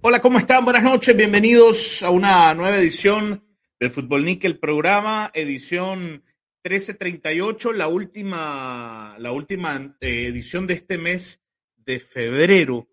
Hola, 0.00 0.20
¿cómo 0.20 0.38
están? 0.38 0.64
Buenas 0.64 0.84
noches, 0.84 1.16
bienvenidos 1.16 2.04
a 2.04 2.10
una 2.10 2.54
nueva 2.54 2.76
edición 2.76 3.44
del 3.80 3.90
Fútbol 3.90 4.24
Nickel 4.24 4.60
programa, 4.60 5.32
edición 5.34 6.22
1338, 6.62 7.72
la 7.72 7.88
última, 7.88 9.16
la 9.18 9.32
última 9.32 9.96
eh, 10.00 10.26
edición 10.28 10.68
de 10.68 10.74
este 10.74 10.98
mes 10.98 11.42
de 11.74 11.98
febrero. 11.98 12.88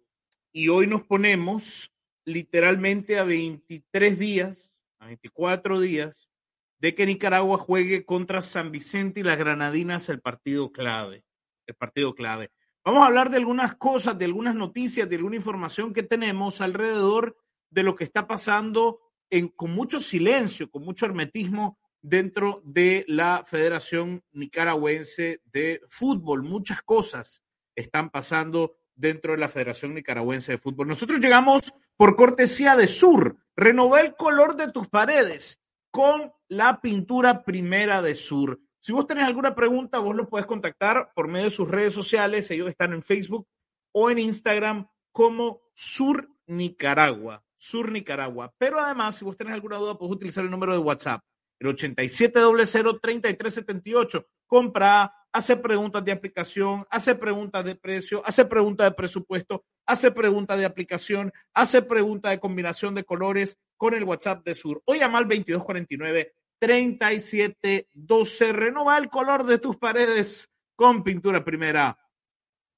Y 0.51 0.69
hoy 0.69 0.87
nos 0.87 1.03
ponemos 1.03 1.93
literalmente 2.25 3.19
a 3.19 3.23
23 3.23 4.17
días, 4.17 4.73
a 4.97 5.05
24 5.05 5.79
días, 5.79 6.31
de 6.79 6.95
que 6.95 7.05
Nicaragua 7.05 7.59
juegue 7.59 8.03
contra 8.03 8.41
San 8.41 8.71
Vicente 8.71 9.19
y 9.19 9.23
las 9.23 9.37
Granadinas 9.37 10.09
el 10.09 10.21
partido 10.21 10.71
clave. 10.71 11.23
El 11.67 11.75
partido 11.75 12.15
clave. 12.15 12.49
Vamos 12.85 13.01
a 13.01 13.07
hablar 13.07 13.31
de 13.31 13.37
algunas 13.37 13.73
cosas, 13.73 14.15
de 14.15 14.25
algunas 14.25 14.53
noticias, 14.53 15.09
de 15.09 15.15
alguna 15.15 15.35
información 15.35 15.91
que 15.91 16.03
tenemos 16.03 16.61
alrededor 16.61 17.35
de 17.71 17.81
lo 17.81 17.95
que 17.95 18.03
está 18.03 18.27
pasando 18.27 18.99
en, 19.31 19.47
con 19.47 19.71
mucho 19.71 19.99
silencio, 19.99 20.69
con 20.69 20.83
mucho 20.83 21.07
hermetismo 21.07 21.79
dentro 22.03 22.61
de 22.63 23.03
la 23.07 23.43
Federación 23.43 24.23
Nicaragüense 24.33 25.41
de 25.45 25.81
Fútbol. 25.87 26.43
Muchas 26.43 26.83
cosas 26.83 27.43
están 27.75 28.11
pasando 28.11 28.77
dentro 28.93 29.31
de 29.31 29.39
la 29.39 29.49
Federación 29.49 29.95
Nicaragüense 29.95 30.51
de 30.51 30.57
Fútbol. 30.59 30.87
Nosotros 30.87 31.19
llegamos 31.19 31.73
por 31.97 32.15
cortesía 32.15 32.75
de 32.75 32.85
Sur. 32.85 33.37
Renové 33.55 34.01
el 34.01 34.15
color 34.15 34.57
de 34.57 34.71
tus 34.71 34.87
paredes 34.89 35.59
con 35.89 36.31
la 36.47 36.81
pintura 36.81 37.43
primera 37.43 38.03
de 38.03 38.13
Sur. 38.13 38.59
Si 38.85 38.93
vos 38.93 39.07
tenés 39.07 39.25
alguna 39.25 39.55
pregunta, 39.55 39.97
vos 39.97 40.15
los 40.15 40.27
puedes 40.27 40.45
contactar 40.45 41.11
por 41.15 41.27
medio 41.27 41.45
de 41.45 41.51
sus 41.51 41.67
redes 41.67 41.91
sociales. 41.91 42.51
Ellos 42.51 42.69
están 42.69 42.93
en 42.93 43.01
Facebook 43.01 43.47
o 43.91 44.11
en 44.11 44.19
Instagram 44.19 44.87
como 45.11 45.63
Sur 45.73 46.29
Nicaragua. 46.45 47.43
Sur 47.57 47.91
Nicaragua. 47.91 48.53
Pero 48.59 48.79
además, 48.79 49.17
si 49.17 49.25
vos 49.25 49.35
tenés 49.35 49.55
alguna 49.55 49.77
duda, 49.77 49.97
puedes 49.97 50.13
utilizar 50.13 50.45
el 50.45 50.51
número 50.51 50.73
de 50.73 50.77
WhatsApp, 50.77 51.19
el 51.59 51.69
87003378. 51.69 54.23
Compra, 54.45 55.11
hace 55.33 55.57
preguntas 55.57 56.05
de 56.05 56.11
aplicación, 56.11 56.85
hace 56.91 57.15
preguntas 57.15 57.65
de 57.65 57.73
precio, 57.73 58.21
hace 58.23 58.45
preguntas 58.45 58.87
de 58.87 58.95
presupuesto, 58.95 59.65
hace 59.87 60.11
preguntas 60.11 60.59
de 60.59 60.65
aplicación, 60.65 61.33
hace 61.55 61.81
preguntas 61.81 62.33
de 62.33 62.39
combinación 62.39 62.93
de 62.93 63.03
colores 63.03 63.57
con 63.77 63.95
el 63.95 64.03
WhatsApp 64.03 64.45
de 64.45 64.53
Sur. 64.53 64.83
Hoy 64.85 64.99
llama 64.99 65.17
al 65.17 65.23
2249 65.23 66.35
3712. 66.59 68.53
Renova 68.53 68.97
el 68.97 69.09
color 69.09 69.45
de 69.45 69.59
tus 69.59 69.77
paredes 69.77 70.49
con 70.75 71.03
pintura 71.03 71.43
primera 71.43 71.97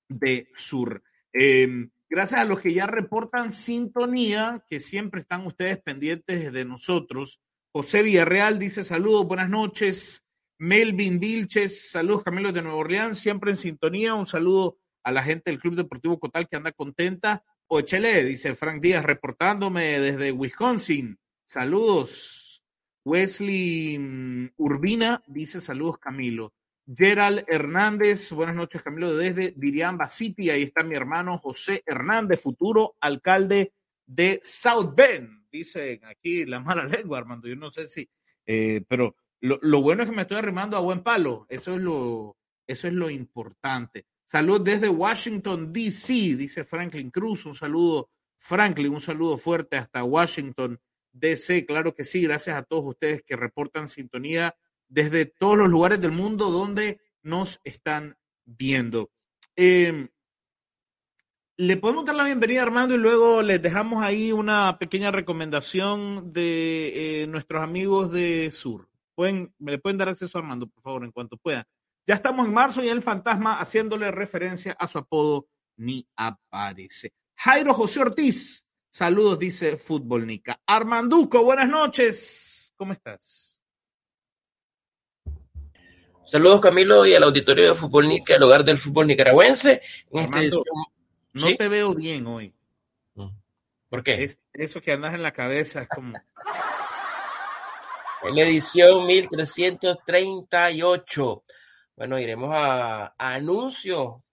de 0.10 0.48
Sur. 0.54 1.04
Eh, 1.34 1.90
gracias 2.10 2.42
a 2.42 2.46
los 2.46 2.62
que 2.62 2.74
ya 2.74 2.88
reportan 2.88 3.54
sintonía, 3.54 4.64
que 4.68 4.80
siempre 4.80 5.22
están 5.22 5.46
ustedes 5.46 5.82
pendientes 5.82 6.52
de 6.52 6.66
nosotros. 6.66 7.42
José 7.72 8.02
Villarreal 8.02 8.60
dice 8.60 8.84
saludos, 8.84 9.28
buenas 9.28 9.50
noches. 9.50 10.24
Melvin 10.60 11.20
Vilches, 11.20 11.92
saludos 11.92 12.24
Camilo 12.24 12.52
de 12.52 12.64
Nueva 12.64 12.80
Orleans, 12.80 13.20
siempre 13.20 13.52
en 13.52 13.58
sintonía. 13.58 14.16
Un 14.16 14.26
saludo 14.26 14.80
a 15.04 15.12
la 15.12 15.22
gente 15.22 15.52
del 15.52 15.60
Club 15.60 15.76
Deportivo 15.76 16.20
Cotal 16.20 16.48
que 16.50 16.58
anda 16.58 16.72
contenta. 16.72 17.44
Ochele, 17.68 18.24
dice 18.24 18.56
Frank 18.56 18.82
Díaz, 18.82 19.04
reportándome 19.04 20.00
desde 20.00 20.32
Wisconsin. 20.32 21.20
Saludos. 21.46 22.47
Wesley 23.08 23.98
mm, 23.98 24.50
Urbina 24.58 25.24
dice 25.28 25.62
saludos 25.62 25.98
Camilo. 25.98 26.54
Gerald 26.94 27.46
Hernández, 27.48 28.34
buenas 28.34 28.56
noches 28.56 28.82
Camilo 28.82 29.16
desde 29.16 29.54
Diriamba 29.56 30.10
City, 30.10 30.50
ahí 30.50 30.64
está 30.64 30.84
mi 30.84 30.96
hermano 30.96 31.38
José 31.38 31.84
Hernández, 31.86 32.42
futuro 32.42 32.96
alcalde 33.00 33.72
de 34.06 34.42
South 34.44 34.94
Bend, 34.94 35.48
dice 35.50 36.02
aquí 36.04 36.46
la 36.46 36.60
mala 36.60 36.84
lengua 36.84 37.18
Armando, 37.18 37.48
yo 37.48 37.56
no 37.56 37.70
sé 37.70 37.88
si, 37.88 38.10
eh, 38.46 38.84
pero 38.90 39.16
lo, 39.40 39.58
lo, 39.62 39.82
bueno 39.82 40.04
es 40.04 40.10
que 40.10 40.16
me 40.16 40.24
estoy 40.24 40.38
arrimando 40.38 40.76
a 40.76 40.82
buen 40.82 41.02
palo, 41.02 41.46
eso 41.48 41.76
es 41.76 41.82
lo, 41.82 42.38
eso 42.68 42.88
es 42.88 42.94
lo 42.94 43.10
importante. 43.10 44.06
Saludos 44.26 44.66
desde 44.66 44.90
Washington, 44.90 45.72
D.C., 45.72 46.14
dice 46.36 46.66
Franklin 46.66 47.10
Cruz, 47.10 47.46
un 47.46 47.54
saludo 47.54 48.10
Franklin, 48.38 48.94
un 48.94 49.02
saludo 49.02 49.38
fuerte 49.38 49.78
hasta 49.78 50.04
Washington, 50.04 50.78
DC, 51.20 51.66
claro 51.66 51.94
que 51.94 52.04
sí, 52.04 52.22
gracias 52.24 52.58
a 52.58 52.64
todos 52.64 52.86
ustedes 52.86 53.24
que 53.24 53.36
reportan 53.36 53.88
sintonía 53.88 54.56
desde 54.88 55.26
todos 55.26 55.58
los 55.58 55.70
lugares 55.70 56.00
del 56.00 56.12
mundo 56.12 56.52
donde 56.52 57.00
nos 57.22 57.60
están 57.64 58.18
viendo. 58.46 59.12
Eh, 59.56 60.10
le 61.58 61.78
podemos 61.78 62.06
dar 62.06 62.16
la 62.16 62.26
bienvenida 62.26 62.60
a 62.60 62.64
Armando 62.64 62.94
y 62.94 63.00
luego 63.00 63.42
les 63.42 63.60
dejamos 63.60 64.04
ahí 64.04 64.32
una 64.32 64.78
pequeña 64.78 65.10
recomendación 65.10 66.32
de 66.32 67.24
eh, 67.24 67.28
nuestros 67.28 67.64
amigos 67.64 68.12
de 68.12 68.52
Sur. 68.52 68.88
Pueden, 69.16 69.52
me 69.58 69.72
le 69.72 69.80
pueden 69.80 69.98
dar 69.98 70.10
acceso 70.10 70.38
a 70.38 70.42
Armando, 70.42 70.68
por 70.68 70.84
favor, 70.84 71.04
en 71.04 71.12
cuanto 71.12 71.36
puedan. 71.38 71.66
Ya 72.06 72.14
estamos 72.14 72.46
en 72.46 72.54
marzo 72.54 72.84
y 72.84 72.90
el 72.90 73.02
fantasma 73.02 73.60
haciéndole 73.60 74.12
referencia 74.12 74.74
a 74.74 74.88
su 74.88 75.00
apodo 75.00 75.48
ni 75.78 76.08
aparece. 76.16 77.14
Jairo 77.36 77.74
José 77.74 78.02
Ortiz, 78.02 78.67
Saludos, 78.98 79.38
dice 79.38 79.78
Fútbol 79.78 80.26
Nica. 80.26 80.60
Armanduco, 80.66 81.44
buenas 81.44 81.70
noches. 81.70 82.74
¿Cómo 82.76 82.94
estás? 82.94 83.62
Saludos, 86.26 86.60
Camilo, 86.60 87.06
y 87.06 87.14
al 87.14 87.22
auditorio 87.22 87.70
de 87.70 87.76
Fútbol 87.76 88.08
Nica, 88.08 88.34
el 88.34 88.42
hogar 88.42 88.64
del 88.64 88.80
fútbol 88.80 89.06
nicaragüense. 89.06 89.84
Armando, 90.12 90.64
no 91.34 91.56
te 91.56 91.68
veo 91.68 91.94
bien 91.94 92.26
hoy. 92.26 92.52
¿Por 93.88 94.02
qué? 94.02 94.24
Es, 94.24 94.40
eso 94.52 94.82
que 94.82 94.94
andas 94.94 95.14
en 95.14 95.22
la 95.22 95.32
cabeza 95.32 95.84
es 95.84 95.90
como. 95.90 96.18
en 98.24 98.36
la 98.36 98.42
edición 98.42 99.06
1338. 99.06 101.44
Bueno, 101.98 102.18
iremos 102.18 102.50
a, 102.52 103.14
a 103.16 103.34
anuncios 103.36 104.24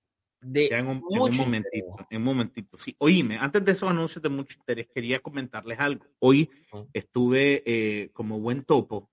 de 0.44 0.68
ya 0.68 0.78
en 0.78 0.86
un, 0.86 1.02
en 1.10 1.20
un 1.20 1.36
momentito, 1.36 1.86
interés. 1.88 2.06
en 2.10 2.18
un 2.18 2.24
momentito. 2.24 2.76
Sí, 2.76 2.94
oíme, 2.98 3.38
antes 3.38 3.64
de 3.64 3.72
esos 3.72 3.88
anuncios 3.90 4.22
de 4.22 4.28
mucho 4.28 4.56
interés, 4.58 4.88
quería 4.94 5.20
comentarles 5.20 5.80
algo. 5.80 6.06
Hoy 6.18 6.50
uh 6.72 6.78
-huh. 6.78 6.88
estuve 6.92 7.62
eh, 7.66 8.10
como 8.12 8.40
buen 8.40 8.64
topo 8.64 9.10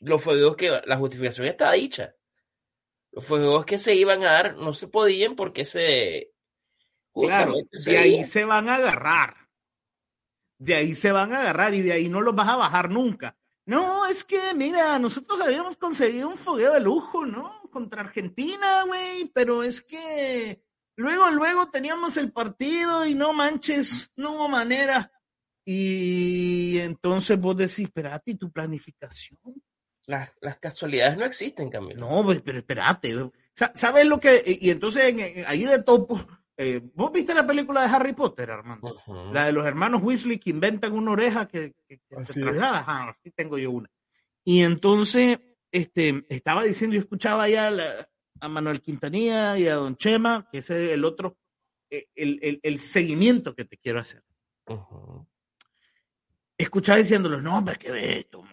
los 0.00 0.22
fuegos 0.24 0.56
que 0.56 0.80
la 0.84 0.96
justificación 0.96 1.46
está 1.46 1.70
dicha. 1.72 2.16
Los 3.12 3.24
fuegos 3.24 3.64
que 3.64 3.78
se 3.78 3.94
iban 3.94 4.22
a 4.24 4.32
dar 4.32 4.56
no 4.56 4.72
se 4.72 4.88
podían 4.88 5.36
porque 5.36 5.64
se. 5.64 6.32
Claro, 7.14 7.54
de 7.70 7.98
ahí 7.98 8.24
se 8.24 8.44
van 8.44 8.68
a 8.68 8.76
agarrar. 8.76 9.41
De 10.62 10.76
ahí 10.76 10.94
se 10.94 11.10
van 11.10 11.32
a 11.32 11.40
agarrar 11.40 11.74
y 11.74 11.82
de 11.82 11.92
ahí 11.92 12.08
no 12.08 12.20
los 12.20 12.36
vas 12.36 12.48
a 12.48 12.56
bajar 12.56 12.88
nunca. 12.88 13.36
No, 13.66 14.06
es 14.06 14.22
que, 14.22 14.54
mira, 14.54 14.96
nosotros 15.00 15.40
habíamos 15.40 15.76
conseguido 15.76 16.28
un 16.28 16.38
fogueo 16.38 16.72
de 16.74 16.80
lujo, 16.80 17.26
¿no? 17.26 17.62
Contra 17.72 18.02
Argentina, 18.02 18.84
güey, 18.86 19.30
pero 19.34 19.64
es 19.64 19.82
que 19.82 20.62
luego, 20.94 21.30
luego 21.30 21.68
teníamos 21.68 22.16
el 22.16 22.30
partido 22.30 23.04
y 23.04 23.14
no 23.16 23.32
manches, 23.32 24.12
no 24.14 24.34
hubo 24.34 24.48
manera. 24.48 25.10
Y 25.64 26.78
entonces 26.78 27.40
vos 27.40 27.56
decís, 27.56 27.86
espérate, 27.86 28.30
¿y 28.30 28.36
tu 28.36 28.52
planificación? 28.52 29.40
Las, 30.06 30.30
las 30.40 30.58
casualidades 30.58 31.18
no 31.18 31.24
existen, 31.24 31.70
Camilo. 31.70 32.06
No, 32.08 32.22
pues, 32.22 32.40
pero 32.40 32.58
espérate. 32.58 33.14
¿Sabes 33.52 34.06
lo 34.06 34.20
que? 34.20 34.42
Y 34.60 34.70
entonces 34.70 35.14
ahí 35.46 35.64
de 35.64 35.82
topo, 35.82 36.24
eh, 36.56 36.80
¿vos 36.94 37.10
viste 37.12 37.34
la 37.34 37.46
película 37.46 37.82
de 37.82 37.94
Harry 37.94 38.12
Potter, 38.12 38.50
Armando? 38.50 39.00
La 39.32 39.46
de 39.46 39.52
los 39.52 39.66
hermanos 39.66 40.02
Weasley 40.02 40.38
que 40.38 40.50
inventan 40.50 40.92
una 40.92 41.12
oreja 41.12 41.48
que, 41.48 41.74
se 41.88 42.34
traslada. 42.34 42.84
Ah, 42.86 43.08
aquí 43.10 43.30
tengo 43.30 43.58
yo 43.58 43.70
una. 43.70 43.90
Y 44.44 44.62
entonces, 44.62 45.38
este, 45.70 46.24
estaba 46.28 46.64
diciendo, 46.64 46.94
yo 46.94 47.00
escuchaba 47.00 47.48
ya 47.48 47.70
a, 48.40 48.48
Manuel 48.48 48.82
Quintanilla 48.82 49.56
y 49.56 49.68
a 49.68 49.76
Don 49.76 49.96
Chema, 49.96 50.48
que 50.50 50.58
ese 50.58 50.86
es 50.86 50.92
el 50.92 51.04
otro, 51.04 51.38
eh, 51.90 52.08
el, 52.14 52.38
el, 52.42 52.60
el 52.62 52.78
seguimiento 52.80 53.54
que 53.54 53.64
te 53.64 53.78
quiero 53.78 54.00
hacer. 54.00 54.22
Escuchaba 56.58 56.98
diciéndoles, 56.98 57.42
no, 57.42 57.58
hombre, 57.58 57.76
que 57.76 57.90
ve 57.90 58.18
esto, 58.18 58.44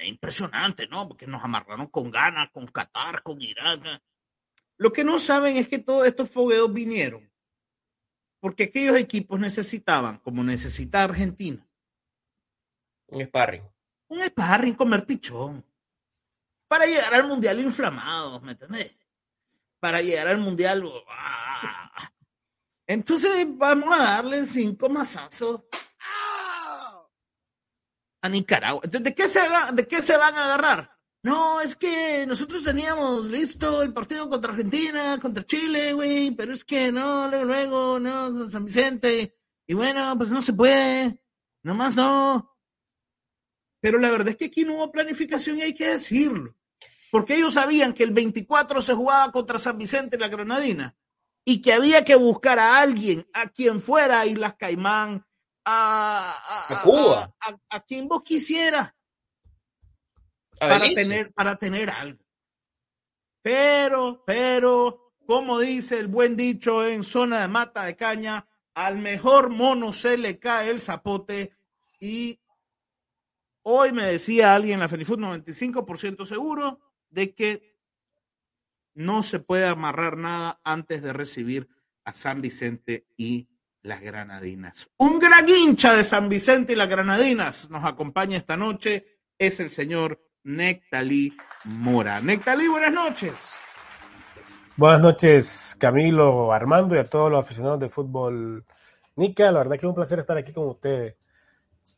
es 0.00 0.08
impresionante, 0.08 0.86
¿no? 0.86 1.08
Porque 1.08 1.26
nos 1.26 1.42
amarraron 1.42 1.86
con 1.88 2.10
ganas, 2.10 2.50
con 2.50 2.66
Qatar, 2.66 3.22
con 3.22 3.40
Irán. 3.40 3.82
Lo 4.78 4.92
que 4.92 5.04
no 5.04 5.18
saben 5.18 5.56
es 5.56 5.68
que 5.68 5.78
todos 5.78 6.06
estos 6.06 6.30
fogueos 6.30 6.72
vinieron 6.72 7.30
porque 8.40 8.64
aquellos 8.64 8.96
equipos 8.96 9.38
necesitaban, 9.40 10.18
como 10.18 10.44
necesita 10.44 11.04
Argentina, 11.04 11.66
un 13.08 13.24
sparring. 13.24 13.62
Un 14.08 14.24
sparring, 14.24 14.74
comer 14.74 15.06
pichón. 15.06 15.64
Para 16.68 16.86
llegar 16.86 17.14
al 17.14 17.28
mundial 17.28 17.60
inflamado, 17.60 18.40
¿me 18.40 18.52
entendés? 18.52 18.92
Para 19.78 20.00
llegar 20.02 20.28
al 20.28 20.38
mundial. 20.38 20.84
¡ah! 21.08 22.12
Entonces 22.86 23.46
vamos 23.48 23.88
a 23.92 24.02
darle 24.02 24.46
cinco 24.46 24.88
masazos 24.88 25.62
a 28.20 28.28
Nicaragua. 28.28 28.82
¿De 28.84 29.14
qué, 29.14 29.28
se, 29.28 29.40
¿De 29.72 29.86
qué 29.86 30.02
se 30.02 30.16
van 30.16 30.34
a 30.34 30.44
agarrar? 30.44 30.95
No, 31.26 31.60
es 31.60 31.74
que 31.74 32.24
nosotros 32.24 32.62
teníamos 32.62 33.26
listo 33.26 33.82
el 33.82 33.92
partido 33.92 34.28
contra 34.28 34.52
Argentina, 34.52 35.18
contra 35.20 35.44
Chile, 35.44 35.92
güey, 35.92 36.30
pero 36.30 36.54
es 36.54 36.64
que 36.64 36.92
no, 36.92 37.28
luego, 37.28 37.44
luego, 37.44 37.98
no, 37.98 38.48
San 38.48 38.64
Vicente. 38.64 39.36
Y 39.66 39.74
bueno, 39.74 40.14
pues 40.16 40.30
no 40.30 40.40
se 40.40 40.52
puede, 40.52 41.20
nomás 41.64 41.96
no. 41.96 42.56
Pero 43.80 43.98
la 43.98 44.12
verdad 44.12 44.28
es 44.28 44.36
que 44.36 44.44
aquí 44.44 44.64
no 44.64 44.76
hubo 44.76 44.92
planificación 44.92 45.58
y 45.58 45.62
hay 45.62 45.74
que 45.74 45.88
decirlo. 45.88 46.54
Porque 47.10 47.34
ellos 47.34 47.54
sabían 47.54 47.92
que 47.92 48.04
el 48.04 48.12
24 48.12 48.80
se 48.80 48.94
jugaba 48.94 49.32
contra 49.32 49.58
San 49.58 49.78
Vicente 49.78 50.14
y 50.14 50.20
la 50.20 50.28
Granadina 50.28 50.96
y 51.44 51.60
que 51.60 51.72
había 51.72 52.04
que 52.04 52.14
buscar 52.14 52.60
a 52.60 52.78
alguien, 52.78 53.26
a 53.32 53.48
quien 53.48 53.80
fuera 53.80 54.20
a 54.20 54.26
Islas 54.26 54.54
Caimán, 54.56 55.26
a, 55.64 56.68
a, 56.68 56.82
Cuba, 56.82 57.34
a, 57.68 57.80
quien 57.80 58.06
vos 58.06 58.22
quisieras, 58.22 58.94
para 60.58 60.88
tener, 60.94 61.32
para 61.32 61.56
tener 61.56 61.90
algo. 61.90 62.24
Pero, 63.42 64.24
pero, 64.26 65.14
como 65.26 65.60
dice 65.60 65.98
el 65.98 66.08
buen 66.08 66.36
dicho 66.36 66.86
en 66.86 67.04
zona 67.04 67.42
de 67.42 67.48
mata 67.48 67.84
de 67.84 67.96
caña, 67.96 68.48
al 68.74 68.98
mejor 68.98 69.50
mono 69.50 69.92
se 69.92 70.18
le 70.18 70.38
cae 70.38 70.70
el 70.70 70.80
zapote 70.80 71.56
y 71.98 72.40
hoy 73.62 73.92
me 73.92 74.04
decía 74.04 74.54
alguien 74.54 74.74
en 74.74 74.80
la 74.80 74.88
Fenifood 74.88 75.18
95% 75.18 76.24
seguro 76.24 76.80
de 77.08 77.34
que 77.34 77.76
no 78.94 79.22
se 79.22 79.40
puede 79.40 79.66
amarrar 79.66 80.16
nada 80.16 80.60
antes 80.64 81.02
de 81.02 81.12
recibir 81.12 81.68
a 82.04 82.12
San 82.12 82.40
Vicente 82.40 83.06
y 83.16 83.48
las 83.82 84.00
Granadinas. 84.00 84.88
Un 84.96 85.18
gran 85.18 85.48
hincha 85.48 85.94
de 85.94 86.04
San 86.04 86.28
Vicente 86.28 86.72
y 86.72 86.76
las 86.76 86.88
Granadinas 86.88 87.70
nos 87.70 87.84
acompaña 87.84 88.36
esta 88.36 88.56
noche, 88.56 89.20
es 89.38 89.60
el 89.60 89.70
señor 89.70 90.20
Nectalí 90.46 91.36
Mora. 91.64 92.20
Nectalí, 92.20 92.68
buenas 92.68 92.92
noches. 92.92 93.58
Buenas 94.76 95.00
noches, 95.00 95.76
Camilo, 95.76 96.52
Armando 96.52 96.94
y 96.94 96.98
a 96.98 97.04
todos 97.04 97.32
los 97.32 97.44
aficionados 97.44 97.80
de 97.80 97.88
fútbol. 97.88 98.64
Nica, 99.16 99.50
la 99.50 99.58
verdad 99.58 99.72
que 99.72 99.86
es 99.86 99.90
un 99.90 99.96
placer 99.96 100.20
estar 100.20 100.36
aquí 100.36 100.52
con 100.52 100.68
ustedes. 100.68 101.16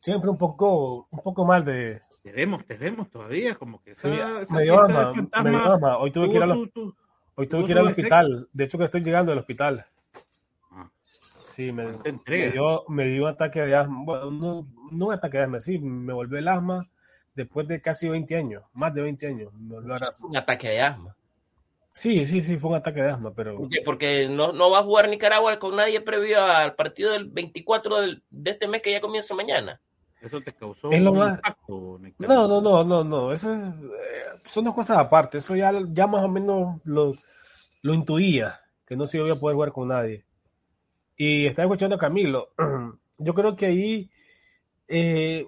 Siempre 0.01 0.31
un 0.31 0.37
poco, 0.39 1.07
un 1.11 1.19
poco 1.19 1.45
mal 1.45 1.63
de. 1.63 2.01
Te 2.23 2.31
vemos, 2.31 2.65
te 2.65 2.75
vemos 2.77 3.11
todavía, 3.11 3.53
como 3.53 3.83
que 3.83 3.93
medio 4.49 4.81
ama, 4.81 5.97
Hoy 5.99 6.09
tuve 6.09 6.31
que 6.31 6.37
ir, 6.37 6.43
hoy 7.35 7.47
tuve 7.47 7.65
que 7.65 7.71
ir 7.71 7.77
al 7.77 7.87
hospital. 7.87 8.49
De 8.51 8.63
hecho, 8.63 8.79
que 8.79 8.85
estoy 8.85 9.03
llegando 9.03 9.31
al 9.31 9.37
hospital. 9.37 9.85
Ah. 10.71 10.89
Sí, 11.49 11.71
me, 11.71 11.85
me, 12.25 12.49
dio, 12.49 12.83
me 12.87 13.05
dio 13.09 13.25
un 13.25 13.29
ataque 13.29 13.61
de 13.61 13.75
asma. 13.75 14.03
Bueno, 14.03 14.31
no, 14.31 14.67
no 14.91 15.05
un 15.05 15.13
ataque 15.13 15.37
de 15.37 15.43
asma, 15.43 15.59
sí, 15.59 15.77
me 15.77 16.13
volvió 16.13 16.39
el 16.39 16.47
asma 16.47 16.89
después 17.39 17.65
de 17.69 17.79
casi 17.79 18.09
20 18.09 18.35
años, 18.35 18.63
más 18.73 18.93
de 18.93 19.01
20 19.01 19.27
años. 19.27 19.53
Un 19.53 20.35
ataque 20.35 20.67
de 20.67 20.81
asma. 20.81 21.15
Sí, 21.93 22.25
sí, 22.25 22.41
sí, 22.41 22.57
fue 22.57 22.71
un 22.71 22.75
ataque 22.75 23.01
de 23.01 23.11
asma, 23.11 23.33
pero... 23.33 23.57
Porque 23.85 24.27
no, 24.27 24.51
no 24.51 24.69
va 24.69 24.79
a 24.79 24.83
jugar 24.83 25.07
Nicaragua 25.07 25.57
con 25.57 25.77
nadie 25.77 26.01
previo 26.01 26.43
al 26.43 26.75
partido 26.75 27.13
del 27.13 27.29
24 27.29 28.01
del, 28.01 28.23
de 28.29 28.51
este 28.51 28.67
mes 28.67 28.81
que 28.81 28.91
ya 28.91 28.99
comienza 28.99 29.33
mañana. 29.35 29.79
Eso 30.21 30.41
te 30.41 30.51
causó 30.51 30.89
un 30.89 30.95
impacto, 30.95 31.99
No, 32.19 32.47
no, 32.47 32.61
no, 32.61 32.83
no, 32.83 33.03
no, 33.05 33.31
eso 33.31 33.53
es, 33.53 33.63
eh, 33.63 34.39
son 34.49 34.65
dos 34.65 34.75
cosas 34.75 34.97
aparte, 34.97 35.37
eso 35.37 35.55
ya, 35.55 35.71
ya 35.93 36.07
más 36.07 36.25
o 36.25 36.27
menos 36.27 36.81
lo, 36.83 37.15
lo 37.81 37.93
intuía, 37.93 38.59
que 38.85 38.97
no 38.97 39.07
se 39.07 39.17
iba 39.17 39.31
a 39.31 39.39
poder 39.39 39.55
jugar 39.55 39.71
con 39.71 39.87
nadie. 39.87 40.25
Y 41.15 41.45
estaba 41.45 41.67
escuchando 41.67 41.95
a 41.95 41.99
Camilo, 41.99 42.49
yo 43.17 43.33
creo 43.33 43.55
que 43.55 43.67
ahí 43.67 44.11
eh, 44.89 45.47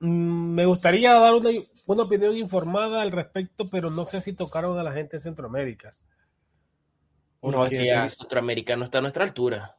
me 0.00 0.64
gustaría 0.66 1.12
dar 1.14 1.34
una, 1.34 2.02
opinión 2.02 2.36
informada 2.36 3.02
al 3.02 3.10
respecto, 3.10 3.68
pero 3.68 3.90
no 3.90 4.06
sé 4.06 4.20
si 4.20 4.32
tocaron 4.32 4.78
a 4.78 4.82
la 4.82 4.92
gente 4.92 5.16
de 5.16 5.20
Centroamérica. 5.20 5.92
No, 7.42 7.64
es 7.64 7.70
que 7.70 7.86
ya 7.86 8.10
Centroamérica 8.10 8.76
no 8.76 8.84
está 8.84 8.98
a 8.98 9.00
nuestra 9.02 9.24
altura. 9.24 9.76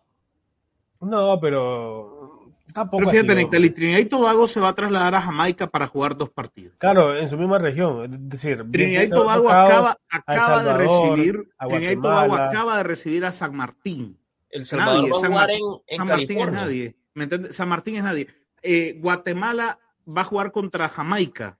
No, 1.02 1.40
pero 1.40 2.54
tampoco. 2.74 3.10
Pero 3.10 3.26
fíjate, 3.28 3.70
Trinidad 3.70 4.00
y 4.00 4.06
Tobago 4.06 4.48
se 4.48 4.60
va 4.60 4.70
a 4.70 4.76
trasladar 4.76 5.16
a 5.16 5.22
Jamaica 5.22 5.68
para 5.68 5.88
jugar 5.88 6.18
dos 6.18 6.30
partidos. 6.30 6.76
Claro, 6.78 7.16
en 7.16 7.28
su 7.28 7.38
misma 7.38 7.58
región. 7.58 8.14
Es 8.14 8.30
decir, 8.30 8.66
Trinidad 8.72 9.04
y 9.04 9.10
Tobago 9.10 9.50
acaba, 9.50 9.98
acaba 10.10 10.64
de 10.64 10.74
recibir. 10.74 11.50
Trinidad 11.68 11.92
y 11.92 12.02
Tobago 12.02 12.36
acaba 12.36 12.78
de 12.78 12.84
recibir 12.84 13.26
a 13.26 13.32
San 13.32 13.56
Martín. 13.56 14.18
El 14.50 14.66
Salvador 14.66 15.10
nadie, 15.10 15.14
San, 15.20 15.32
en, 15.88 15.98
San 15.98 16.08
Martín 16.08 16.40
es 16.40 16.52
nadie. 16.52 16.96
¿Me 17.14 17.24
entiendes? 17.26 17.56
San 17.56 17.70
Martín 17.70 17.96
es 17.98 18.04
nadie. 18.04 18.28
Eh, 18.62 18.98
Guatemala 19.00 19.80
va 20.16 20.22
a 20.22 20.26
jugar 20.26 20.52
contra 20.52 20.90
Jamaica. 20.90 21.58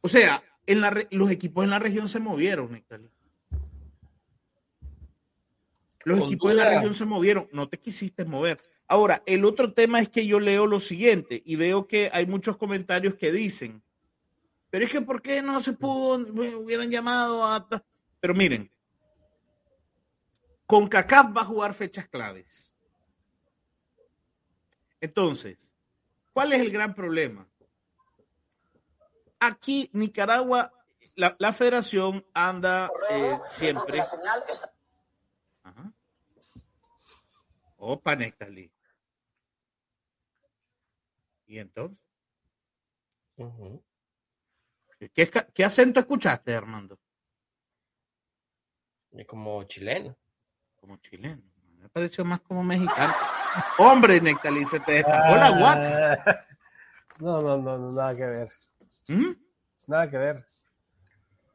O 0.00 0.08
sea, 0.08 0.42
en 0.66 0.80
la, 0.80 1.06
los 1.10 1.30
equipos 1.30 1.64
en 1.64 1.70
la 1.70 1.78
región 1.78 2.08
se 2.08 2.20
movieron, 2.20 2.72
Nectalí. 2.72 3.08
Los 6.04 6.20
equipos 6.20 6.50
en 6.50 6.56
la 6.56 6.70
región 6.70 6.94
se 6.94 7.04
movieron, 7.04 7.48
no 7.52 7.68
te 7.68 7.78
quisiste 7.78 8.24
mover. 8.24 8.62
Ahora, 8.86 9.22
el 9.26 9.44
otro 9.44 9.74
tema 9.74 10.00
es 10.00 10.08
que 10.08 10.26
yo 10.26 10.40
leo 10.40 10.66
lo 10.66 10.80
siguiente 10.80 11.42
y 11.44 11.56
veo 11.56 11.86
que 11.86 12.08
hay 12.12 12.26
muchos 12.26 12.56
comentarios 12.56 13.14
que 13.16 13.30
dicen, 13.30 13.82
pero 14.70 14.86
es 14.86 14.92
que 14.92 15.02
¿por 15.02 15.20
qué 15.20 15.42
no 15.42 15.60
se 15.60 15.74
pudo, 15.74 16.18
me 16.18 16.54
hubieran 16.54 16.90
llamado 16.90 17.44
a... 17.44 17.68
Pero 18.20 18.34
miren, 18.34 18.70
con 20.66 20.86
CACAF 20.86 21.36
va 21.36 21.42
a 21.42 21.46
jugar 21.46 21.74
fechas 21.74 22.08
claves. 22.08 22.74
Entonces, 25.00 25.74
¿Cuál 26.38 26.52
es 26.52 26.60
el 26.60 26.70
gran 26.70 26.94
problema? 26.94 27.48
Aquí 29.40 29.90
Nicaragua, 29.92 30.72
la, 31.16 31.34
la 31.40 31.52
federación 31.52 32.24
anda 32.32 32.88
eh, 33.10 33.38
siempre. 33.44 33.98
Ajá. 35.64 35.92
Opa, 37.78 38.14
Nectali. 38.14 38.72
¿Y 41.46 41.58
entonces? 41.58 41.98
¿Qué, 45.12 45.28
qué 45.52 45.64
acento 45.64 45.98
escuchaste, 45.98 46.54
Armando? 46.54 47.00
Es 49.10 49.26
como 49.26 49.64
chileno. 49.64 50.16
Como 50.76 50.98
chileno. 50.98 51.42
Me 51.78 51.88
pareció 51.88 52.24
más 52.24 52.40
como 52.42 52.62
mexicano. 52.62 53.12
Hombre, 53.78 54.20
Nectali, 54.20 54.64
se 54.64 54.80
te 54.80 54.92
destapó 54.92 55.36
la 55.36 55.50
guaca. 55.50 56.22
Ah, 56.26 56.44
No, 57.20 57.42
no, 57.42 57.56
no, 57.58 57.76
no, 57.76 57.90
nada 57.90 58.14
que 58.16 58.26
ver. 58.26 58.48
¿Mm? 59.08 59.32
Nada 59.88 60.08
que 60.08 60.18
ver. 60.18 60.46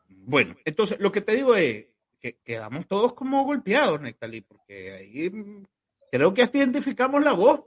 Bueno, 0.10 0.56
entonces 0.66 1.00
lo 1.00 1.10
que 1.10 1.22
te 1.22 1.36
digo 1.36 1.56
es 1.56 1.86
que 2.20 2.38
quedamos 2.44 2.86
todos 2.88 3.14
como 3.14 3.46
golpeados, 3.46 4.02
Nectali, 4.02 4.42
porque 4.42 4.92
ahí 4.94 5.30
mm, 5.30 5.64
creo 6.12 6.34
que 6.34 6.44
hasta 6.44 6.58
identificamos 6.58 7.24
la 7.24 7.32
voz 7.32 7.62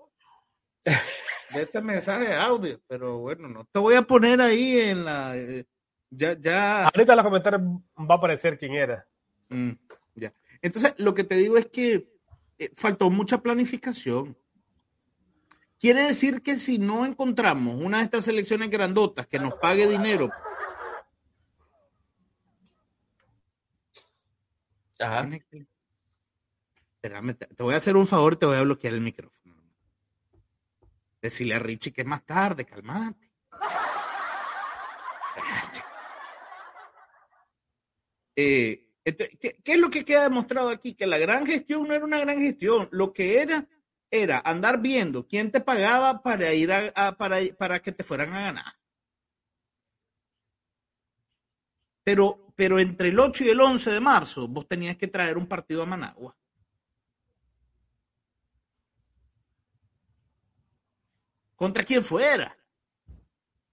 de 1.54 1.62
ese 1.62 1.80
mensaje 1.80 2.28
de 2.28 2.34
audio, 2.34 2.80
pero 2.86 3.18
bueno, 3.18 3.48
no 3.48 3.64
te 3.64 3.78
voy 3.78 3.94
a 3.94 4.02
poner 4.02 4.42
ahí 4.42 4.78
en 4.78 5.04
la... 5.04 5.34
eh, 5.36 5.64
ya, 6.10 6.38
ya... 6.38 6.84
Ahorita 6.84 7.12
en 7.12 7.16
los 7.16 7.24
comentarios 7.24 7.62
va 7.62 8.14
a 8.14 8.18
aparecer 8.18 8.58
quién 8.58 8.74
era. 8.74 9.06
Mm, 9.48 9.72
ya. 10.14 10.34
Entonces, 10.60 10.94
lo 10.98 11.14
que 11.14 11.24
te 11.24 11.36
digo 11.36 11.56
es 11.56 11.66
que 11.66 12.08
faltó 12.76 13.10
mucha 13.10 13.42
planificación. 13.42 14.36
Quiere 15.78 16.04
decir 16.04 16.42
que 16.42 16.56
si 16.56 16.78
no 16.78 17.04
encontramos 17.04 17.82
una 17.82 17.98
de 17.98 18.04
estas 18.04 18.24
selecciones 18.24 18.70
grandotas 18.70 19.26
que 19.26 19.38
nos 19.38 19.54
pague 19.56 19.86
dinero, 19.86 20.30
Ajá. 24.98 25.28
Espérame, 26.94 27.34
te, 27.34 27.62
voy 27.62 27.74
a 27.74 27.76
hacer 27.76 27.96
un 27.96 28.06
favor 28.06 28.36
te 28.36 28.46
voy 28.46 28.56
a 28.56 28.62
bloquear 28.62 28.94
el 28.94 29.00
micrófono. 29.00 29.54
Decirle 31.20 31.54
a 31.54 31.58
Richie 31.58 31.92
que 31.92 32.02
es 32.02 32.06
más 32.06 32.24
tarde, 32.24 32.64
calmate. 32.64 33.30
Eh, 38.34 38.85
¿qué, 39.14 39.56
es 39.64 39.78
lo 39.78 39.90
que 39.90 40.04
queda 40.04 40.24
demostrado 40.24 40.68
aquí? 40.70 40.94
Que 40.94 41.06
la 41.06 41.18
gran 41.18 41.46
gestión 41.46 41.86
no 41.88 41.94
era 41.94 42.04
una 42.04 42.18
gran 42.18 42.40
gestión. 42.40 42.88
Lo 42.92 43.12
que 43.12 43.40
era 43.40 43.68
era 44.10 44.40
andar 44.44 44.80
viendo 44.80 45.26
quién 45.26 45.50
te 45.50 45.60
pagaba 45.60 46.22
para 46.22 46.52
ir 46.54 46.72
a, 46.72 46.92
a- 46.94 47.16
para, 47.16 47.38
para 47.58 47.80
que 47.82 47.92
te 47.92 48.04
fueran 48.04 48.32
a 48.34 48.40
ganar. 48.42 48.74
Pero, 52.04 52.54
pero 52.56 52.78
entre 52.78 53.10
el 53.10 53.20
8 53.20 53.44
y 53.44 53.50
el 53.50 53.60
11 53.60 53.90
de 53.90 54.00
marzo 54.00 54.48
vos 54.48 54.66
tenías 54.66 54.96
que 54.96 55.08
traer 55.08 55.36
un 55.36 55.46
partido 55.46 55.82
a 55.82 55.86
Managua. 55.86 56.34
Contra 61.54 61.84
quien 61.84 62.02
fuera. 62.04 62.56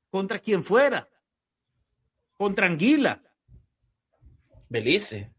Contra 0.10 0.40
quien 0.40 0.63
fuera. 0.63 1.10
Contra 2.36 2.68
Anguila. 2.68 3.23
Belice. 4.74 5.32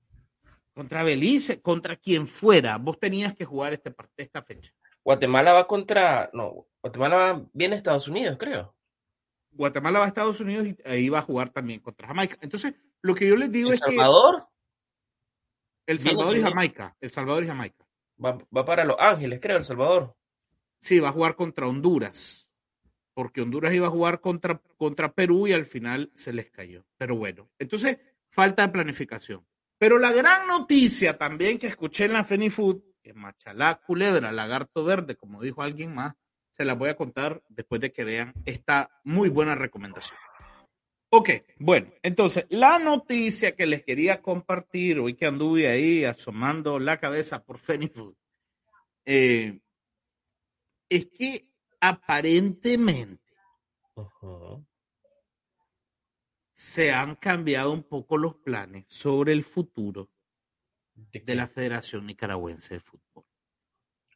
Contra 0.72 1.02
Belice. 1.02 1.60
Contra 1.60 1.96
quien 1.96 2.28
fuera. 2.28 2.78
Vos 2.78 3.00
tenías 3.00 3.34
que 3.34 3.44
jugar 3.44 3.72
este, 3.72 3.92
esta 4.16 4.42
fecha. 4.42 4.72
Guatemala 5.04 5.52
va 5.52 5.66
contra. 5.66 6.30
No, 6.32 6.68
Guatemala 6.80 7.16
va 7.16 7.46
bien 7.52 7.72
a 7.72 7.76
Estados 7.76 8.06
Unidos, 8.06 8.36
creo. 8.38 8.74
Guatemala 9.50 9.98
va 9.98 10.04
a 10.04 10.08
Estados 10.08 10.38
Unidos 10.40 10.66
y 10.66 10.76
ahí 10.84 11.08
va 11.08 11.18
a 11.18 11.22
jugar 11.22 11.50
también 11.50 11.80
contra 11.80 12.06
Jamaica. 12.06 12.38
Entonces, 12.40 12.74
lo 13.02 13.14
que 13.14 13.26
yo 13.26 13.36
les 13.36 13.50
digo 13.50 13.70
El 13.70 13.74
es 13.74 13.80
Salvador 13.80 14.46
que 15.84 15.92
El 15.92 15.98
viene 15.98 16.10
Salvador 16.10 16.36
y. 16.36 16.42
Jamaica. 16.42 16.96
El 17.00 17.10
Salvador 17.10 17.44
y 17.44 17.46
Jamaica. 17.48 17.86
va, 18.24 18.38
va 18.56 18.64
para 18.64 18.84
Los 18.84 18.96
Ángeles, 19.00 19.40
creo, 19.42 19.58
El 19.58 19.64
Salvador. 19.64 20.16
Sí, 20.78 21.00
va 21.00 21.08
a 21.08 21.12
jugar 21.12 21.34
contra 21.34 21.66
Honduras. 21.66 22.48
Porque 23.14 23.42
Honduras 23.42 23.74
iba 23.74 23.88
a 23.88 23.90
jugar 23.90 24.20
contra, 24.20 24.60
contra 24.76 25.12
Perú 25.12 25.46
y 25.48 25.52
al 25.52 25.66
final 25.66 26.10
se 26.14 26.32
les 26.32 26.50
cayó. 26.50 26.84
Pero 26.96 27.16
bueno, 27.16 27.50
entonces 27.58 27.98
falta 28.34 28.66
de 28.66 28.72
planificación. 28.72 29.46
Pero 29.78 29.98
la 29.98 30.12
gran 30.12 30.46
noticia 30.46 31.16
también 31.16 31.58
que 31.58 31.68
escuché 31.68 32.06
en 32.06 32.14
la 32.14 32.24
Fenifood, 32.24 32.80
que 33.02 33.14
Machalá, 33.14 33.80
Culebra, 33.86 34.32
Lagarto 34.32 34.84
Verde, 34.84 35.14
como 35.16 35.40
dijo 35.40 35.62
alguien 35.62 35.94
más, 35.94 36.14
se 36.50 36.64
la 36.64 36.74
voy 36.74 36.88
a 36.88 36.96
contar 36.96 37.42
después 37.48 37.80
de 37.80 37.92
que 37.92 38.04
vean 38.04 38.32
esta 38.44 38.90
muy 39.04 39.28
buena 39.28 39.54
recomendación. 39.54 40.18
Ok, 41.10 41.30
bueno, 41.58 41.92
entonces 42.02 42.46
la 42.48 42.78
noticia 42.78 43.54
que 43.54 43.66
les 43.66 43.84
quería 43.84 44.20
compartir 44.20 44.98
hoy 44.98 45.14
que 45.14 45.26
anduve 45.26 45.68
ahí 45.68 46.04
asomando 46.04 46.80
la 46.80 46.98
cabeza 46.98 47.44
por 47.44 47.58
Fenifood, 47.58 48.14
eh, 49.04 49.60
es 50.88 51.06
que 51.06 51.50
aparentemente. 51.80 53.22
Se 56.54 56.92
han 56.92 57.16
cambiado 57.16 57.72
un 57.72 57.82
poco 57.82 58.16
los 58.16 58.36
planes 58.36 58.86
sobre 58.88 59.32
el 59.32 59.42
futuro 59.44 60.08
¿De 60.94 61.34
la 61.34 61.48
Federación 61.48 62.06
Nicaragüense 62.06 62.74
de 62.74 62.80
Fútbol. 62.80 63.24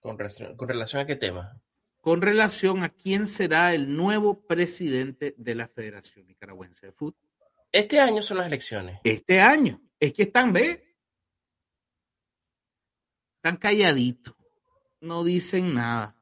con, 0.00 0.16
relación, 0.16 0.56
con 0.56 0.68
relación 0.68 1.02
a 1.02 1.06
qué 1.06 1.16
tema. 1.16 1.60
Con 2.00 2.22
relación 2.22 2.84
a 2.84 2.90
quién 2.90 3.26
será 3.26 3.74
el 3.74 3.96
nuevo 3.96 4.46
presidente 4.46 5.34
de 5.36 5.56
la 5.56 5.66
Federación 5.66 6.28
Nicaragüense 6.28 6.86
de 6.86 6.92
Fútbol. 6.92 7.28
Este 7.72 7.98
año 7.98 8.22
son 8.22 8.38
las 8.38 8.46
elecciones. 8.46 9.00
Este 9.02 9.40
año. 9.40 9.82
Es 9.98 10.12
que 10.12 10.22
están, 10.22 10.52
¿ve? 10.52 10.96
Están 13.34 13.56
calladitos. 13.56 14.36
No 15.00 15.24
dicen 15.24 15.74
nada. 15.74 16.16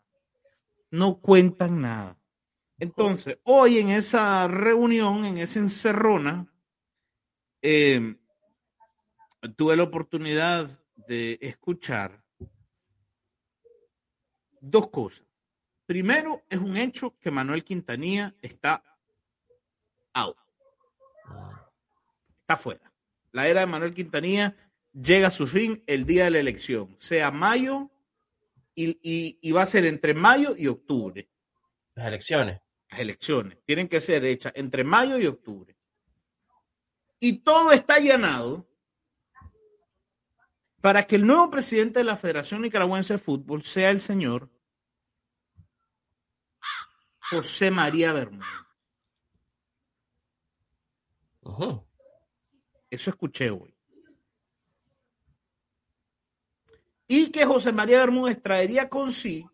No 0.91 1.21
cuentan 1.21 1.83
nada. 1.83 2.19
Entonces, 2.78 3.38
hoy 3.45 3.78
en 3.78 3.88
esa 3.88 4.47
reunión, 4.49 5.25
en 5.25 5.38
esa 5.38 5.61
encerrona, 5.61 6.47
eh, 7.62 8.16
tuve 9.56 9.76
la 9.76 9.83
oportunidad 9.83 10.68
de 10.95 11.38
escuchar 11.40 12.23
dos 14.61 14.90
cosas. 14.90 15.25
Primero, 15.87 16.42
es 16.50 16.59
un 16.59 16.76
hecho 16.76 17.16
que 17.18 17.30
Manuel 17.30 17.64
Quintanilla 17.64 18.35
está 18.42 18.83
out, 20.12 20.37
está 22.40 22.56
fuera. 22.56 22.92
La 23.33 23.47
era 23.47 23.61
de 23.61 23.66
Manuel 23.66 23.95
Quintanilla 23.95 24.54
llega 24.92 25.28
a 25.28 25.30
su 25.30 25.47
fin 25.47 25.83
el 25.87 26.04
día 26.04 26.25
de 26.25 26.30
la 26.33 26.40
elección, 26.40 26.95
sea 26.99 27.30
mayo 27.30 27.90
y 28.75 29.52
va 29.52 29.62
a 29.62 29.66
ser 29.66 29.87
entre 29.87 30.12
mayo 30.12 30.54
y 30.59 30.66
octubre. 30.66 31.30
Las 31.95 32.09
elecciones. 32.09 32.66
Las 32.90 33.00
elecciones 33.00 33.59
tienen 33.64 33.88
que 33.88 34.00
ser 34.00 34.25
hechas 34.25 34.52
entre 34.55 34.85
mayo 34.85 35.19
y 35.19 35.26
octubre. 35.26 35.76
Y 37.19 37.38
todo 37.38 37.73
está 37.73 37.95
allanado 37.95 38.69
para 40.81 41.07
que 41.07 41.16
el 41.16 41.26
nuevo 41.26 41.50
presidente 41.50 41.99
de 42.00 42.05
la 42.05 42.16
Federación 42.16 42.62
Nicaragüense 42.62 43.14
de 43.14 43.19
Fútbol 43.19 43.64
sea 43.64 43.90
el 43.90 44.00
señor 44.00 44.50
José 47.31 47.71
María 47.73 48.12
Bermúdez. 48.12 48.47
Ujú. 51.40 51.85
Eso 52.90 53.11
escuché 53.11 53.50
hoy. 53.50 53.75
Y 57.09 57.31
que 57.31 57.45
José 57.45 57.73
María 57.73 57.99
Bermúdez 57.99 58.40
traería 58.43 58.88
consigo, 58.88 59.52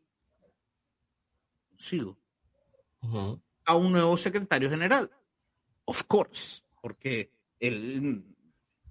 a 3.65 3.75
un 3.77 3.93
nuevo 3.93 4.17
secretario 4.17 4.71
general. 4.71 5.11
Of 5.85 6.05
course, 6.05 6.63
porque 6.81 7.33
él 7.59 8.25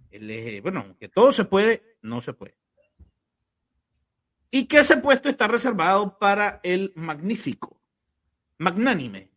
es- 0.10 0.62
bueno, 0.62 0.82
aunque 0.82 1.08
todo 1.10 1.32
se 1.32 1.46
puede, 1.46 1.98
no 2.02 2.22
se 2.22 2.34
puede. 2.34 2.58
Y 4.50 4.66
que 4.68 4.80
ese 4.80 4.98
puesto 4.98 5.30
está 5.30 5.48
reservado 5.48 6.18
para 6.20 6.60
el 6.64 6.92
magnífico, 6.96 7.82
magnánime, 8.58 9.30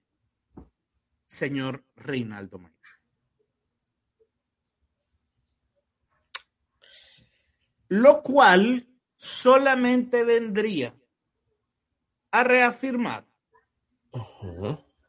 señor 1.26 1.84
Reinaldo 1.94 2.58
Mayor. 2.58 2.74
Lo 7.88 8.22
cual 8.22 8.88
solamente 9.16 10.24
vendría 10.24 10.94
a 12.32 12.42
reafirmar 12.42 13.24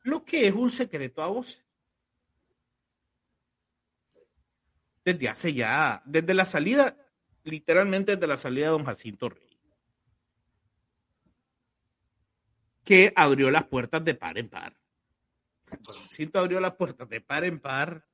Lo 0.04 0.24
que 0.24 0.48
es 0.48 0.54
un 0.54 0.72
secreto 0.72 1.22
a 1.22 1.28
voces. 1.28 1.64
Desde 5.04 5.30
hace 5.30 5.54
ya, 5.54 6.02
desde 6.06 6.34
la 6.34 6.46
salida, 6.46 6.98
literalmente 7.44 8.16
desde 8.16 8.28
la 8.28 8.38
salida 8.38 8.66
de 8.66 8.72
don 8.72 8.86
Jacinto 8.86 9.30
Rey, 9.30 9.60
que 12.84 13.14
abrió 13.16 13.52
las 13.52 13.66
puertas 13.66 14.04
de 14.04 14.16
par 14.16 14.38
en 14.38 14.50
par. 14.50 14.76
Don 15.82 15.96
Jacinto 15.96 16.40
abrió 16.40 16.60
las 16.60 16.76
puertas 16.76 17.08
de 17.10 17.22
par 17.22 17.44
en 17.44 17.60
par. 17.60 18.08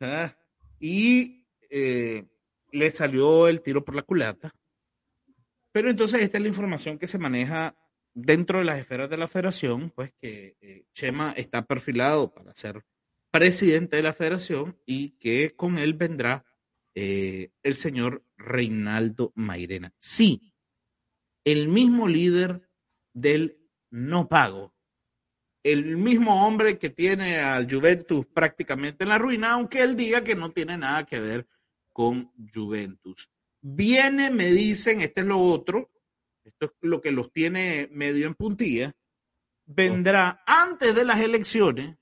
Ah, 0.00 0.34
y 0.78 1.46
eh, 1.70 2.24
le 2.72 2.90
salió 2.90 3.48
el 3.48 3.62
tiro 3.62 3.84
por 3.84 3.94
la 3.94 4.02
culata. 4.02 4.54
Pero 5.72 5.90
entonces 5.90 6.22
esta 6.22 6.38
es 6.38 6.42
la 6.42 6.48
información 6.48 6.98
que 6.98 7.06
se 7.06 7.18
maneja 7.18 7.74
dentro 8.16 8.58
de 8.58 8.64
las 8.64 8.80
esferas 8.80 9.10
de 9.10 9.18
la 9.18 9.28
federación, 9.28 9.90
pues 9.90 10.12
que 10.18 10.56
eh, 10.62 10.86
Chema 10.94 11.32
está 11.32 11.66
perfilado 11.66 12.32
para 12.32 12.54
ser 12.54 12.82
presidente 13.30 13.96
de 13.96 14.02
la 14.02 14.14
federación 14.14 14.80
y 14.86 15.10
que 15.18 15.54
con 15.54 15.76
él 15.76 15.92
vendrá 15.92 16.44
eh, 16.94 17.50
el 17.62 17.74
señor 17.74 18.24
Reinaldo 18.38 19.32
Mairena. 19.34 19.92
Sí, 19.98 20.54
el 21.44 21.68
mismo 21.68 22.08
líder 22.08 22.62
del 23.12 23.58
no 23.90 24.28
pago, 24.28 24.74
el 25.62 25.98
mismo 25.98 26.46
hombre 26.46 26.78
que 26.78 26.88
tiene 26.88 27.40
al 27.40 27.70
Juventus 27.70 28.24
prácticamente 28.32 29.04
en 29.04 29.10
la 29.10 29.18
ruina, 29.18 29.52
aunque 29.52 29.82
él 29.82 29.94
diga 29.94 30.24
que 30.24 30.34
no 30.34 30.52
tiene 30.52 30.78
nada 30.78 31.04
que 31.04 31.20
ver 31.20 31.46
con 31.92 32.32
Juventus. 32.54 33.30
Viene, 33.60 34.30
me 34.30 34.46
dicen, 34.52 35.02
este 35.02 35.20
es 35.20 35.26
lo 35.26 35.38
otro, 35.38 35.90
esto 36.58 36.74
es 36.80 36.88
lo 36.88 37.00
que 37.02 37.12
los 37.12 37.32
tiene 37.32 37.88
medio 37.92 38.26
en 38.26 38.34
puntilla, 38.34 38.96
vendrá 39.66 40.42
antes 40.46 40.94
de 40.94 41.04
las 41.04 41.20
elecciones 41.20 41.96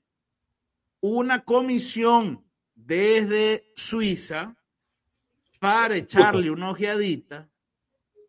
una 1.01 1.43
comisión 1.43 2.49
desde 2.73 3.71
Suiza 3.75 4.55
para 5.59 5.97
echarle 5.97 6.51
una 6.51 6.69
ojeadita 6.69 7.49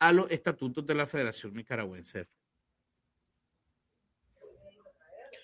a 0.01 0.13
los 0.13 0.31
estatutos 0.31 0.87
de 0.87 0.95
la 0.95 1.07
Federación 1.07 1.55
Nicaragüense. 1.55 2.27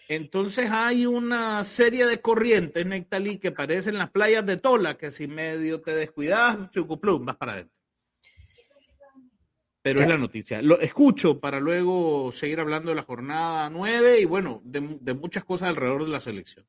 Entonces 0.09 0.71
hay 0.71 1.07
una 1.07 1.65
serie 1.65 2.07
de 2.07 2.21
corrientes, 2.21 2.85
Nectalí, 2.85 3.39
que 3.39 3.53
parecen 3.53 3.99
las 3.99 4.11
playas 4.11 4.45
de 4.45 4.57
Tola, 4.57 4.99
que 4.99 5.11
si 5.11 5.27
medio 5.27 5.81
te 5.81 5.95
descuidas, 5.95 6.71
chucuplum, 6.71 7.25
vas 7.25 7.37
para 7.37 7.53
adentro. 7.53 7.82
Pero 9.83 10.01
es 10.01 10.09
la 10.09 10.17
noticia. 10.17 10.63
Lo 10.63 10.79
escucho 10.81 11.41
para 11.41 11.59
luego 11.59 12.31
seguir 12.31 12.61
hablando 12.61 12.91
de 12.91 12.97
la 12.97 13.03
jornada 13.03 13.69
9 13.69 14.21
y 14.21 14.25
bueno, 14.25 14.61
de, 14.65 14.81
muchas 14.81 15.45
cosas 15.45 15.71
alrededor 15.71 16.05
de 16.05 16.11
la 16.11 16.21
selección. 16.21 16.65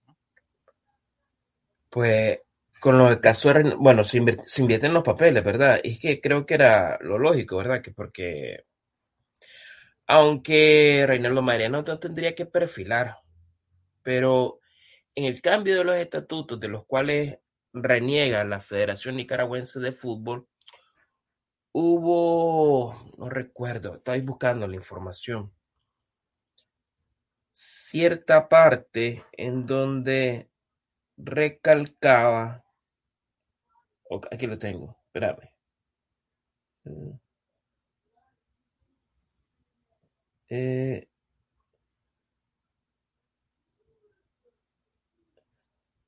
Pues 1.92 2.40
con 2.80 2.98
lo 2.98 3.10
del 3.10 3.22
caso 3.22 3.54
de, 3.54 3.76
bueno, 3.76 4.04
se, 4.04 4.18
invierten 4.18 4.94
los 4.94 5.04
papeles, 5.04 5.44
¿verdad? 5.44 5.80
Y 5.84 5.92
es 5.92 6.00
que 6.00 6.20
creo 6.20 6.46
que 6.46 6.56
era 6.56 6.98
lo 7.02 7.20
lógico, 7.20 7.58
¿verdad? 7.58 7.84
Que 7.84 7.92
porque 7.92 8.66
aunque 10.08 11.06
Reinaldo 11.08 11.44
Mariano 11.44 11.84
no 11.84 12.00
tendría 12.00 12.34
que 12.34 12.48
perfilar, 12.48 13.18
pero 14.02 14.60
en 15.16 15.26
el 15.26 15.40
cambio 15.40 15.78
de 15.78 15.84
los 15.84 15.96
estatutos 15.96 16.60
de 16.60 16.68
los 16.68 16.86
cuales 16.86 17.40
reniega 17.74 18.44
la 18.44 18.60
Federación 18.60 19.16
Nicaragüense 19.16 19.80
de 19.80 19.92
Fútbol, 19.92 20.48
hubo, 21.74 22.96
no 23.18 23.30
recuerdo, 23.30 23.96
estáis 23.96 24.24
buscando 24.24 24.68
la 24.68 24.76
información, 24.76 25.52
cierta 27.52 28.48
parte 28.50 29.26
en 29.34 29.66
donde 29.66 30.50
recalcaba, 31.18 32.64
aquí 34.32 34.48
lo 34.48 34.58
tengo, 34.58 34.98
espérame. 35.08 35.50
Mm. 36.86 37.12
Eh, 40.50 41.08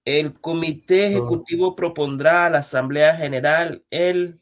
el 0.05 0.39
comité 0.39 1.07
ejecutivo 1.07 1.75
propondrá 1.75 2.45
a 2.45 2.50
la 2.51 2.60
Asamblea 2.60 3.15
General 3.15 3.84
el 3.89 4.39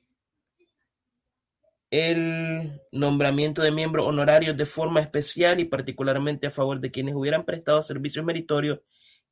el 1.94 2.82
nombramiento 2.92 3.62
de 3.62 3.72
miembros 3.72 4.08
honorarios 4.08 4.58
de 4.58 4.66
forma 4.66 5.00
especial 5.00 5.60
y 5.60 5.66
particularmente 5.66 6.48
a 6.48 6.52
favor 6.52 6.80
de 6.80 6.90
quienes 6.90 7.14
hubieran 7.14 7.46
prestado 7.46 7.84
servicios 7.84 8.26
meritorios 8.26 8.80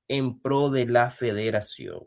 en 0.08 0.40
pro 0.40 0.70
de 0.70 0.86
la 0.86 1.10
federación. 1.10 2.06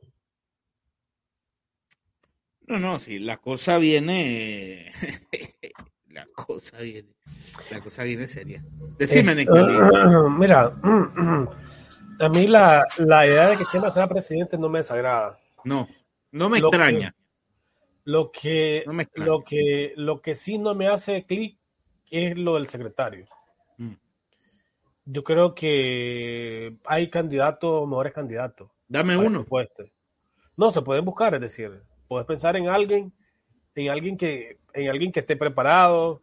No, 2.68 2.78
no, 2.78 3.00
sí, 3.00 3.18
la 3.18 3.38
cosa 3.38 3.78
viene, 3.78 4.92
la 6.08 6.24
cosa 6.26 6.78
viene, 6.78 7.16
la 7.72 7.80
cosa 7.80 8.04
viene 8.04 8.28
seria. 8.28 8.64
Decime, 8.96 9.32
eh, 9.32 9.46
Mira, 10.38 10.72
a 12.20 12.28
mí 12.28 12.46
la, 12.46 12.86
idea 12.96 13.48
de 13.48 13.56
que 13.56 13.64
Chema 13.64 13.90
sea 13.90 14.06
presidente 14.06 14.56
no 14.56 14.68
me 14.68 14.78
desagrada. 14.78 15.36
No, 15.64 15.88
no 16.30 16.48
me 16.48 16.58
extraña. 16.58 17.12
Lo 18.04 18.30
que, 18.30 18.84
lo 19.14 19.42
que, 19.42 19.94
lo 19.96 20.20
que 20.20 20.34
sí 20.34 20.58
no 20.58 20.74
me 20.74 20.88
hace 20.88 21.24
clic 21.24 21.58
es 22.10 22.36
lo 22.36 22.54
del 22.54 22.68
secretario. 22.68 23.26
Mm. 23.78 23.94
Yo 25.06 25.24
creo 25.24 25.54
que 25.54 26.76
hay 26.84 27.08
candidatos, 27.08 27.88
mejores 27.88 28.12
candidatos. 28.12 28.70
Dame 28.88 29.16
uno. 29.16 29.46
No, 30.56 30.70
se 30.70 30.82
pueden 30.82 31.04
buscar, 31.04 31.34
es 31.34 31.40
decir, 31.40 31.82
puedes 32.06 32.26
pensar 32.26 32.56
en 32.56 32.68
alguien, 32.68 33.12
en 33.74 33.88
alguien 33.88 34.16
que, 34.16 34.58
en 34.74 34.90
alguien 34.90 35.10
que 35.10 35.20
esté 35.20 35.36
preparado, 35.36 36.22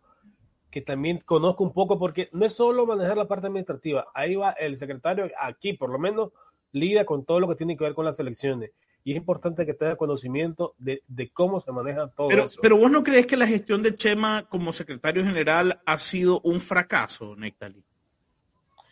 que 0.69 0.81
también 0.81 1.19
conozca 1.25 1.63
un 1.63 1.73
poco, 1.73 1.99
porque 1.99 2.29
no 2.31 2.45
es 2.45 2.53
solo 2.53 2.85
manejar 2.85 3.17
la 3.17 3.27
parte 3.27 3.47
administrativa, 3.47 4.07
ahí 4.13 4.35
va 4.35 4.51
el 4.51 4.77
secretario, 4.77 5.29
aquí 5.39 5.73
por 5.73 5.89
lo 5.89 5.99
menos 5.99 6.31
lidia 6.71 7.05
con 7.05 7.25
todo 7.25 7.39
lo 7.39 7.49
que 7.49 7.55
tiene 7.55 7.75
que 7.75 7.83
ver 7.83 7.93
con 7.93 8.05
las 8.05 8.19
elecciones 8.19 8.71
y 9.03 9.11
es 9.11 9.17
importante 9.17 9.65
que 9.65 9.73
tenga 9.73 9.95
conocimiento 9.95 10.75
de, 10.77 11.01
cómo 11.33 11.59
se 11.59 11.71
maneja 11.71 12.09
todo 12.09 12.27
pero, 12.27 12.43
eso. 12.45 12.59
Pero 12.61 12.77
vos 12.77 12.91
no 12.91 13.03
crees 13.03 13.25
que 13.25 13.37
la 13.37 13.47
gestión 13.47 13.81
de 13.81 13.95
Chema 13.95 14.47
como 14.49 14.73
secretario 14.73 15.23
general 15.23 15.81
ha 15.85 15.97
sido 15.97 16.39
un 16.41 16.61
fracaso, 16.61 17.35
Nectali? 17.35 17.83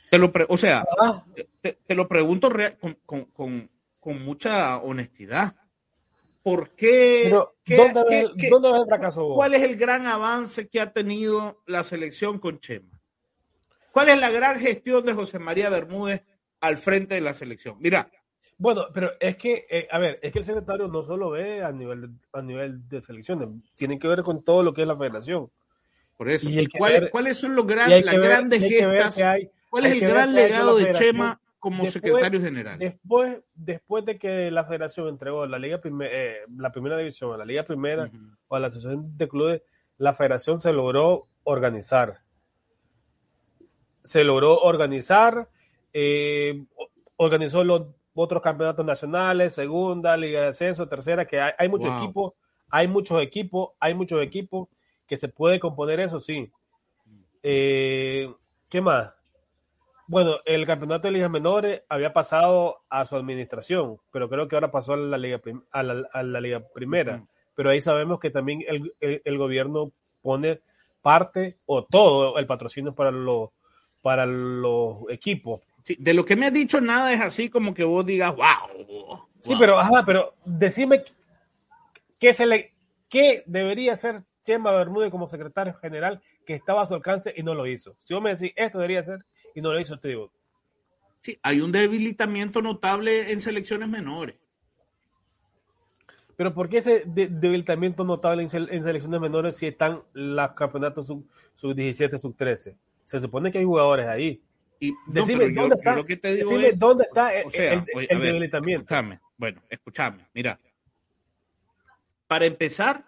Te 0.09 0.17
lo 0.17 0.31
o 0.47 0.57
sea, 0.57 0.83
ah. 0.99 1.23
te, 1.61 1.95
lo 1.95 2.07
pregunto 2.07 2.49
con, 3.05 3.69
mucha 4.25 4.77
honestidad. 4.77 5.55
¿Por 6.41 6.71
qué? 6.71 7.29
¿dónde, 7.29 8.03
ves, 8.09 8.31
el 8.39 8.85
fracaso 8.87 9.23
vos? 9.23 9.35
¿Cuál 9.35 9.53
es 9.53 9.61
el 9.61 9.75
gran 9.75 10.07
avance 10.07 10.67
que 10.67 10.81
ha 10.81 10.91
tenido 10.91 11.61
la 11.67 11.83
selección 11.83 12.39
con 12.39 12.59
Chema? 12.59 12.99
¿Cuál 13.91 14.09
es 14.09 14.19
la 14.19 14.31
gran 14.31 14.59
gestión 14.59 15.05
de 15.05 15.13
José 15.13 15.37
María 15.37 15.69
Bermúdez 15.69 16.23
al 16.59 16.77
frente 16.77 17.15
de 17.15 17.21
la 17.21 17.35
selección? 17.35 17.77
Mira, 17.79 18.09
bueno, 18.59 18.87
pero 18.93 19.11
es 19.21 19.37
que, 19.37 19.65
eh, 19.69 19.87
a 19.89 19.99
ver, 19.99 20.19
es 20.21 20.33
que 20.33 20.39
el 20.39 20.45
secretario 20.45 20.89
no 20.89 21.01
solo 21.01 21.29
ve 21.29 21.63
a 21.63 21.71
nivel 21.71 22.01
de, 22.01 22.09
a 22.33 22.41
nivel 22.41 22.89
de 22.89 23.01
selecciones, 23.01 23.47
tiene 23.75 23.97
que 23.97 24.07
ver 24.09 24.21
con 24.21 24.43
todo 24.43 24.63
lo 24.63 24.73
que 24.73 24.81
es 24.81 24.87
la 24.87 24.97
federación. 24.97 25.49
Por 26.17 26.29
eso. 26.29 26.49
¿Y, 26.49 26.67
cuáles 26.67 27.37
son 27.37 27.55
los 27.55 27.65
grandes, 27.65 28.03
las 28.03 28.15
grandes 28.15 28.61
gestas? 28.61 29.23
¿Cuál 29.69 29.85
es 29.85 29.93
el 29.93 29.99
gran 30.01 30.33
legado 30.33 30.75
de 30.75 30.91
Chema 30.91 31.39
como 31.57 31.87
secretario 31.87 32.41
general? 32.41 32.77
Después, 32.77 33.39
después 33.55 34.03
de 34.03 34.19
que 34.19 34.51
la 34.51 34.65
federación 34.65 35.07
entregó 35.07 35.45
la 35.45 35.57
liga 35.57 35.79
eh, 36.01 36.39
la 36.57 36.73
primera 36.73 36.97
división 36.97 37.33
a 37.33 37.37
la 37.37 37.45
liga 37.45 37.63
primera 37.63 38.11
o 38.49 38.55
a 38.57 38.59
la 38.59 38.67
asociación 38.67 39.17
de 39.17 39.29
clubes, 39.29 39.61
la 39.97 40.13
federación 40.13 40.59
se 40.59 40.73
logró 40.73 41.27
organizar. 41.43 42.19
Se 44.03 44.25
logró 44.25 44.57
organizar, 44.57 45.47
eh, 45.93 46.65
organizó 47.15 47.63
los 47.63 47.85
otros 48.21 48.41
campeonatos 48.43 48.85
nacionales, 48.85 49.53
segunda, 49.53 50.17
liga 50.17 50.41
de 50.41 50.47
ascenso, 50.47 50.87
tercera, 50.87 51.25
que 51.25 51.39
hay, 51.39 51.69
muchos 51.69 51.95
equipos, 51.95 52.33
hay 52.69 52.87
muchos 52.87 53.21
equipos, 53.21 53.69
hay 53.79 53.93
muchos 53.93 54.21
equipos 54.21 54.67
que 55.07 55.15
se 55.15 55.29
puede 55.29 55.59
componer 55.59 56.01
eso, 56.01 56.19
sí. 56.19 56.51
Eh, 57.41 58.29
¿Qué 58.67 58.81
más? 58.81 59.13
Bueno, 60.07 60.33
el 60.43 60.65
campeonato 60.65 61.07
de 61.07 61.13
ligas 61.13 61.31
menores 61.31 61.83
había 61.87 62.11
pasado 62.11 62.79
a 62.89 63.05
su 63.05 63.15
administración, 63.15 63.97
pero 64.11 64.27
creo 64.27 64.47
que 64.47 64.55
ahora 64.55 64.71
pasó 64.71 64.93
a 64.93 64.97
la 64.97 65.17
liga, 65.17 65.39
a 65.71 65.83
la, 65.83 66.41
liga 66.41 66.59
primera. 66.73 67.25
Pero 67.55 67.69
ahí 67.69 67.79
sabemos 67.79 68.19
que 68.19 68.31
también 68.31 68.63
el, 68.67 69.37
gobierno 69.37 69.93
pone 70.21 70.59
parte 71.01 71.57
o 71.65 71.85
todo 71.85 72.37
el 72.37 72.45
patrocinio 72.45 72.93
para 72.93 73.11
los 73.11 73.51
para 74.01 74.25
los 74.25 75.03
equipos 75.09 75.61
de 75.97 76.13
lo 76.13 76.25
que 76.25 76.35
me 76.35 76.45
has 76.45 76.53
dicho, 76.53 76.81
nada 76.81 77.13
es 77.13 77.21
así 77.21 77.49
como 77.49 77.73
que 77.73 77.83
vos 77.83 78.05
digas, 78.05 78.35
wow. 78.35 79.27
Sí, 79.39 79.55
pero, 79.57 79.79
ajá, 79.79 80.03
pero 80.05 80.35
decime 80.45 81.03
qué, 82.19 82.33
se 82.33 82.45
le, 82.45 82.73
qué 83.07 83.43
debería 83.45 83.93
hacer 83.93 84.23
Chema 84.43 84.71
Bermúdez 84.71 85.11
como 85.11 85.27
secretario 85.27 85.73
general 85.75 86.21
que 86.45 86.53
estaba 86.53 86.81
a 86.81 86.85
su 86.85 86.95
alcance 86.95 87.33
y 87.35 87.43
no 87.43 87.53
lo 87.53 87.67
hizo. 87.67 87.95
Si 87.99 88.13
vos 88.13 88.23
me 88.23 88.33
decís, 88.33 88.51
esto 88.55 88.79
debería 88.79 89.03
ser 89.03 89.25
y 89.55 89.61
no 89.61 89.71
lo 89.71 89.79
hizo, 89.79 89.99
te 89.99 90.09
digo. 90.09 90.31
Sí, 91.21 91.37
hay 91.43 91.61
un 91.61 91.71
debilitamiento 91.71 92.61
notable 92.61 93.31
en 93.31 93.41
selecciones 93.41 93.89
menores. 93.89 94.35
Pero 96.35 96.53
¿por 96.53 96.69
qué 96.69 96.77
ese 96.77 97.03
debilitamiento 97.05 98.05
notable 98.05 98.43
en, 98.43 98.49
selecciones 98.49 99.19
menores 99.19 99.57
si 99.57 99.67
están 99.67 100.01
los 100.13 100.51
campeonatos 100.51 101.07
sub-17, 101.07 102.17
sub 102.17 102.33
13 102.37 102.77
Se 103.03 103.19
supone 103.19 103.51
que 103.51 103.57
hay 103.57 103.65
jugadores 103.65 104.07
ahí. 104.07 104.41
Y 104.79 104.93
decime, 105.07 105.49
¿dónde, 105.49 105.75
está, 105.75 105.95
dónde 105.95 106.13
está 106.13 107.33
el, 107.33 108.21
debilitamiento? 108.21 108.83
Escúchame, 108.83 109.19
bueno, 109.37 109.61
escúchame, 109.69 110.27
mira. 110.33 110.59
Para 112.27 112.45
empezar, 112.45 113.05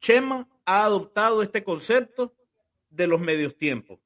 Chema 0.00 0.48
ha 0.64 0.84
adoptado 0.84 1.42
este 1.42 1.62
concepto 1.62 2.34
de 2.88 3.06
los 3.06 3.20
medios 3.20 3.56
tiempos, 3.56 3.98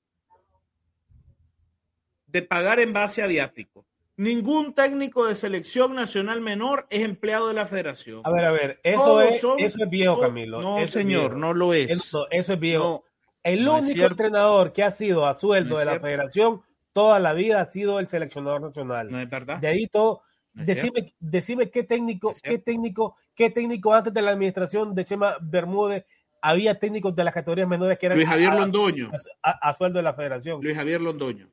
de 2.26 2.42
pagar 2.42 2.80
en 2.80 2.92
base 2.92 3.22
a 3.22 3.26
viático. 3.26 3.86
Ningún 4.16 4.74
técnico 4.74 5.26
de 5.26 5.34
selección 5.34 5.94
nacional 5.94 6.40
menor 6.40 6.86
es 6.90 7.02
empleado 7.02 7.48
de 7.48 7.54
la 7.54 7.66
federación. 7.66 8.22
A 8.24 8.32
ver, 8.32 8.44
a 8.46 8.50
ver, 8.50 8.80
eso, 8.82 9.04
Todos 9.04 9.24
es, 9.24 9.40
son- 9.40 9.60
eso 9.60 9.84
es 9.84 9.90
viejo, 9.90 10.18
Camilo. 10.18 10.60
No, 10.62 10.78
eso 10.78 10.94
señor, 10.94 11.32
viejo. 11.32 11.38
no 11.38 11.54
lo 11.54 11.74
es. 11.74 11.90
Eso, 11.90 12.26
eso 12.30 12.54
es 12.54 12.58
viejo. 12.60 13.04
No, 13.04 13.15
El 13.52 13.64
no 13.64 13.78
único 13.78 14.04
entrenador 14.04 14.72
que 14.72 14.82
ha 14.82 14.90
sido 14.90 15.26
a 15.26 15.34
sueldo 15.34 15.74
No 15.74 15.78
de 15.78 15.84
la 15.84 15.92
cierto. 15.92 16.06
federación 16.06 16.60
toda 16.92 17.18
la 17.20 17.32
vida 17.32 17.60
ha 17.60 17.64
sido 17.64 17.98
el 18.00 18.08
seleccionador 18.08 18.60
nacional. 18.62 19.10
no 19.10 19.20
es 19.20 19.28
verdad. 19.28 19.58
De 19.58 19.68
ahí 19.68 19.86
todo. 19.86 20.22
Decime, 20.52 21.14
decime 21.20 21.70
qué 21.70 21.82
técnico, 21.84 22.32
qué 22.42 22.58
técnico, 22.58 23.16
qué 23.34 23.50
técnico 23.50 23.92
antes 23.92 24.14
de 24.14 24.22
la 24.22 24.30
administración 24.30 24.94
de 24.94 25.04
Chema 25.04 25.36
Bermúdez 25.42 26.06
había 26.40 26.78
técnicos 26.78 27.14
de 27.14 27.24
las 27.24 27.34
categorías 27.34 27.68
menores 27.68 27.98
que 27.98 28.06
eran 28.06 28.16
Luis 28.18 28.28
Javier 28.28 28.52
a, 28.52 28.54
Londoño. 28.56 29.10
a- 29.42 29.68
a 29.68 29.74
sueldo 29.74 29.98
de 29.98 30.02
la 30.02 30.14
federación. 30.14 30.60
Luis 30.62 30.74
Javier 30.76 31.00
Londoño. 31.02 31.50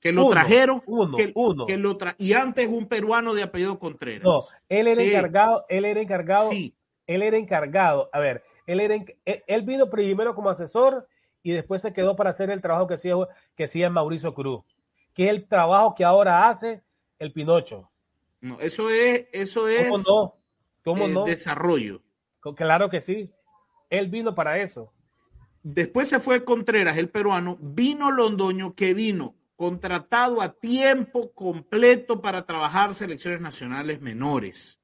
Que 0.00 0.12
lo 0.12 0.22
Uno, 0.26 0.30
trajeron. 0.30 0.82
uno, 0.86 1.16
que, 1.16 1.32
uno. 1.34 1.66
que 1.66 1.76
lo 1.78 1.96
tra- 1.98 2.14
y 2.18 2.34
antes 2.34 2.68
un 2.68 2.86
peruano 2.86 3.32
de 3.34 3.42
apellido 3.42 3.78
Contreras. 3.78 4.22
No, 4.24 4.42
él 4.68 4.86
era 4.88 5.02
Sí. 5.02 5.08
encargado, 5.10 5.64
él 5.68 5.84
era 5.86 6.00
encargado, 6.00 6.50
Sí, 6.50 6.74
él 7.08 7.22
era 7.22 7.36
encargado. 7.36 8.08
A 8.12 8.20
ver, 8.20 8.42
él 8.66 8.78
era, 8.78 8.94
él 9.24 9.62
vino 9.62 9.90
primero 9.90 10.36
como 10.36 10.50
asesor 10.50 11.08
y 11.42 11.50
después 11.50 11.82
se 11.82 11.92
quedó 11.92 12.14
para 12.14 12.30
hacer 12.30 12.50
el 12.50 12.60
trabajo 12.60 12.86
que 12.86 12.94
hacía, 12.94 13.14
que 13.56 13.64
hacía 13.64 13.90
Mauricio 13.90 14.34
Cruz, 14.34 14.62
que 15.14 15.24
es 15.24 15.30
el 15.30 15.48
trabajo 15.48 15.94
que 15.96 16.04
ahora 16.04 16.48
hace 16.48 16.82
el 17.18 17.32
Pinocho. 17.32 17.90
no, 18.40 18.60
eso 18.60 18.90
es, 18.90 19.26
eso 19.32 19.66
es 19.66 19.90
¿Cómo 19.90 19.98
no? 20.06 20.34
¿Cómo 20.84 21.06
eh, 21.06 21.12
no? 21.12 21.24
desarrollo. 21.24 22.02
Claro 22.54 22.88
que 22.88 23.00
sí. 23.00 23.32
Él 23.90 24.08
vino 24.08 24.34
para 24.34 24.58
eso. 24.58 24.92
Después 25.62 26.08
se 26.08 26.20
fue 26.20 26.44
Contreras, 26.44 26.96
el 26.98 27.10
peruano, 27.10 27.58
vino 27.60 28.10
Londoño, 28.10 28.74
que 28.74 28.94
vino 28.94 29.34
contratado 29.56 30.40
a 30.40 30.52
tiempo 30.52 31.32
completo 31.32 32.22
para 32.22 32.46
trabajar 32.46 32.94
selecciones 32.94 33.40
nacionales 33.40 34.00
menores. 34.00 34.77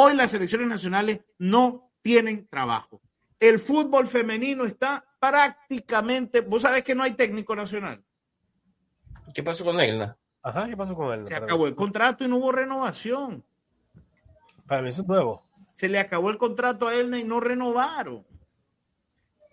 Hoy 0.00 0.14
las 0.14 0.30
selecciones 0.30 0.68
nacionales 0.68 1.22
no 1.38 1.90
tienen 2.02 2.46
trabajo. 2.46 3.02
El 3.40 3.58
fútbol 3.58 4.06
femenino 4.06 4.64
está 4.64 5.04
prácticamente, 5.18 6.40
vos 6.40 6.62
sabés 6.62 6.84
que 6.84 6.94
no 6.94 7.02
hay 7.02 7.14
técnico 7.14 7.56
nacional. 7.56 8.04
¿Qué 9.34 9.42
pasó 9.42 9.64
con 9.64 9.80
él? 9.80 9.98
no? 9.98 10.16
Ajá, 10.40 10.68
¿qué 10.68 10.76
pasó 10.76 10.94
con 10.94 11.18
él? 11.18 11.26
Se 11.26 11.34
acabó 11.34 11.66
el 11.66 11.74
contrato 11.74 12.24
y 12.24 12.28
no 12.28 12.36
hubo 12.36 12.52
renovación. 12.52 13.44
Para 14.68 14.82
mí 14.82 14.90
eso 14.90 15.02
es 15.02 15.08
nuevo. 15.08 15.42
Se 15.74 15.88
le 15.88 15.98
acabó 15.98 16.30
el 16.30 16.38
contrato 16.38 16.86
a 16.86 16.94
Elna 16.94 17.18
y 17.18 17.24
no 17.24 17.40
renovaron. 17.40 18.24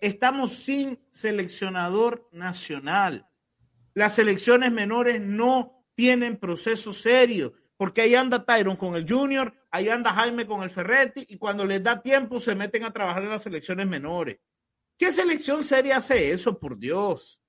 Estamos 0.00 0.52
sin 0.52 1.04
seleccionador 1.10 2.28
nacional. 2.30 3.26
Las 3.94 4.14
selecciones 4.14 4.70
menores 4.70 5.20
no 5.20 5.84
tienen 5.96 6.36
proceso 6.36 6.92
serio, 6.92 7.54
porque 7.76 8.02
ahí 8.02 8.14
anda 8.14 8.44
Tyron 8.44 8.76
con 8.76 8.96
el 8.96 9.06
Junior, 9.08 9.54
ahí 9.70 9.88
anda 9.88 10.12
Jaime 10.12 10.46
con 10.46 10.62
el 10.62 10.70
Ferretti, 10.70 11.26
y 11.28 11.36
cuando 11.36 11.64
les 11.64 11.82
da 11.82 12.02
tiempo 12.02 12.40
se 12.40 12.54
meten 12.54 12.84
a 12.84 12.92
trabajar 12.92 13.22
en 13.22 13.30
las 13.30 13.42
selecciones 13.42 13.86
menores. 13.86 14.38
¿Qué 14.96 15.12
selección 15.12 15.62
seria 15.62 15.98
hace 15.98 16.30
eso, 16.30 16.58
por 16.58 16.78
Dios? 16.78 17.40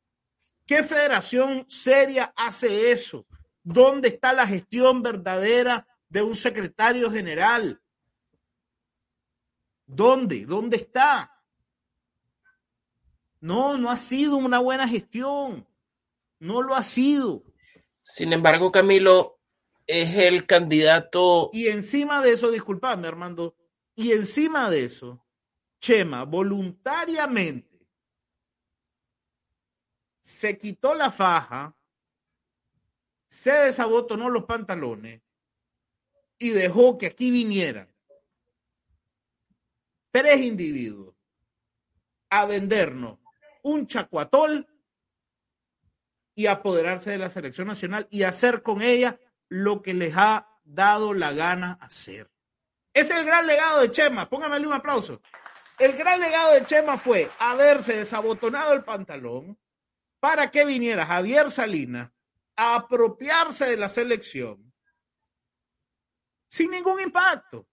¿Qué 0.65 0.83
federación 0.83 1.65
seria 1.69 2.33
hace 2.35 2.91
eso? 2.91 3.25
¿Dónde 3.63 4.09
está 4.09 4.33
la 4.33 4.45
gestión 4.45 5.01
verdadera 5.01 5.87
de 6.09 6.21
un 6.21 6.35
secretario 6.35 7.09
general? 7.09 7.81
¿Dónde? 9.85 10.45
¿Dónde 10.45 10.75
está? 10.75 11.33
No, 13.39 13.77
no 13.77 13.89
ha 13.89 13.97
sido 13.97 14.35
una 14.35 14.59
buena 14.59 14.87
gestión. 14.87 15.65
No 16.39 16.61
lo 16.61 16.75
ha 16.75 16.83
sido. 16.83 17.43
Sin 18.01 18.33
embargo, 18.33 18.71
Camilo 18.71 19.36
es 19.87 20.15
el 20.17 20.45
candidato. 20.45 21.49
Y 21.53 21.69
encima 21.69 22.21
de 22.21 22.33
eso, 22.33 22.51
disculpadme, 22.51 23.07
Armando, 23.07 23.55
y 23.95 24.11
encima 24.11 24.69
de 24.69 24.85
eso, 24.85 25.25
Chema 25.79 26.23
voluntariamente 26.23 27.87
se 30.19 30.57
quitó 30.57 30.93
la 30.93 31.09
faja, 31.09 31.75
se 33.27 33.51
desabotonó 33.51 34.29
los 34.29 34.43
pantalones 34.43 35.21
y 36.37 36.49
dejó 36.49 36.97
que 36.97 37.07
aquí 37.07 37.31
vinieran 37.31 37.89
tres 40.11 40.41
individuos 40.41 41.15
a 42.29 42.45
vendernos 42.45 43.19
un 43.63 43.87
chacuatol 43.87 44.67
y 46.35 46.47
apoderarse 46.47 47.11
de 47.11 47.17
la 47.17 47.29
selección 47.29 47.67
nacional 47.67 48.07
y 48.11 48.23
hacer 48.23 48.61
con 48.61 48.81
ella 48.81 49.19
lo 49.49 49.81
que 49.81 49.93
les 49.93 50.13
ha 50.15 50.49
dado 50.63 51.13
la 51.13 51.33
gana 51.33 51.77
hacer. 51.81 52.31
Es 52.93 53.11
el 53.11 53.25
gran 53.25 53.45
legado 53.47 53.81
de 53.81 53.91
Chema. 53.91 54.29
Póngamele 54.29 54.67
un 54.67 54.73
aplauso. 54.73 55.21
El 55.77 55.95
gran 55.95 56.19
legado 56.19 56.53
de 56.53 56.65
Chema 56.65 56.97
fue 56.97 57.29
haberse 57.39 57.97
desabotonado 57.97 58.73
el 58.73 58.83
pantalón 58.83 59.59
para 60.19 60.49
que 60.49 60.65
viniera 60.65 61.05
Javier 61.05 61.51
Salinas 61.51 62.11
a 62.55 62.75
apropiarse 62.75 63.65
de 63.65 63.77
la 63.77 63.87
selección 63.87 64.73
sin 66.47 66.71
ningún 66.71 66.99
impacto. 67.01 67.67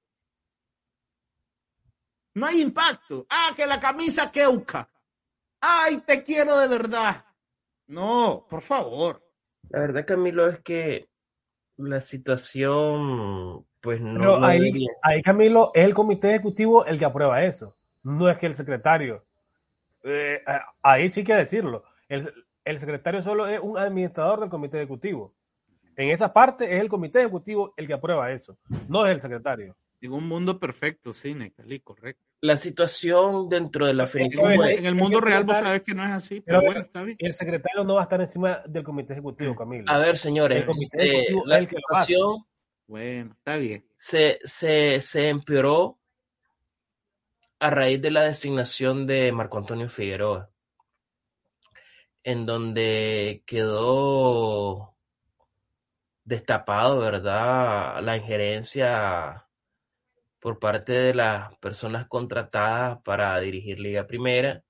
No 2.35 2.47
hay 2.47 2.61
impacto. 2.61 3.27
Ah, 3.31 3.53
que 3.57 3.67
la 3.67 3.81
camisa 3.81 4.31
queuca. 4.31 4.91
Ay, 5.61 5.99
te 5.99 6.23
quiero 6.23 6.59
de 6.59 6.69
verdad. 6.69 7.25
No, 7.87 8.47
por 8.49 8.61
favor. 8.61 9.25
La 9.71 9.81
verdad, 9.81 10.05
Camilo, 10.07 10.49
es 10.49 10.61
que 10.61 11.09
la 11.77 12.01
situación, 12.01 13.65
pues 13.81 14.01
no. 14.01 14.19
Pero 14.19 14.39
no 14.41 14.47
ahí, 14.47 14.59
debería- 14.61 14.91
ahí, 15.03 15.23
Camilo, 15.23 15.71
es 15.75 15.85
el 15.85 15.95
comité 15.95 16.31
ejecutivo 16.31 16.85
el 16.87 16.99
que 16.99 17.05
aprueba 17.05 17.43
eso. 17.45 17.77
No 18.03 18.29
es 18.29 18.39
que 18.39 18.47
el 18.47 18.55
secretario. 18.55 19.25
Eh, 20.03 20.41
ahí 20.83 21.09
sí 21.11 21.21
hay 21.21 21.25
que 21.27 21.35
decirlo. 21.35 21.85
El, 22.09 22.31
el 22.65 22.79
secretario 22.79 23.23
solo 23.23 23.47
es 23.47 23.61
un 23.61 23.79
administrador 23.79 24.41
del 24.41 24.51
comité 24.51 24.79
ejecutivo. 24.79 25.35
En 25.97 26.11
esa 26.11 26.33
parte 26.33 26.65
es 26.75 26.81
el 26.81 26.89
comité 26.89 27.21
ejecutivo 27.21 27.73
el 27.77 27.87
que 27.87 27.95
aprueba 27.95 28.31
eso. 28.33 28.59
No 28.89 29.07
es 29.07 29.13
el 29.15 29.21
secretario. 29.21 29.77
En 30.05 30.13
un 30.13 30.29
mundo 30.29 30.61
perfecto, 30.61 31.15
sí, 31.15 31.33
Nectalí, 31.35 31.81
correcto. 31.81 32.23
La 32.43 32.59
situación 32.59 33.49
dentro 33.49 33.87
de 33.87 33.95
la 33.95 34.07
federación. 34.07 34.53
En 34.69 34.85
el 34.85 34.95
mundo 34.95 35.19
el 35.19 35.25
real 35.25 35.45
vos 35.45 35.59
sabés 35.59 35.83
que 35.83 35.95
no 35.95 36.05
es 36.05 36.11
así, 36.11 36.43
pero 36.43 36.59
Pero 36.61 36.73
bueno, 36.73 36.81
está 36.83 37.03
bien. 37.03 37.17
El 37.19 37.33
secretario 37.33 37.85
no 37.85 37.95
va 37.95 38.01
a 38.01 38.03
estar 38.03 38.21
encima 38.21 38.59
del 38.67 38.83
comité 38.85 39.15
ejecutivo, 39.15 39.57
Camilo. 39.57 39.91
a 39.91 39.97
ver, 39.99 40.19
señores, 40.19 40.59
El 40.59 40.67
comité 40.67 41.21
eh, 41.33 41.35
la 41.47 41.59
es 41.59 41.67
situación 41.69 42.45
Bueno, 42.87 43.33
está 43.33 43.57
bien. 43.57 43.87
se, 43.97 44.41
se, 44.45 45.01
se 45.01 45.29
empeoró 45.31 45.99
a 47.61 47.71
raíz 47.71 48.03
de 48.03 48.11
la 48.11 48.25
designación 48.25 49.07
de 49.07 49.33
Marco 49.33 49.57
Antonio 49.57 49.89
Figueroa, 49.89 50.51
en 52.25 52.45
donde 52.45 53.43
quedó 53.47 54.95
destapado, 56.25 56.99
¿verdad?, 56.99 58.03
la 58.03 58.19
injerencia 58.19 59.44
por 60.45 60.59
parte 60.59 60.93
de 60.93 61.15
las 61.15 61.57
personas 61.57 62.07
contratadas 62.07 63.01
para 63.03 63.41
dirigir 63.41 63.81
Liga 63.81 64.07
Primera. 64.07 64.63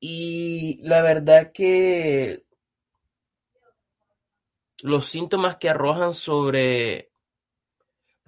Y 0.00 0.78
la 0.84 1.02
verdad 1.02 1.50
que 1.52 2.44
los 4.84 5.06
síntomas 5.06 5.56
que 5.56 5.68
arrojan 5.68 6.14
sobre, 6.14 7.10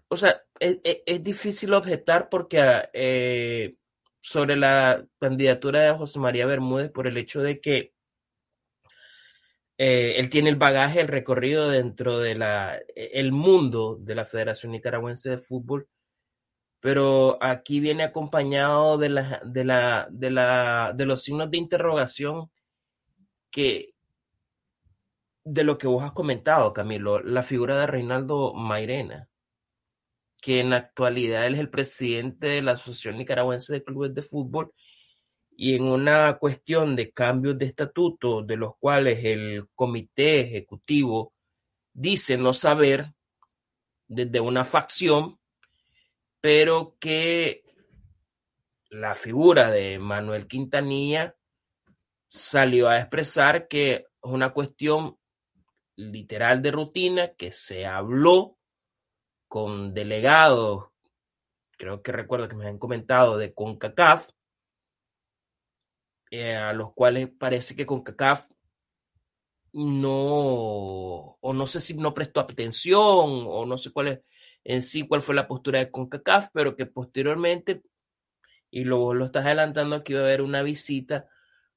o 0.09 0.17
sea, 0.17 0.43
es, 0.61 0.79
es- 0.85 1.03
es 1.07 1.25
difícil 1.25 1.75
objetar 1.75 2.29
porque 2.29 2.89
eh, 2.93 3.77
sobre 4.21 4.57
la 4.57 5.05
candidatura 5.21 5.81
de 5.83 5.93
José 5.99 6.19
María 6.19 6.47
Bermúdez 6.47 6.91
por 6.91 7.07
el 7.07 7.17
hecho 7.17 7.41
de 7.43 7.61
que 7.61 7.93
eh, 9.79 10.15
él 10.17 10.31
tiene 10.31 10.51
el 10.51 10.57
bagaje, 10.57 11.01
el 11.01 11.09
recorrido 11.09 11.69
dentro 11.69 12.19
de 12.19 12.35
la, 12.35 12.81
el 12.95 13.33
mundo 13.33 13.97
de 14.01 14.15
la 14.15 14.25
Federación 14.25 14.73
Nicaragüense 14.73 15.31
de 15.31 15.39
Fútbol, 15.39 15.89
pero 16.81 17.39
aquí 17.43 17.81
viene 17.81 18.05
acompañado 18.05 18.99
de 18.99 19.09
la, 19.11 19.41
de 19.45 19.65
la, 19.65 20.09
de 20.11 20.31
la, 20.31 20.93
de 20.95 21.07
los 21.07 21.23
signos 21.23 21.51
de 21.51 21.59
interrogación 21.59 22.51
que, 23.51 23.95
de 25.45 25.65
lo 25.65 25.79
que 25.79 25.87
vos 25.87 26.03
has 26.05 26.13
comentado, 26.13 26.73
Camilo, 26.73 27.21
la 27.21 27.43
figura 27.43 27.79
de 27.79 27.87
Reinaldo 27.87 28.55
Mairena, 28.55 29.29
que 30.41 30.61
en 30.61 30.71
la 30.71 30.77
actualidad 30.77 31.47
es 31.47 31.59
el 31.59 31.71
presidente 31.71 32.49
de 32.49 32.63
la 32.63 32.73
Asociación 32.73 33.19
Nicaragüense 33.19 33.73
de 33.73 33.85
Clubes 33.85 34.15
de 34.15 34.23
Fútbol 34.23 34.73
y 35.57 35.75
en 35.75 35.85
una 35.85 36.39
cuestión 36.39 36.95
de 36.95 37.13
cambios 37.13 37.57
de 37.57 37.65
estatuto, 37.65 38.43
de 38.43 38.57
los 38.57 38.77
cuales 38.77 39.21
el 39.25 39.69
comité 39.75 40.41
ejecutivo 40.41 41.33
dice 41.95 42.37
no 42.37 42.53
saber 42.53 43.15
desde 44.07 44.39
una 44.39 44.65
facción, 44.65 45.41
pero 46.43 46.97
que 47.01 47.65
la 48.91 49.15
figura 49.15 49.71
de 49.71 49.99
Manuel 49.99 50.47
Quintanilla 50.47 51.35
salió 52.29 52.89
a 52.89 52.99
expresar 52.99 53.67
que 53.67 53.93
es 53.95 54.05
una 54.21 54.53
cuestión 54.53 55.17
literal 55.97 56.61
de 56.61 56.71
rutina, 56.71 57.35
que 57.35 57.51
se 57.51 57.87
habló 57.87 58.59
con 59.49 59.95
delegados, 59.95 60.85
creo 61.79 62.03
que 62.03 62.13
recuerdo 62.13 62.47
que 62.47 62.57
me 62.57 62.69
han 62.69 62.79
comentado, 62.79 63.39
de 63.39 63.55
CONCACAF, 63.55 64.29
eh, 66.31 66.55
a 66.55 66.73
los 66.73 66.93
cuales 66.93 67.29
parece 67.29 67.77
que 67.77 67.87
CONCACAF 67.87 68.49
no, 69.73 71.37
o 71.41 71.53
no 71.53 71.67
sé 71.67 71.81
si 71.81 71.95
no 71.95 72.15
prestó 72.15 72.41
atención, 72.41 72.97
o 72.99 73.67
no 73.67 73.77
sé 73.77 73.93
cuál 73.93 74.09
es 74.09 74.21
en 74.65 74.83
sí 74.83 75.07
cuál 75.07 75.23
fue 75.23 75.35
la 75.35 75.47
postura 75.47 75.79
de 75.79 75.91
CONCACAF, 75.91 76.49
pero 76.53 76.77
que 76.77 76.87
posteriormente, 76.87 77.83
y 78.71 78.85
luego 78.85 79.15
lo 79.15 79.27
estás 79.27 79.47
adelantando, 79.47 79.97
aquí 79.97 80.15
va 80.15 80.21
a 80.21 80.25
haber 80.25 80.43
una 80.43 80.63
visita 80.63 81.29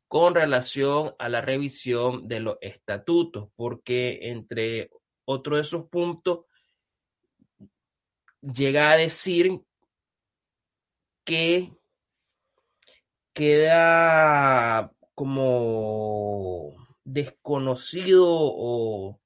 con 0.07 0.33
relación 0.33 1.13
a 1.19 1.29
la 1.29 1.41
revisión 1.41 2.27
de 2.27 2.39
los 2.39 2.57
estatutos, 2.61 3.49
porque 3.55 4.19
entre 4.29 4.89
otros 5.25 5.57
de 5.57 5.61
esos 5.61 5.87
puntos 5.89 6.45
llega 8.41 8.91
a 8.91 8.97
decir 8.97 9.61
que 11.23 11.71
queda 13.39 14.93
como 15.15 16.75
desconocido 17.05 18.27
o, 18.27 19.21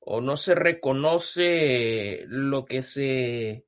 o 0.00 0.20
no 0.20 0.36
se 0.36 0.54
reconoce 0.54 2.26
lo 2.26 2.66
que 2.66 2.82
se 2.82 3.64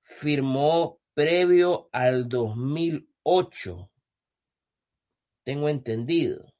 firmó 0.00 0.98
previo 1.12 1.90
al 1.92 2.26
2008 2.30 3.90
tengo 5.44 5.68
entendido. 5.68 6.54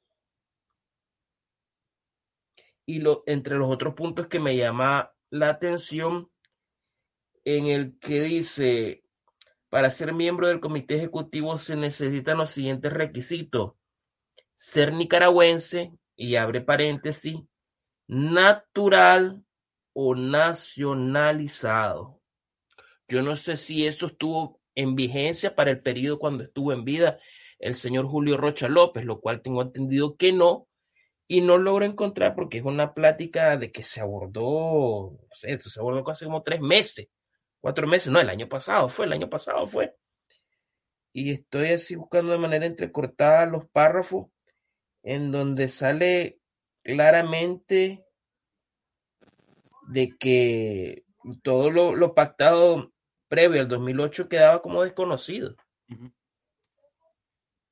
Y 2.85 2.99
lo, 2.99 3.23
entre 3.25 3.55
los 3.55 3.71
otros 3.71 3.95
puntos 3.95 4.27
que 4.27 4.39
me 4.39 4.55
llama 4.55 5.11
la 5.31 5.49
atención, 5.49 6.29
en 7.43 7.65
el 7.65 7.97
que 7.97 8.21
dice, 8.21 9.04
para 9.75 9.89
ser 9.89 10.13
miembro 10.13 10.47
del 10.47 10.61
comité 10.61 10.95
ejecutivo 10.95 11.57
se 11.57 11.75
necesitan 11.75 12.37
los 12.37 12.51
siguientes 12.51 12.93
requisitos. 12.93 13.73
Ser 14.55 14.93
nicaragüense, 14.93 15.91
y 16.15 16.37
abre 16.37 16.61
paréntesis, 16.61 17.35
natural 18.07 19.43
o 19.91 20.15
nacionalizado. 20.15 22.21
Yo 23.09 23.21
no 23.21 23.35
sé 23.35 23.57
si 23.57 23.85
eso 23.85 24.05
estuvo 24.05 24.61
en 24.75 24.95
vigencia 24.95 25.55
para 25.55 25.71
el 25.71 25.81
periodo 25.81 26.19
cuando 26.19 26.45
estuvo 26.45 26.71
en 26.71 26.85
vida 26.85 27.19
el 27.59 27.75
señor 27.75 28.05
Julio 28.05 28.37
Rocha 28.37 28.69
López, 28.69 29.03
lo 29.03 29.19
cual 29.19 29.41
tengo 29.41 29.61
entendido 29.61 30.15
que 30.15 30.31
no, 30.31 30.69
y 31.27 31.41
no 31.41 31.57
logro 31.57 31.83
encontrar 31.83 32.33
porque 32.33 32.59
es 32.59 32.63
una 32.63 32.93
plática 32.93 33.57
de 33.57 33.73
que 33.73 33.83
se 33.83 33.99
abordó, 33.99 35.17
no 35.19 35.35
sé, 35.35 35.59
se 35.59 35.79
abordó 35.81 36.09
hace 36.09 36.23
como 36.23 36.43
tres 36.43 36.61
meses, 36.61 37.09
cuatro 37.65 37.87
meses, 37.87 38.13
no, 38.13 38.19
el 38.19 38.29
año 38.29 38.47
pasado 38.47 38.87
fue, 38.89 39.07
el 39.07 39.13
año 39.13 39.27
pasado 39.27 39.65
fue. 39.65 39.97
Y 41.11 41.31
estoy 41.31 41.69
así 41.69 41.95
buscando 41.95 42.31
de 42.31 42.37
manera 42.37 42.67
entrecortada 42.67 43.47
los 43.47 43.67
párrafos 43.69 44.27
en 45.01 45.31
donde 45.31 45.67
sale 45.69 46.39
claramente 46.83 48.05
de 49.87 50.15
que 50.15 51.05
todo 51.41 51.71
lo, 51.71 52.13
pactado 52.13 52.93
previo 53.27 53.61
al 53.61 53.67
2008 53.67 54.29
quedaba 54.29 54.61
como 54.61 54.83
desconocido. 54.83 55.55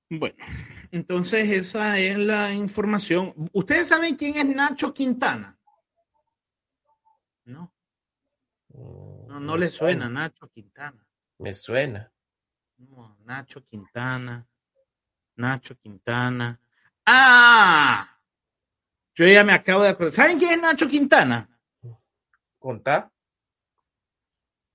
Bueno, 0.10 0.44
entonces 0.90 1.52
esa 1.52 2.00
es 2.00 2.18
la 2.18 2.52
información. 2.52 3.36
¿Ustedes 3.52 3.90
saben 3.90 4.16
quién 4.16 4.38
es 4.38 4.56
Nacho 4.56 4.92
Quintana? 4.92 5.60
No. 7.46 7.73
No, 8.74 9.40
no 9.40 9.58
le 9.58 9.70
suena 9.70 10.10
Nacho 10.10 10.50
Quintana. 10.50 11.06
Me 11.40 11.54
suena. 11.54 12.12
No, 12.78 13.18
Nacho 13.22 13.66
Quintana. 13.66 14.48
Nacho 15.36 15.78
Quintana. 15.78 16.60
¡Ah! 17.06 18.20
Yo 19.16 19.28
ya 19.28 19.44
me 19.44 19.54
acabo 19.54 19.84
de 19.84 19.90
acordar. 19.90 20.14
¿Saben 20.14 20.40
quién 20.40 20.52
es 20.52 20.62
Nacho 20.62 20.88
Quintana? 20.88 21.50
¿Contá? 22.58 23.12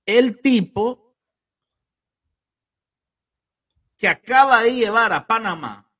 El 0.05 0.41
tipo 0.41 1.17
que 3.97 4.07
acaba 4.07 4.63
de 4.63 4.73
llevar 4.75 5.11
a 5.11 5.27
Panamá 5.27 5.91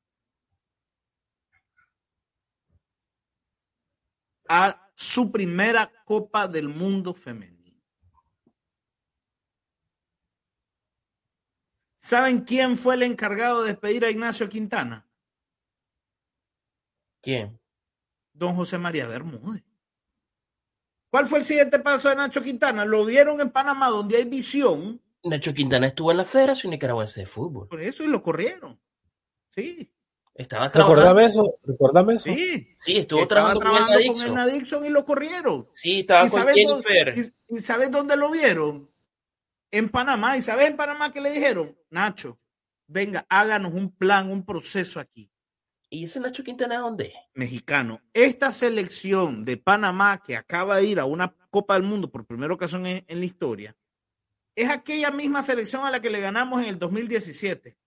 a 4.47 4.89
su 4.95 5.31
primera 5.31 5.91
Copa 6.05 6.47
del 6.47 6.69
Mundo 6.69 7.13
femenino. 7.13 7.58
¿Saben 12.09 12.41
quién 12.41 12.75
fue 12.75 12.95
el 12.95 13.03
encargado 13.03 13.61
de 13.61 13.67
despedir 13.67 14.03
a 14.03 14.09
Ignacio 14.09 14.49
Quintana? 14.49 15.07
¿Quién? 17.21 17.59
Don 18.33 18.55
José 18.55 18.79
María 18.79 19.05
Bermúdez. 19.05 19.63
¿Cuál 21.11 21.27
fue 21.27 21.37
el 21.37 21.45
siguiente 21.45 21.77
paso 21.77 22.09
de 22.09 22.15
Nacho 22.15 22.41
Quintana? 22.41 22.83
Lo 22.83 23.05
vieron 23.05 23.39
en 23.41 23.51
Panamá, 23.51 23.89
donde 23.89 24.17
hay 24.17 24.25
visión, 24.25 24.99
Nacho 25.23 25.53
Quintana 25.53 25.85
estuvo 25.85 26.09
en 26.09 26.17
la 26.17 26.25
Federación 26.25 26.71
Nicaragüense 26.71 27.19
de 27.19 27.25
Fútbol. 27.27 27.67
Por 27.67 27.79
eso 27.79 28.03
y 28.03 28.07
lo 28.07 28.23
corrieron. 28.23 28.79
Sí. 29.49 29.93
Estaba 30.33 30.71
trabajando. 30.71 31.19
eso? 31.19 31.59
¿Recordame 31.63 32.15
eso? 32.15 32.33
Sí. 32.33 32.75
Sí, 32.81 32.97
estuvo 32.97 33.27
trabajando, 33.27 33.59
trabajando, 33.59 33.99
con, 34.15 34.39
el 34.39 34.51
Dixon 34.51 34.83
y 34.83 34.89
lo 34.89 35.05
corrieron. 35.05 35.67
Sí, 35.75 35.99
estaba 35.99 36.25
¿Y 36.25 36.29
con 36.31 36.47
Jennifer. 36.47 37.13
Dónde, 37.13 37.33
y, 37.49 37.59
sabes 37.59 37.91
dónde 37.91 38.17
lo 38.17 38.31
vieron? 38.31 38.89
En 39.71 39.89
Panamá. 39.89 40.38
¿Y 40.38 40.41
sabes 40.41 40.69
en 40.69 40.77
Panamá 40.77 41.12
qué 41.12 41.21
le 41.21 41.32
dijeron? 41.32 41.77
Nacho, 41.89 42.39
venga, 42.88 43.25
háganos 43.29 43.73
un 43.73 43.95
plan, 43.95 44.32
un 44.32 44.45
proceso 44.45 44.99
aquí. 44.99 45.32
¿Y 45.91 46.03
ese 46.03 46.19
Nacho 46.19 46.43
Quintana 46.43 46.79
dónde? 46.79 47.13
Mexicano. 47.34 48.01
Esta 48.13 48.51
selección 48.51 49.43
de 49.43 49.58
Panamá 49.58 50.21
que 50.23 50.36
acaba 50.36 50.77
de 50.77 50.86
ir 50.86 50.99
a 50.99 51.05
una 51.05 51.36
Copa 51.49 51.73
del 51.73 51.84
Mundo 51.84 52.12
por 52.12 52.27
primera 52.27 52.53
ocasión 52.53 52.86
en 52.86 53.05
la 53.08 53.25
historia, 53.25 53.75
es 54.55 54.69
aquella 54.69 55.10
misma 55.10 55.41
selección 55.41 55.86
a 55.86 55.91
la 55.91 56.01
que 56.01 56.10
le 56.10 56.19
ganamos 56.19 56.62
en 56.62 56.67
el 56.67 56.77
2017. 56.77 57.77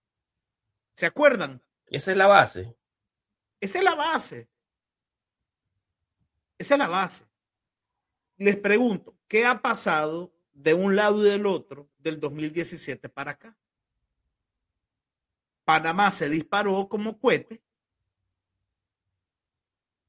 ¿Se 0.95 1.05
acuerdan? 1.05 1.63
Esa 1.85 2.11
es 2.11 2.17
la 2.17 2.27
base. 2.27 2.75
Esa 3.61 3.77
es 3.77 3.83
la 3.85 3.95
base. 3.95 4.49
Esa 6.57 6.75
es 6.75 6.79
la 6.79 6.87
base. 6.87 7.25
Les 8.37 8.57
pregunto, 8.57 9.17
¿qué 9.27 9.45
ha 9.45 9.61
pasado 9.61 10.32
de 10.53 10.73
un 10.73 10.95
lado 10.95 11.25
y 11.25 11.29
del 11.29 11.45
otro 11.45 11.89
del 11.97 12.19
2017 12.19 13.09
para 13.09 13.31
acá? 13.31 13.57
Panamá 15.65 16.11
se 16.11 16.29
disparó 16.29 16.87
como 16.89 17.17
cohete 17.19 17.61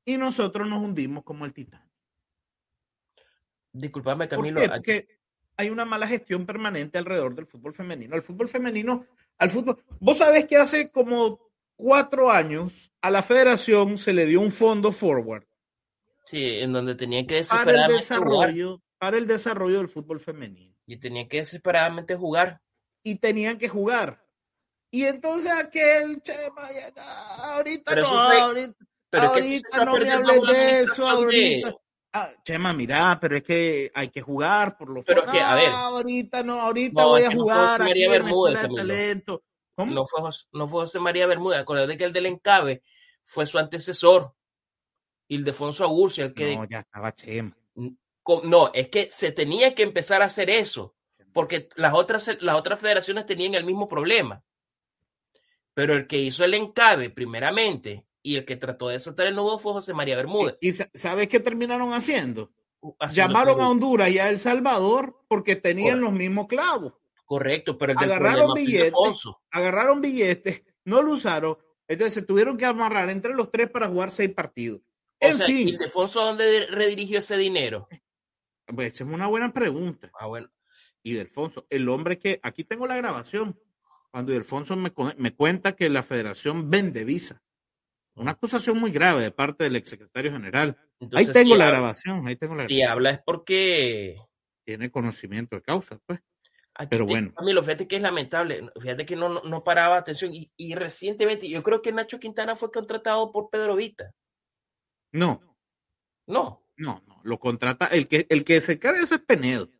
y 0.04 0.16
nosotros 0.16 0.68
nos 0.68 0.82
hundimos 0.82 1.24
como 1.24 1.44
el 1.44 1.52
titán. 1.52 1.88
Disculpame, 3.72 4.28
Camilo. 4.28 4.60
¿Por 4.60 4.82
qué? 4.82 5.08
hay 5.56 5.70
una 5.70 5.84
mala 5.84 6.06
gestión 6.06 6.46
permanente 6.46 6.98
alrededor 6.98 7.34
del 7.34 7.46
fútbol 7.46 7.74
femenino. 7.74 8.16
El 8.16 8.22
fútbol 8.22 8.48
femenino, 8.48 9.06
al 9.38 9.50
fútbol. 9.50 9.82
Vos 10.00 10.18
sabés 10.18 10.46
que 10.46 10.56
hace 10.56 10.90
como 10.90 11.40
cuatro 11.76 12.30
años 12.30 12.90
a 13.00 13.10
la 13.10 13.22
federación 13.22 13.98
se 13.98 14.12
le 14.12 14.26
dio 14.26 14.40
un 14.40 14.52
fondo 14.52 14.92
forward. 14.92 15.44
Sí, 16.24 16.42
en 16.42 16.72
donde 16.72 16.94
tenía 16.94 17.26
que 17.26 17.42
para 17.48 17.86
el 17.86 17.92
desarrollo, 17.92 18.82
para 19.04 19.18
el 19.18 19.26
desarrollo 19.26 19.76
del 19.76 19.88
fútbol 19.88 20.18
femenino. 20.18 20.74
Y 20.86 20.96
tenía 20.96 21.28
que 21.28 21.36
desesperadamente 21.36 22.16
jugar. 22.16 22.62
Y 23.02 23.16
tenían 23.16 23.58
que 23.58 23.68
jugar. 23.68 24.24
Y 24.90 25.04
entonces 25.04 25.52
aquel 25.52 26.22
chema, 26.22 26.66
ahorita 27.42 27.96
no, 27.96 28.06
ahorita, 28.08 28.74
ahorita 29.12 29.84
no 29.84 29.98
me 29.98 30.10
hables 30.10 30.40
de 30.40 30.80
eso, 30.80 31.06
ahorita. 31.06 31.74
Ah, 32.14 32.30
Chema, 32.42 32.72
mira, 32.72 33.18
pero 33.20 33.36
es 33.36 33.42
que 33.42 33.90
hay 33.94 34.08
que 34.08 34.22
jugar 34.22 34.78
por 34.78 34.88
lo 34.88 35.02
Pero 35.02 35.26
que, 35.26 35.38
a 35.38 35.54
ver. 35.54 35.68
ahorita 35.68 36.42
no, 36.42 36.62
ahorita 36.62 37.04
voy 37.04 37.24
a 37.24 37.30
jugar. 37.30 37.80
No 37.80 37.86
María 37.86 38.08
Bermúdez, 38.08 38.68
talento. 38.74 39.44
No, 39.76 40.06
fue 40.06 40.22
José, 40.22 40.44
no 40.52 40.66
fue 40.66 40.80
José 40.80 40.98
María 40.98 41.26
Bermúdez. 41.26 41.58
Acuérdate 41.58 41.98
que 41.98 42.04
el 42.04 42.12
del 42.14 42.24
Encabe 42.24 42.82
fue 43.22 43.44
su 43.44 43.58
antecesor. 43.58 44.34
Ildefonso 45.28 45.84
Agurcio, 45.84 46.24
el 46.24 46.32
que. 46.32 46.56
No, 46.56 46.64
ya 46.64 46.78
estaba 46.78 47.14
Chema. 47.14 47.54
No, 48.44 48.70
es 48.72 48.88
que 48.88 49.08
se 49.10 49.32
tenía 49.32 49.74
que 49.74 49.82
empezar 49.82 50.22
a 50.22 50.26
hacer 50.26 50.50
eso. 50.50 50.94
Porque 51.32 51.68
las 51.74 51.94
otras, 51.94 52.30
las 52.40 52.56
otras 52.56 52.80
federaciones 52.80 53.26
tenían 53.26 53.54
el 53.54 53.64
mismo 53.64 53.88
problema. 53.88 54.42
Pero 55.74 55.94
el 55.94 56.06
que 56.06 56.18
hizo 56.18 56.44
el 56.44 56.54
Encabe, 56.54 57.10
primeramente, 57.10 58.06
y 58.22 58.36
el 58.36 58.44
que 58.44 58.56
trató 58.56 58.88
de 58.88 59.00
saltar 59.00 59.26
el 59.26 59.34
nudo 59.34 59.58
fue 59.58 59.72
José 59.72 59.92
María 59.92 60.16
Bermúdez. 60.16 60.56
¿Y, 60.60 60.72
sabes 60.72 61.28
qué 61.28 61.40
terminaron 61.40 61.92
haciendo? 61.92 62.50
llamaron 63.10 63.60
a 63.60 63.68
Honduras 63.68 64.10
y 64.10 64.18
a 64.18 64.28
El 64.28 64.38
Salvador 64.38 65.18
porque 65.28 65.56
tenían 65.56 66.00
los 66.00 66.12
mismos 66.12 66.46
clavos. 66.46 66.94
Correcto, 67.24 67.78
pero 67.78 67.92
el 67.92 67.98
agarraron 67.98 68.52
billetes, 68.54 68.92
agarraron 69.50 70.00
billetes, 70.02 70.62
no 70.84 71.00
lo 71.00 71.12
usaron, 71.12 71.56
entonces 71.88 72.12
se 72.12 72.22
tuvieron 72.22 72.58
que 72.58 72.66
amarrar 72.66 73.08
entre 73.08 73.34
los 73.34 73.50
tres 73.50 73.70
para 73.70 73.88
jugar 73.88 74.10
seis 74.10 74.30
partidos. 74.30 74.80
O 75.20 75.26
en 75.26 75.36
sea, 75.38 75.46
fin. 75.46 75.68
¿Y 75.68 75.78
dónde 76.14 76.66
redirigió 76.66 77.20
ese 77.20 77.38
dinero? 77.38 77.88
Pues 78.66 78.94
esa 78.94 79.04
es 79.04 79.10
una 79.10 79.26
buena 79.26 79.52
pregunta. 79.52 80.10
Ah, 80.18 80.26
bueno. 80.26 80.50
Y 81.02 81.14
Delfonso, 81.14 81.66
el 81.68 81.88
hombre 81.88 82.18
que, 82.18 82.40
aquí 82.42 82.64
tengo 82.64 82.86
la 82.86 82.96
grabación, 82.96 83.58
cuando 84.10 84.32
Delfonso 84.32 84.74
me, 84.76 84.92
me 85.18 85.34
cuenta 85.34 85.76
que 85.76 85.90
la 85.90 86.02
federación 86.02 86.70
vende 86.70 87.04
visas. 87.04 87.40
Una 88.16 88.32
acusación 88.32 88.78
muy 88.78 88.92
grave 88.92 89.22
de 89.22 89.30
parte 89.30 89.64
del 89.64 89.76
exsecretario 89.76 90.32
general. 90.32 90.76
ahí 91.12 91.26
tengo 91.26 91.56
la 91.56 91.66
grabación, 91.66 92.26
ahí 92.26 92.36
tengo 92.36 92.54
la 92.54 92.62
grabación. 92.62 92.78
Y 92.78 92.82
habla 92.82 93.10
es 93.10 93.20
porque 93.24 94.16
tiene 94.64 94.90
conocimiento 94.90 95.56
de 95.56 95.62
causa, 95.62 95.98
pues. 96.06 96.20
Pero 96.90 97.06
bueno. 97.06 97.32
A 97.36 97.42
mí 97.42 97.52
lo 97.52 97.62
fíjate 97.62 97.86
que 97.86 97.96
es 97.96 98.02
lamentable, 98.02 98.68
fíjate 98.80 99.06
que 99.06 99.14
no, 99.14 99.28
no, 99.28 99.62
paraba 99.62 99.96
atención 99.96 100.34
y, 100.34 100.50
y, 100.56 100.74
recientemente 100.74 101.48
yo 101.48 101.62
creo 101.62 101.80
que 101.80 101.92
Nacho 101.92 102.18
Quintana 102.18 102.56
fue 102.56 102.72
contratado 102.72 103.30
por 103.30 103.48
Pedro 103.48 103.76
Vita. 103.76 104.12
No. 105.12 105.40
No. 106.26 106.63
No, 106.76 107.02
no, 107.06 107.20
lo 107.22 107.38
contrata, 107.38 107.86
el 107.86 108.08
que, 108.08 108.26
el 108.28 108.44
que 108.44 108.60
se 108.60 108.78
carga 108.78 109.00
eso 109.00 109.14
es 109.14 109.20
Penedo. 109.20 109.70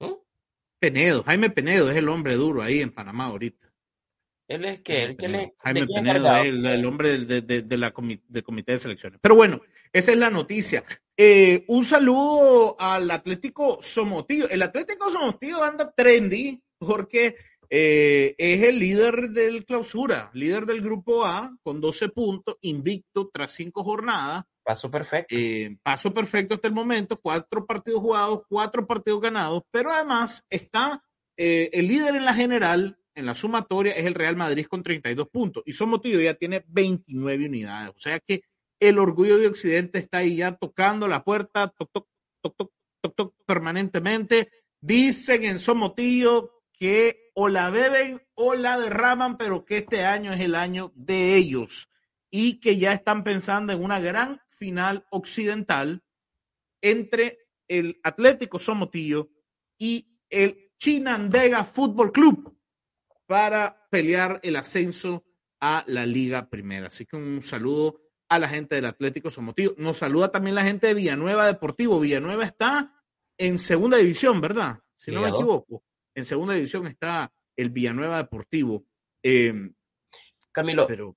¿Mm? 0.00 0.14
Penedo, 0.78 1.22
Jaime 1.22 1.50
Penedo 1.50 1.90
es 1.90 1.96
el 1.96 2.08
hombre 2.08 2.34
duro 2.34 2.62
ahí 2.62 2.80
en 2.80 2.92
Panamá 2.92 3.26
ahorita. 3.26 3.70
Él 4.48 4.64
es 4.64 4.80
que, 4.80 5.04
el 5.04 5.16
que 5.16 5.28
le, 5.28 5.54
Jaime 5.58 5.86
Penedo, 5.86 6.36
el, 6.38 6.66
el, 6.66 6.84
hombre 6.84 7.18
de, 7.18 7.42
de, 7.42 7.62
de 7.62 7.78
la 7.78 7.94
del 8.28 8.42
comité 8.42 8.72
de 8.72 8.78
selecciones. 8.78 9.20
Pero 9.22 9.36
bueno, 9.36 9.60
esa 9.92 10.12
es 10.12 10.18
la 10.18 10.30
noticia. 10.30 10.84
Eh, 11.16 11.64
un 11.68 11.84
saludo 11.84 12.76
al 12.80 13.10
Atlético 13.10 13.78
Somotillo. 13.82 14.48
El 14.48 14.62
Atlético 14.62 15.10
Somotillo 15.10 15.62
anda 15.62 15.92
trendy 15.92 16.62
porque 16.78 17.36
eh, 17.68 18.34
es 18.38 18.62
el 18.64 18.78
líder 18.78 19.30
del 19.30 19.64
clausura, 19.64 20.30
líder 20.32 20.66
del 20.66 20.80
grupo 20.80 21.24
A 21.24 21.56
con 21.62 21.80
12 21.80 22.08
puntos, 22.08 22.56
invicto 22.62 23.30
tras 23.32 23.52
cinco 23.52 23.84
jornadas. 23.84 24.44
Paso 24.62 24.90
perfecto. 24.90 25.34
Eh, 25.36 25.76
paso 25.82 26.12
perfecto 26.12 26.54
hasta 26.54 26.68
el 26.68 26.74
momento, 26.74 27.18
cuatro 27.20 27.66
partidos 27.66 28.00
jugados, 28.00 28.42
cuatro 28.48 28.86
partidos 28.86 29.20
ganados, 29.20 29.62
pero 29.70 29.90
además 29.90 30.44
está 30.48 31.02
el 31.36 31.88
líder 31.88 32.16
en 32.16 32.26
la 32.26 32.34
general, 32.34 32.98
en 33.14 33.26
la 33.26 33.34
sumatoria, 33.34 33.92
es 33.94 34.04
el 34.04 34.14
Real 34.14 34.36
Madrid 34.36 34.66
con 34.66 34.82
32 34.82 35.28
puntos 35.28 35.62
y 35.66 35.72
Somotillo 35.72 36.20
ya 36.20 36.34
tiene 36.34 36.64
29 36.68 37.46
unidades. 37.46 37.94
O 37.96 37.98
sea 37.98 38.20
que 38.20 38.42
el 38.80 38.98
orgullo 38.98 39.38
de 39.38 39.46
Occidente 39.46 39.98
está 39.98 40.18
ahí 40.18 40.36
ya 40.36 40.56
tocando 40.56 41.06
la 41.06 41.22
puerta, 41.22 41.68
toc, 41.68 41.90
toc, 41.92 42.06
toc, 42.42 42.56
toc, 42.56 42.72
toc, 43.02 43.14
toc 43.14 43.34
permanentemente. 43.46 44.50
Dicen 44.80 45.44
en 45.44 45.58
Somotillo 45.58 46.62
que 46.72 47.30
o 47.34 47.48
la 47.48 47.70
beben 47.70 48.22
o 48.34 48.54
la 48.54 48.78
derraman, 48.78 49.36
pero 49.36 49.64
que 49.64 49.78
este 49.78 50.06
año 50.06 50.32
es 50.32 50.40
el 50.40 50.54
año 50.54 50.92
de 50.94 51.36
ellos 51.36 51.89
y 52.30 52.60
que 52.60 52.78
ya 52.78 52.92
están 52.92 53.24
pensando 53.24 53.72
en 53.72 53.82
una 53.82 54.00
gran 54.00 54.40
final 54.48 55.06
occidental 55.10 56.02
entre 56.82 57.38
el 57.68 58.00
Atlético 58.02 58.58
Somotillo 58.58 59.30
y 59.78 60.18
el 60.28 60.70
Chinandega 60.78 61.64
Fútbol 61.64 62.12
Club 62.12 62.56
para 63.26 63.86
pelear 63.90 64.40
el 64.42 64.56
ascenso 64.56 65.24
a 65.60 65.84
la 65.86 66.06
Liga 66.06 66.48
Primera. 66.48 66.86
Así 66.86 67.06
que 67.06 67.16
un 67.16 67.42
saludo 67.42 68.00
a 68.28 68.38
la 68.38 68.48
gente 68.48 68.76
del 68.76 68.86
Atlético 68.86 69.30
Somotillo. 69.30 69.74
Nos 69.76 69.98
saluda 69.98 70.30
también 70.30 70.54
la 70.54 70.64
gente 70.64 70.86
de 70.86 70.94
Villanueva 70.94 71.46
Deportivo. 71.46 72.00
Villanueva 72.00 72.44
está 72.44 72.94
en 73.36 73.58
segunda 73.58 73.98
división, 73.98 74.40
¿verdad? 74.40 74.80
Si 74.96 75.10
no 75.10 75.20
me 75.20 75.28
equivoco. 75.28 75.84
En 76.14 76.24
segunda 76.24 76.54
división 76.54 76.86
está 76.86 77.32
el 77.56 77.70
Villanueva 77.70 78.18
Deportivo. 78.18 78.86
Em, 79.22 79.74
Camilo, 80.52 80.86
pero, 80.86 81.16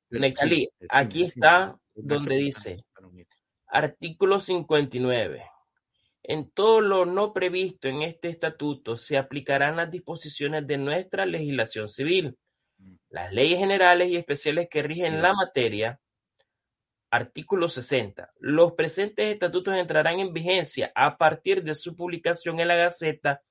aquí 0.90 1.24
está 1.24 1.78
donde 1.96 2.36
dice, 2.38 2.86
artículo 3.68 4.40
59. 4.40 5.46
En 6.26 6.50
todo 6.52 6.80
lo 6.80 7.06
no 7.06 7.34
previsto 7.34 7.88
en 7.88 8.02
este 8.02 8.30
estatuto 8.30 8.96
se 8.96 9.18
aplicarán 9.18 9.76
las 9.76 9.92
disposiciones 9.92 10.66
de 10.66 10.78
nuestra 10.78 11.26
legislación 11.26 11.90
civil, 11.90 12.38
mm. 12.78 12.96
las 13.10 13.34
leyes 13.34 13.60
generales 13.60 14.10
y 14.10 14.16
especiales 14.16 14.70
que 14.70 14.84
rigen 14.84 15.22
la 15.22 15.34
materia, 15.34 16.00
Artículo 17.14 17.70
60. 17.70 18.32
Los 18.40 18.72
presentes 18.72 19.32
estatutos 19.32 19.76
entrarán 19.76 20.20
en 20.20 20.34
vigencia 20.34 20.92
a 20.96 21.16
partir 21.16 21.62
de 21.62 21.76
su 21.76 21.96
publicación 21.96 22.60
en 22.60 22.68
la 22.68 22.76
Gaceta 22.76 23.44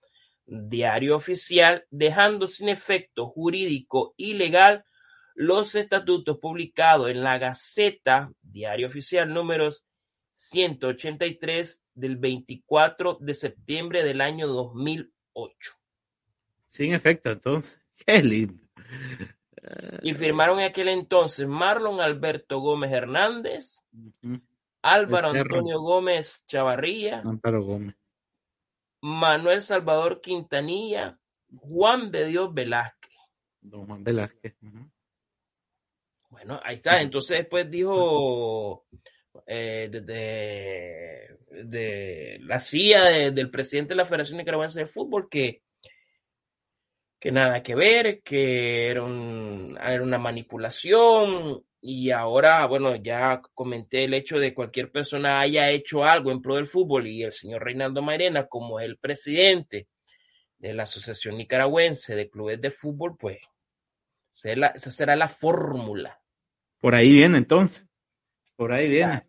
Diario 0.44 1.14
Oficial, 1.14 1.86
dejando 1.88 2.48
sin 2.48 2.68
efecto 2.68 3.26
jurídico 3.26 4.14
y 4.16 4.34
legal 4.34 4.84
los 5.34 5.74
estatutos 5.74 6.38
publicados 6.38 7.10
en 7.10 7.22
la 7.22 7.38
Gaceta 7.38 8.32
Diario 8.42 8.86
Oficial 8.86 9.32
números 9.32 9.84
183 10.32 11.82
del 11.94 12.16
24 12.16 13.18
de 13.20 13.34
septiembre 13.34 14.04
del 14.04 14.20
año 14.20 14.46
2008. 14.48 15.72
Sin 16.66 16.94
efecto, 16.94 17.30
entonces. 17.30 17.80
Qué 18.06 18.22
lindo. 18.22 18.62
Y 20.02 20.14
firmaron 20.14 20.58
en 20.58 20.66
aquel 20.66 20.88
entonces 20.88 21.46
Marlon 21.46 22.00
Alberto 22.00 22.58
Gómez 22.58 22.90
Hernández, 22.90 23.80
Álvaro 24.82 25.28
Antonio 25.28 25.80
Gómez 25.80 26.44
Chavarría, 26.46 27.22
Manuel 29.00 29.62
Salvador 29.62 30.20
Quintanilla, 30.20 31.18
Juan 31.56 32.10
de 32.10 32.26
Dios 32.26 32.52
Velázquez. 32.52 33.12
Don 33.60 33.86
Juan 33.86 34.02
Velázquez. 34.02 34.56
Bueno, 36.32 36.58
ahí 36.64 36.76
está. 36.76 37.02
Entonces 37.02 37.38
después 37.38 37.70
dijo 37.70 38.86
eh, 39.46 39.88
de, 39.92 41.38
la 42.40 42.58
CIA 42.58 43.30
del 43.30 43.50
presidente 43.50 43.90
de 43.90 43.96
la 43.96 44.06
Federación 44.06 44.38
Nicaragüense 44.38 44.80
de 44.80 44.86
Fútbol 44.86 45.28
que 45.28 45.62
que 47.20 47.30
nada 47.30 47.62
que 47.62 47.74
ver, 47.76 48.22
que 48.22 48.90
era, 48.90 49.04
una 49.04 50.18
manipulación 50.18 51.62
y 51.80 52.10
ahora, 52.10 52.66
bueno, 52.66 52.96
ya 52.96 53.40
comenté 53.54 54.04
el 54.04 54.14
hecho 54.14 54.40
de 54.40 54.54
cualquier 54.54 54.90
persona 54.90 55.38
haya 55.38 55.70
hecho 55.70 56.04
algo 56.04 56.32
en 56.32 56.42
pro 56.42 56.56
del 56.56 56.66
fútbol 56.66 57.06
y 57.06 57.22
el 57.22 57.30
señor 57.30 57.62
Reinaldo 57.62 58.02
Mairena 58.02 58.48
como 58.48 58.80
el 58.80 58.98
presidente 58.98 59.86
de 60.58 60.74
la 60.74 60.84
Asociación 60.84 61.36
Nicaragüense 61.36 62.16
de 62.16 62.30
Clubes 62.30 62.60
de 62.60 62.70
Fútbol, 62.70 63.16
pues 63.16 63.38
esa 64.32 64.90
será 64.90 65.14
la 65.14 65.28
fórmula. 65.28 66.21
Por 66.82 66.96
ahí 66.96 67.10
viene 67.10 67.38
entonces. 67.38 67.86
Por 68.56 68.72
ahí 68.72 68.88
viene. 68.88 69.24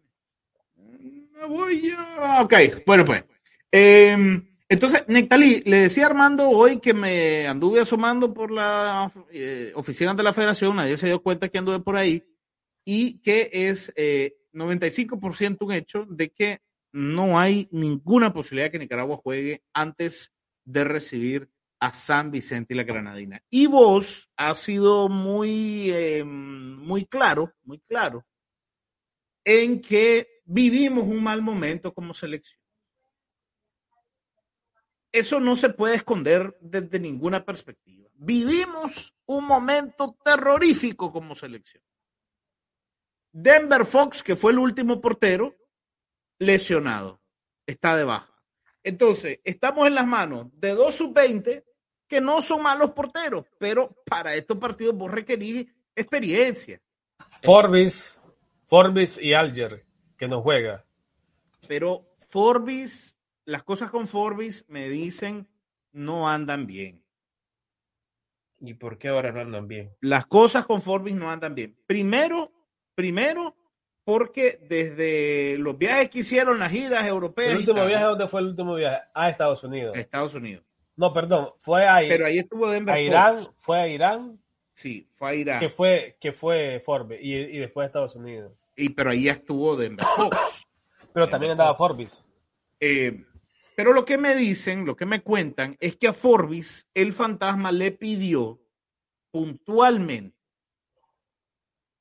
Me 0.75 1.45
voy 1.47 1.91
ya. 1.91 2.41
Ok, 2.41 2.53
bueno 2.83 3.05
pues. 3.05 3.23
Eh, 3.71 4.41
entonces, 4.67 5.03
Nectalí, 5.07 5.61
le 5.63 5.81
decía 5.81 6.07
Armando 6.07 6.49
hoy 6.49 6.79
que 6.79 6.95
me 6.95 7.47
anduve 7.47 7.81
asomando 7.81 8.33
por 8.33 8.49
la 8.49 9.11
eh, 9.31 9.71
oficina 9.75 10.15
de 10.15 10.23
la 10.23 10.33
federación, 10.33 10.77
nadie 10.77 10.97
se 10.97 11.05
dio 11.05 11.21
cuenta 11.21 11.49
que 11.49 11.59
anduve 11.59 11.79
por 11.79 11.95
ahí, 11.95 12.23
y 12.83 13.19
que 13.19 13.51
es 13.51 13.93
95% 13.95 15.51
eh, 15.51 15.57
un 15.59 15.71
hecho 15.73 16.07
de 16.09 16.31
que 16.31 16.61
no 16.91 17.39
hay 17.39 17.67
ninguna 17.71 18.33
posibilidad 18.33 18.71
que 18.71 18.79
Nicaragua 18.79 19.17
juegue 19.17 19.61
antes 19.73 20.33
de 20.65 20.85
recibir 20.85 21.51
a 21.83 21.91
San 21.91 22.31
Vicente 22.31 22.73
y 22.73 22.77
la 22.77 22.83
Granadina. 22.83 23.43
Y 23.49 23.67
vos 23.67 24.29
has 24.37 24.57
sido 24.59 25.09
muy, 25.09 25.91
em, 25.91 26.77
muy 26.77 27.05
claro, 27.05 27.53
muy 27.63 27.79
claro, 27.79 28.25
en 29.43 29.81
que 29.81 30.41
vivimos 30.45 31.03
un 31.03 31.21
mal 31.21 31.41
momento 31.41 31.93
como 31.93 32.13
selección 32.13 32.63
eso 35.13 35.39
no 35.39 35.55
se 35.55 35.69
puede 35.69 35.95
esconder 35.95 36.57
desde 36.59 36.99
ninguna 36.99 37.45
perspectiva. 37.45 38.09
Vivimos 38.15 39.15
un 39.27 39.45
momento 39.45 40.17
terrorífico 40.25 41.11
como 41.11 41.35
selección. 41.35 41.83
Denver 43.31 43.85
Fox, 43.85 44.23
que 44.23 44.35
fue 44.35 44.53
el 44.53 44.57
último 44.57 44.99
portero, 44.99 45.55
lesionado, 46.39 47.21
está 47.67 47.95
de 47.95 48.05
baja. 48.05 48.33
Entonces, 48.81 49.39
estamos 49.43 49.87
en 49.87 49.95
las 49.95 50.07
manos 50.07 50.47
de 50.53 50.71
dos 50.71 50.95
sub-20 50.95 51.63
que 52.13 52.21
no 52.21 52.43
son 52.43 52.61
malos 52.61 52.91
porteros, 52.91 53.43
pero 53.57 53.89
para 54.05 54.35
estos 54.35 54.59
partidos 54.59 54.95
vos 54.95 55.09
requerís 55.09 55.65
experiencia. 55.95 56.79
Forbis, 57.41 58.19
Forbis 58.67 59.19
y 59.19 59.33
Alger, 59.33 59.83
que 60.15 60.27
no 60.27 60.43
juega. 60.43 60.85
Pero 61.67 62.05
Forbis 62.19 63.17
las 63.45 63.63
cosas 63.63 63.89
con 63.89 64.05
Forbis 64.05 64.63
me 64.67 64.89
dicen 64.89 65.47
no 65.91 66.29
andan 66.29 66.67
bien. 66.67 67.03
¿Y 68.59 68.75
por 68.75 68.99
qué 68.99 69.07
ahora 69.07 69.31
no 69.31 69.41
andan 69.41 69.67
bien? 69.67 69.95
Las 69.99 70.27
cosas 70.27 70.67
con 70.67 70.81
Forbis 70.81 71.15
no 71.15 71.31
andan 71.31 71.55
bien. 71.55 71.75
Primero, 71.87 72.51
primero, 72.93 73.55
porque 74.03 74.59
desde 74.69 75.57
los 75.57 75.79
viajes 75.79 76.11
que 76.11 76.19
hicieron, 76.19 76.59
las 76.59 76.71
giras 76.71 77.07
europeas. 77.07 77.53
¿El 77.53 77.57
último 77.57 77.87
viaje 77.87 78.05
dónde 78.05 78.27
fue 78.27 78.41
el 78.41 78.47
último 78.49 78.75
viaje? 78.75 79.01
A 79.15 79.29
Estados 79.29 79.63
Unidos. 79.63 79.97
A 79.97 79.99
Estados 79.99 80.35
Unidos. 80.35 80.63
No, 80.95 81.11
perdón, 81.11 81.49
fue 81.59 81.87
a, 81.87 81.99
Pero 81.99 82.25
ahí 82.25 82.39
estuvo 82.39 82.69
Denver 82.69 82.95
a 82.95 82.99
Irán, 82.99 83.39
fue 83.57 83.79
a 83.79 83.87
Irán. 83.87 84.39
Sí, 84.73 85.09
fue 85.13 85.29
a 85.29 85.35
Irán. 85.35 85.59
Que 85.59 85.69
fue, 85.69 86.17
que 86.19 86.31
fue 86.31 86.81
Forbes 86.83 87.19
y, 87.21 87.33
y 87.33 87.57
después 87.57 87.85
a 87.85 87.87
Estados 87.87 88.15
Unidos. 88.15 88.53
Y 88.75 88.89
pero 88.89 89.11
ahí 89.11 89.27
estuvo 89.27 89.75
Denver 89.75 90.05
Fox. 90.15 90.67
pero 91.13 91.29
también 91.29 91.51
andaba 91.51 91.75
Forbes. 91.75 92.23
Eh, 92.79 93.23
pero 93.75 93.93
lo 93.93 94.05
que 94.05 94.17
me 94.17 94.35
dicen, 94.35 94.85
lo 94.85 94.95
que 94.95 95.05
me 95.05 95.21
cuentan, 95.21 95.77
es 95.79 95.95
que 95.95 96.07
a 96.07 96.13
Forbes 96.13 96.89
el 96.93 97.11
fantasma 97.11 97.71
le 97.71 97.91
pidió 97.91 98.61
puntualmente 99.31 100.37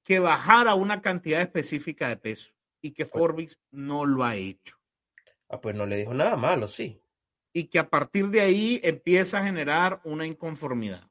que 0.04 0.18
bajara 0.18 0.74
una 0.74 1.00
cantidad 1.00 1.40
específica 1.40 2.08
de 2.08 2.16
peso 2.16 2.52
y 2.80 2.92
que 2.92 3.06
Forbes 3.06 3.60
no 3.70 4.04
lo 4.04 4.24
ha 4.24 4.36
hecho. 4.36 4.76
Ah, 5.48 5.60
pues 5.60 5.74
no 5.74 5.86
le 5.86 5.98
dijo 5.98 6.12
nada 6.12 6.36
malo, 6.36 6.68
sí. 6.68 7.01
Y 7.52 7.64
que 7.64 7.78
a 7.78 7.88
partir 7.88 8.28
de 8.28 8.40
ahí 8.40 8.80
empieza 8.82 9.38
a 9.38 9.44
generar 9.44 10.00
una 10.04 10.26
inconformidad. 10.26 11.02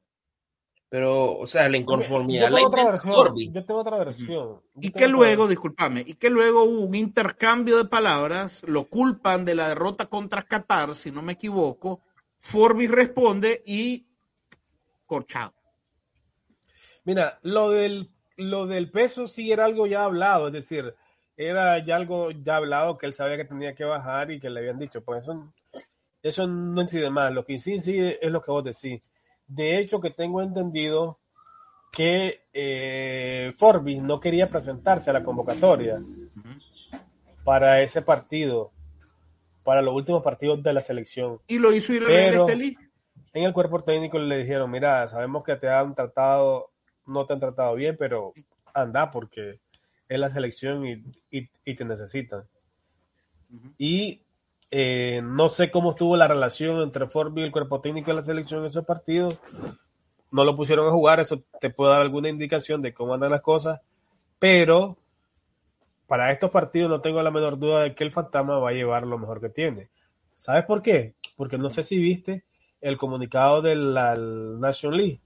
Pero, 0.92 1.38
o 1.38 1.46
sea, 1.46 1.68
la 1.70 1.78
inconformidad. 1.78 2.50
Yo 2.50 2.54
tengo 2.56 2.68
otra 2.68 2.84
versión. 2.84 3.52
Yo 3.52 3.64
tengo 3.64 3.80
otra 3.80 3.96
versión. 3.96 4.60
y 4.78 4.90
que 4.90 5.08
luego, 5.08 5.48
discúlpame, 5.48 6.04
y 6.06 6.14
que 6.14 6.28
luego 6.28 6.64
hubo 6.64 6.80
un 6.80 6.94
intercambio 6.94 7.78
de 7.78 7.86
palabras, 7.86 8.62
lo 8.66 8.84
culpan 8.84 9.46
de 9.46 9.54
la 9.54 9.68
derrota 9.68 10.06
contra 10.06 10.42
Qatar, 10.42 10.94
si 10.94 11.10
no 11.10 11.22
me 11.22 11.32
equivoco. 11.32 12.02
Forbes 12.36 12.90
responde 12.90 13.62
y 13.64 14.04
corchado. 15.06 15.54
Mira, 17.04 17.38
lo 17.42 17.70
del, 17.70 18.10
lo 18.36 18.66
del 18.66 18.90
peso 18.90 19.26
sí 19.26 19.50
era 19.50 19.64
algo 19.64 19.86
ya 19.86 20.04
hablado, 20.04 20.48
es 20.48 20.52
decir, 20.52 20.94
era 21.36 21.78
ya 21.78 21.96
algo 21.96 22.30
ya 22.30 22.56
hablado 22.56 22.98
que 22.98 23.06
él 23.06 23.14
sabía 23.14 23.36
que 23.36 23.44
tenía 23.44 23.74
que 23.74 23.84
bajar 23.84 24.30
y 24.30 24.38
que 24.38 24.50
le 24.50 24.60
habían 24.60 24.78
dicho. 24.78 25.02
Pues 25.02 25.22
eso, 25.22 25.52
eso 26.22 26.46
no 26.46 26.82
incide 26.82 27.10
más. 27.10 27.32
Lo 27.32 27.44
que 27.44 27.58
sí 27.58 27.74
incide 27.74 28.18
es 28.24 28.30
lo 28.30 28.42
que 28.42 28.50
vos 28.50 28.64
decís 28.64 29.02
de 29.54 29.78
hecho, 29.78 30.00
que 30.00 30.10
tengo 30.10 30.42
entendido 30.42 31.18
que 31.92 32.42
eh, 32.52 33.52
Forbes 33.58 34.02
no 34.02 34.18
quería 34.18 34.48
presentarse 34.48 35.10
a 35.10 35.12
la 35.12 35.22
convocatoria 35.22 36.02
para 37.44 37.82
ese 37.82 38.00
partido, 38.00 38.72
para 39.62 39.82
los 39.82 39.94
últimos 39.94 40.22
partidos 40.22 40.62
de 40.62 40.72
la 40.72 40.80
selección. 40.80 41.40
Y 41.48 41.58
lo 41.58 41.72
hizo 41.72 41.92
ir 41.92 42.04
Pero 42.06 42.48
en 42.48 43.44
el 43.44 43.52
cuerpo 43.52 43.82
técnico 43.82 44.18
le 44.18 44.38
dijeron, 44.38 44.70
mira, 44.70 45.06
sabemos 45.08 45.44
que 45.44 45.56
te 45.56 45.68
han 45.68 45.94
tratado, 45.94 46.70
no 47.06 47.26
te 47.26 47.34
han 47.34 47.40
tratado 47.40 47.74
bien, 47.74 47.96
pero 47.98 48.32
anda 48.72 49.10
porque 49.10 49.60
es 50.08 50.18
la 50.18 50.30
selección 50.30 50.86
y, 51.30 51.74
te 51.74 51.84
necesitan. 51.84 52.44
Y 53.76 54.21
eh, 54.74 55.20
no 55.22 55.50
sé 55.50 55.70
cómo 55.70 55.90
estuvo 55.90 56.16
la 56.16 56.26
relación 56.26 56.80
entre 56.80 57.06
Forbes 57.06 57.42
y 57.42 57.46
el 57.46 57.52
cuerpo 57.52 57.82
técnico 57.82 58.10
de 58.10 58.16
la 58.16 58.24
selección 58.24 58.60
en 58.60 58.66
esos 58.66 58.86
partidos. 58.86 59.38
No 60.30 60.44
lo 60.44 60.56
pusieron 60.56 60.88
a 60.88 60.90
jugar, 60.90 61.20
eso 61.20 61.42
te 61.60 61.68
puede 61.68 61.92
dar 61.92 62.00
alguna 62.00 62.30
indicación 62.30 62.80
de 62.80 62.94
cómo 62.94 63.12
andan 63.12 63.32
las 63.32 63.42
cosas. 63.42 63.82
Pero 64.38 64.96
para 66.06 66.32
estos 66.32 66.50
partidos 66.50 66.88
no 66.88 67.02
tengo 67.02 67.22
la 67.22 67.30
menor 67.30 67.58
duda 67.58 67.82
de 67.82 67.94
que 67.94 68.02
el 68.02 68.12
fantasma 68.12 68.58
va 68.58 68.70
a 68.70 68.72
llevar 68.72 69.06
lo 69.06 69.18
mejor 69.18 69.42
que 69.42 69.50
tiene. 69.50 69.90
¿Sabes 70.34 70.64
por 70.64 70.80
qué? 70.80 71.16
Porque 71.36 71.58
no 71.58 71.68
sé 71.68 71.82
si 71.82 71.98
viste 71.98 72.46
el 72.80 72.96
comunicado 72.96 73.60
de 73.60 73.74
la 73.76 74.16
National 74.16 74.96
League 74.96 75.20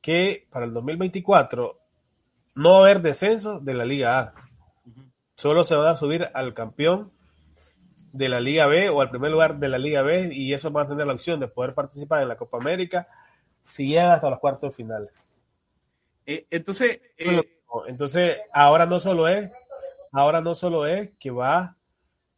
que 0.00 0.46
para 0.50 0.64
el 0.64 0.72
2024 0.72 1.78
no 2.54 2.72
va 2.72 2.78
a 2.78 2.80
haber 2.80 3.02
descenso 3.02 3.60
de 3.60 3.74
la 3.74 3.84
Liga 3.84 4.20
A. 4.20 4.34
Solo 5.36 5.64
se 5.64 5.76
va 5.76 5.90
a 5.90 5.96
subir 5.96 6.30
al 6.32 6.54
campeón 6.54 7.12
de 8.12 8.28
la 8.28 8.40
Liga 8.40 8.66
B 8.66 8.88
o 8.90 9.00
al 9.00 9.10
primer 9.10 9.30
lugar 9.30 9.58
de 9.58 9.68
la 9.68 9.78
Liga 9.78 10.02
B 10.02 10.30
y 10.32 10.52
eso 10.52 10.72
va 10.72 10.82
a 10.82 10.88
tener 10.88 11.06
la 11.06 11.12
opción 11.12 11.38
de 11.40 11.48
poder 11.48 11.74
participar 11.74 12.22
en 12.22 12.28
la 12.28 12.36
Copa 12.36 12.58
América 12.58 13.06
si 13.66 13.88
llegan 13.88 14.10
hasta 14.10 14.30
los 14.30 14.40
cuartos 14.40 14.74
finales. 14.74 15.12
Eh, 16.26 16.46
entonces, 16.50 17.00
eh, 17.16 17.58
entonces 17.86 18.38
ahora 18.52 18.86
no 18.86 19.00
solo 19.00 19.28
es, 19.28 19.50
ahora 20.12 20.40
no 20.40 20.54
solo 20.54 20.86
es 20.86 21.10
que 21.18 21.30
va 21.30 21.76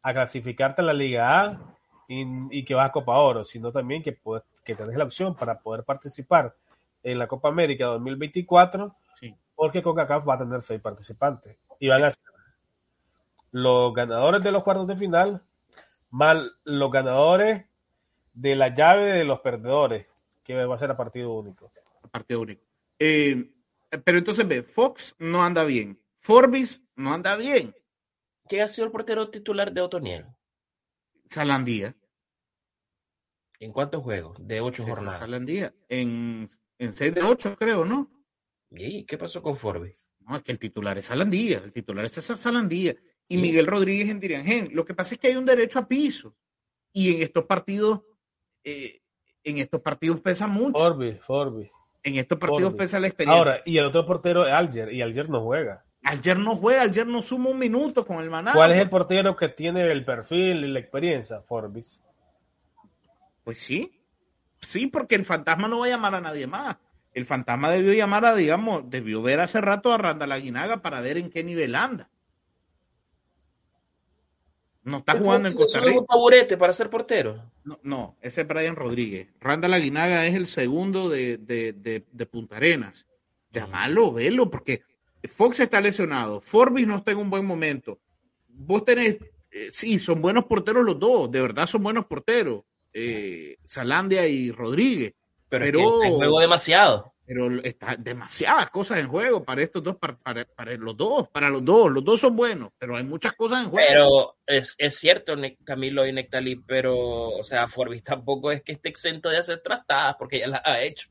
a 0.02 0.12
clasificarte 0.12 0.82
a 0.82 0.84
la 0.84 0.92
Liga 0.92 1.40
A 1.40 1.60
y, 2.08 2.64
que 2.64 2.74
vas 2.74 2.88
a 2.88 2.92
Copa 2.92 3.18
Oro, 3.18 3.44
sino 3.44 3.72
también 3.72 4.02
que, 4.02 4.12
puedes, 4.12 4.44
que 4.64 4.74
tenés 4.74 4.96
la 4.96 5.04
opción 5.04 5.34
para 5.34 5.58
poder 5.58 5.84
participar 5.84 6.54
en 7.02 7.18
la 7.18 7.26
Copa 7.26 7.48
América 7.48 7.86
2024, 7.86 8.94
sí. 9.18 9.34
porque 9.54 9.82
CONCACAF 9.82 10.28
va 10.28 10.34
a 10.34 10.38
tener 10.38 10.60
seis 10.60 10.80
participantes 10.80 11.56
y 11.80 11.88
van 11.88 12.04
a 12.04 12.10
ser 12.10 12.22
los 13.50 13.94
ganadores 13.94 14.42
de 14.42 14.52
los 14.52 14.62
cuartos 14.62 14.86
de 14.86 14.96
final 14.96 15.42
mal 16.12 16.52
los 16.64 16.90
ganadores 16.92 17.64
de 18.34 18.54
la 18.54 18.72
llave 18.72 19.12
de 19.12 19.24
los 19.24 19.40
perdedores, 19.40 20.06
que 20.44 20.54
va 20.54 20.74
a 20.74 20.78
ser 20.78 20.90
a 20.90 20.96
partido 20.96 21.32
único. 21.32 21.72
A 22.02 22.08
partido 22.08 22.40
único. 22.40 22.62
Eh, 22.98 23.50
pero 24.04 24.18
entonces 24.18 24.46
ve, 24.46 24.62
Fox 24.62 25.16
no 25.18 25.42
anda 25.42 25.64
bien, 25.64 26.00
Forbis 26.18 26.82
no 26.94 27.12
anda 27.12 27.34
bien. 27.36 27.74
¿Quién 28.46 28.62
ha 28.62 28.68
sido 28.68 28.86
el 28.86 28.92
portero 28.92 29.30
titular 29.30 29.72
de 29.72 29.80
Otoniel? 29.80 30.26
Salandía. 31.28 31.96
¿En 33.58 33.72
cuántos 33.72 34.02
juegos? 34.02 34.36
De 34.40 34.60
ocho 34.60 34.82
jornadas. 34.82 35.18
Salandía. 35.18 35.74
En, 35.88 36.48
en 36.78 36.92
seis 36.92 37.14
de 37.14 37.22
ocho, 37.22 37.56
creo, 37.56 37.84
¿no? 37.84 38.10
¿Y 38.70 39.04
qué 39.04 39.16
pasó 39.16 39.40
con 39.40 39.56
Forbis? 39.56 39.94
No, 40.20 40.36
es 40.36 40.42
que 40.42 40.52
el 40.52 40.58
titular 40.58 40.98
es 40.98 41.06
Salandía. 41.06 41.58
El 41.58 41.72
titular 41.72 42.04
es 42.04 42.12
Salandía 42.12 42.96
y 43.28 43.36
Miguel 43.38 43.66
Rodríguez 43.66 44.08
en 44.08 44.20
Diriangén. 44.20 44.68
Lo 44.72 44.84
que 44.84 44.94
pasa 44.94 45.14
es 45.14 45.20
que 45.20 45.28
hay 45.28 45.36
un 45.36 45.44
derecho 45.44 45.78
a 45.78 45.88
piso 45.88 46.34
y 46.92 47.14
en 47.14 47.22
estos 47.22 47.44
partidos, 47.44 48.00
eh, 48.64 49.00
en 49.44 49.58
estos 49.58 49.80
partidos 49.80 50.20
pesa 50.20 50.46
mucho. 50.46 50.78
Forbi, 50.78 51.12
Forbi. 51.12 51.70
En 52.02 52.16
estos 52.16 52.38
partidos 52.38 52.74
pesa 52.74 53.00
la 53.00 53.06
experiencia. 53.06 53.38
Ahora, 53.38 53.62
y 53.64 53.78
el 53.78 53.84
otro 53.84 54.04
portero 54.04 54.46
es 54.46 54.52
Alger, 54.52 54.92
y 54.92 55.02
Alger 55.02 55.30
no 55.30 55.40
juega. 55.40 55.84
Alger 56.02 56.38
no 56.38 56.56
juega, 56.56 56.82
Alger 56.82 57.06
no 57.06 57.22
suma 57.22 57.50
un 57.50 57.58
minuto 57.58 58.04
con 58.04 58.18
el 58.22 58.28
Maná. 58.28 58.52
¿Cuál 58.52 58.72
es 58.72 58.78
el 58.78 58.88
portero 58.88 59.36
que 59.36 59.48
tiene 59.48 59.82
el 59.90 60.04
perfil 60.04 60.64
y 60.64 60.68
la 60.68 60.80
experiencia? 60.80 61.40
Forbis. 61.40 62.02
Pues 63.44 63.58
sí. 63.58 64.00
Sí, 64.60 64.86
porque 64.88 65.14
el 65.14 65.24
fantasma 65.24 65.68
no 65.68 65.80
va 65.80 65.86
a 65.86 65.90
llamar 65.90 66.14
a 66.14 66.20
nadie 66.20 66.46
más. 66.46 66.76
El 67.14 67.24
fantasma 67.24 67.70
debió 67.70 67.92
llamar 67.92 68.24
a, 68.24 68.34
digamos, 68.34 68.88
debió 68.88 69.22
ver 69.22 69.40
hace 69.40 69.60
rato 69.60 69.92
a 69.92 69.98
Randall 69.98 70.32
Aguinaga 70.32 70.82
para 70.82 71.00
ver 71.00 71.18
en 71.18 71.30
qué 71.30 71.44
nivel 71.44 71.74
anda. 71.74 72.08
No 74.84 74.98
está 74.98 75.16
jugando 75.16 75.48
en 75.48 75.54
Costa 75.54 75.80
Rica. 75.80 76.00
un 76.00 76.06
taburete 76.06 76.56
para 76.56 76.72
ser 76.72 76.90
portero? 76.90 77.50
No, 77.64 77.78
no, 77.82 78.16
ese 78.20 78.40
es 78.40 78.48
Brian 78.48 78.74
Rodríguez. 78.74 79.28
Randall 79.40 79.74
Aguinaga 79.74 80.26
es 80.26 80.34
el 80.34 80.46
segundo 80.46 81.08
de, 81.08 81.38
de, 81.38 82.26
Punta 82.26 82.56
Arenas. 82.56 83.06
Llámalo, 83.52 84.12
velo, 84.12 84.50
porque 84.50 84.82
Fox 85.28 85.60
está 85.60 85.80
lesionado. 85.80 86.40
Forbis 86.40 86.86
no 86.86 86.96
está 86.96 87.12
en 87.12 87.18
un 87.18 87.30
buen 87.30 87.46
momento. 87.46 88.00
Vos 88.48 88.84
tenés, 88.84 89.18
eh, 89.50 89.68
sí, 89.70 89.98
son 89.98 90.20
buenos 90.20 90.44
porteros 90.46 90.84
los 90.84 90.98
dos, 90.98 91.30
de 91.30 91.40
verdad 91.40 91.66
son 91.66 91.82
buenos 91.82 92.06
porteros. 92.06 92.64
Eh, 92.92 93.58
Salandia 93.64 94.26
y 94.26 94.50
Rodríguez. 94.50 95.14
Pero, 95.48 95.64
pero 95.66 96.16
juego 96.16 96.40
demasiado 96.40 97.11
pero 97.24 97.62
está 97.62 97.96
demasiadas 97.96 98.70
cosas 98.70 98.98
en 98.98 99.08
juego 99.08 99.44
para 99.44 99.62
estos 99.62 99.82
dos, 99.82 99.96
para, 99.96 100.16
para, 100.16 100.74
los 100.76 100.96
dos, 100.96 101.28
para 101.28 101.48
los 101.48 101.64
dos, 101.64 101.90
los 101.90 102.04
dos 102.04 102.20
son 102.20 102.34
buenos, 102.34 102.70
pero 102.78 102.96
hay 102.96 103.04
muchas 103.04 103.34
cosas 103.34 103.64
en 103.64 103.70
juego. 103.70 103.88
Pero 103.88 104.36
es, 104.46 104.74
es 104.78 104.96
cierto, 104.96 105.34
Camilo 105.64 106.06
y 106.06 106.12
Nectalí, 106.12 106.56
pero, 106.56 107.28
o 107.28 107.42
sea, 107.44 107.68
Forbis 107.68 108.02
tampoco 108.02 108.50
es 108.50 108.62
que 108.62 108.72
esté 108.72 108.88
exento 108.88 109.28
de 109.28 109.38
hacer 109.38 109.60
trastadas, 109.62 110.16
porque 110.18 110.40
ya 110.40 110.48
las 110.48 110.62
ha 110.64 110.80
hecho. 110.82 111.08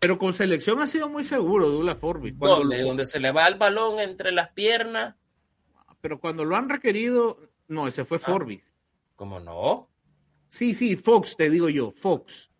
Pero 0.00 0.18
con 0.18 0.32
selección 0.32 0.80
ha 0.80 0.88
sido 0.88 1.08
muy 1.08 1.22
seguro, 1.22 1.68
Dula 1.68 1.94
Forbis. 1.94 2.36
¿Dónde? 2.36 2.82
Donde 2.82 3.06
se 3.06 3.20
le 3.20 3.30
va 3.30 3.46
el 3.46 3.54
balón 3.54 4.00
entre 4.00 4.32
las 4.32 4.50
piernas. 4.50 5.14
Pero 6.00 6.18
cuando 6.18 6.44
lo 6.44 6.56
han 6.56 6.68
requerido, 6.68 7.38
no, 7.68 7.86
ese 7.86 8.04
fue 8.04 8.16
ah, 8.16 8.20
Forbis. 8.26 8.74
¿Cómo 9.14 9.38
no? 9.38 9.88
Sí, 10.48 10.74
sí, 10.74 10.96
Fox, 10.96 11.36
te 11.36 11.48
digo 11.48 11.68
yo, 11.68 11.92
Fox. 11.92 12.50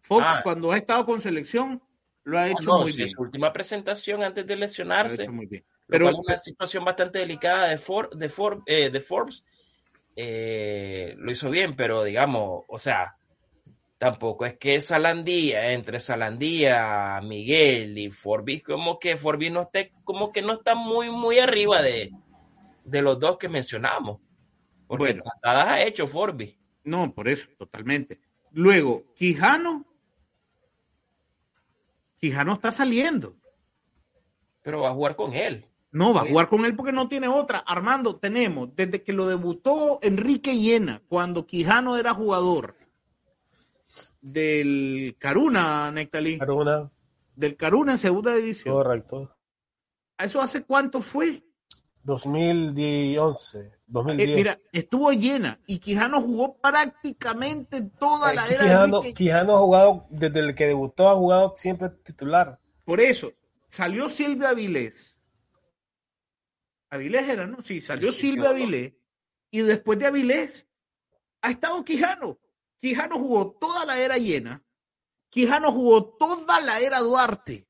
Fox, 0.00 0.24
ah. 0.28 0.40
cuando 0.44 0.70
ha 0.70 0.76
estado 0.76 1.04
con 1.04 1.20
selección, 1.20 1.82
lo 2.24 2.38
ha 2.38 2.48
hecho 2.48 2.78
muy 2.78 2.92
bien. 2.92 3.10
Su 3.10 3.22
última 3.22 3.52
presentación 3.52 4.22
antes 4.22 4.46
de 4.46 4.56
lesionarse. 4.56 5.16
Lo 5.16 5.20
ha 5.20 5.24
hecho 5.24 5.32
muy 5.32 5.46
bien. 5.46 5.64
Pero 5.86 6.08
es 6.08 6.14
una 6.14 6.38
situación 6.38 6.84
bastante 6.84 7.18
delicada 7.18 7.68
de, 7.68 7.76
de, 7.76 8.32
eh, 8.66 8.90
de 8.90 9.00
Forbes. 9.00 9.44
Eh, 10.16 11.14
lo 11.18 11.30
hizo 11.30 11.50
bien, 11.50 11.74
pero 11.76 12.02
digamos, 12.04 12.64
o 12.68 12.78
sea, 12.78 13.16
tampoco 13.98 14.46
es 14.46 14.56
que 14.56 14.80
Salandía, 14.80 15.72
entre 15.72 16.00
Salandía, 16.00 17.20
Miguel 17.22 17.98
y 17.98 18.10
Forbes, 18.10 18.62
como 18.62 18.98
que 18.98 19.16
Forbes 19.16 19.52
no 19.52 19.62
esté, 19.62 19.92
como 20.04 20.32
que 20.32 20.40
no 20.40 20.54
está 20.54 20.74
muy, 20.74 21.10
muy 21.10 21.38
arriba 21.38 21.82
de, 21.82 22.10
de 22.84 23.02
los 23.02 23.18
dos 23.20 23.36
que 23.36 23.48
mencionamos. 23.48 24.20
Porque 24.86 25.14
bueno, 25.14 25.24
ha 25.42 25.82
hecho 25.82 26.06
Forbes. 26.06 26.56
No, 26.84 27.12
por 27.14 27.28
eso, 27.28 27.48
totalmente. 27.58 28.20
Luego, 28.52 29.12
Quijano 29.14 29.84
Quijano 32.24 32.54
está 32.54 32.72
saliendo. 32.72 33.36
Pero 34.62 34.80
va 34.80 34.88
a 34.88 34.94
jugar 34.94 35.14
con 35.14 35.34
él. 35.34 35.66
No, 35.92 36.14
va 36.14 36.22
a 36.22 36.26
jugar 36.26 36.48
con 36.48 36.64
él 36.64 36.74
porque 36.74 36.90
no 36.90 37.06
tiene 37.06 37.28
otra. 37.28 37.58
Armando, 37.58 38.16
tenemos, 38.16 38.74
desde 38.74 39.02
que 39.02 39.12
lo 39.12 39.26
debutó 39.28 39.98
Enrique 40.00 40.56
Llena, 40.56 41.02
cuando 41.06 41.46
Quijano 41.46 41.98
era 41.98 42.14
jugador 42.14 42.76
del 44.22 45.16
Caruna, 45.18 45.90
Nectalí. 45.92 46.38
Caruna. 46.38 46.90
Del 47.36 47.56
Caruna 47.58 47.92
en 47.92 47.98
segunda 47.98 48.34
división. 48.34 48.74
Correcto. 48.74 49.36
¿Eso 50.16 50.40
hace 50.40 50.64
cuánto 50.64 51.02
fue? 51.02 51.42
2011. 52.04 53.72
2010. 53.86 54.28
Eh, 54.28 54.34
mira, 54.34 54.58
estuvo 54.72 55.12
llena 55.12 55.58
y 55.66 55.78
Quijano 55.78 56.20
jugó 56.20 56.56
prácticamente 56.58 57.82
toda 57.98 58.32
la 58.34 58.46
era 58.46 58.64
Quijano, 58.64 59.00
de. 59.00 59.14
Quijano 59.14 59.56
ha 59.56 59.60
jugado, 59.60 60.06
desde 60.10 60.40
el 60.40 60.54
que 60.54 60.66
debutó, 60.66 61.08
ha 61.08 61.16
jugado 61.16 61.54
siempre 61.56 61.88
titular. 61.88 62.60
Por 62.84 63.00
eso, 63.00 63.32
salió 63.68 64.08
Silvia 64.08 64.50
Avilés. 64.50 65.16
Avilés 66.90 67.28
era, 67.28 67.46
¿no? 67.46 67.62
Sí, 67.62 67.80
salió 67.80 68.12
Silvia 68.12 68.50
Avilés. 68.50 68.92
Y 69.50 69.60
después 69.60 69.98
de 69.98 70.06
Avilés, 70.06 70.68
ha 71.40 71.50
estado 71.50 71.84
Quijano. 71.84 72.38
Quijano 72.76 73.18
jugó 73.18 73.56
toda 73.58 73.86
la 73.86 73.98
era 73.98 74.18
llena. 74.18 74.62
Quijano 75.30 75.72
jugó 75.72 76.16
toda 76.18 76.60
la 76.60 76.80
era 76.80 77.00
Duarte. 77.00 77.66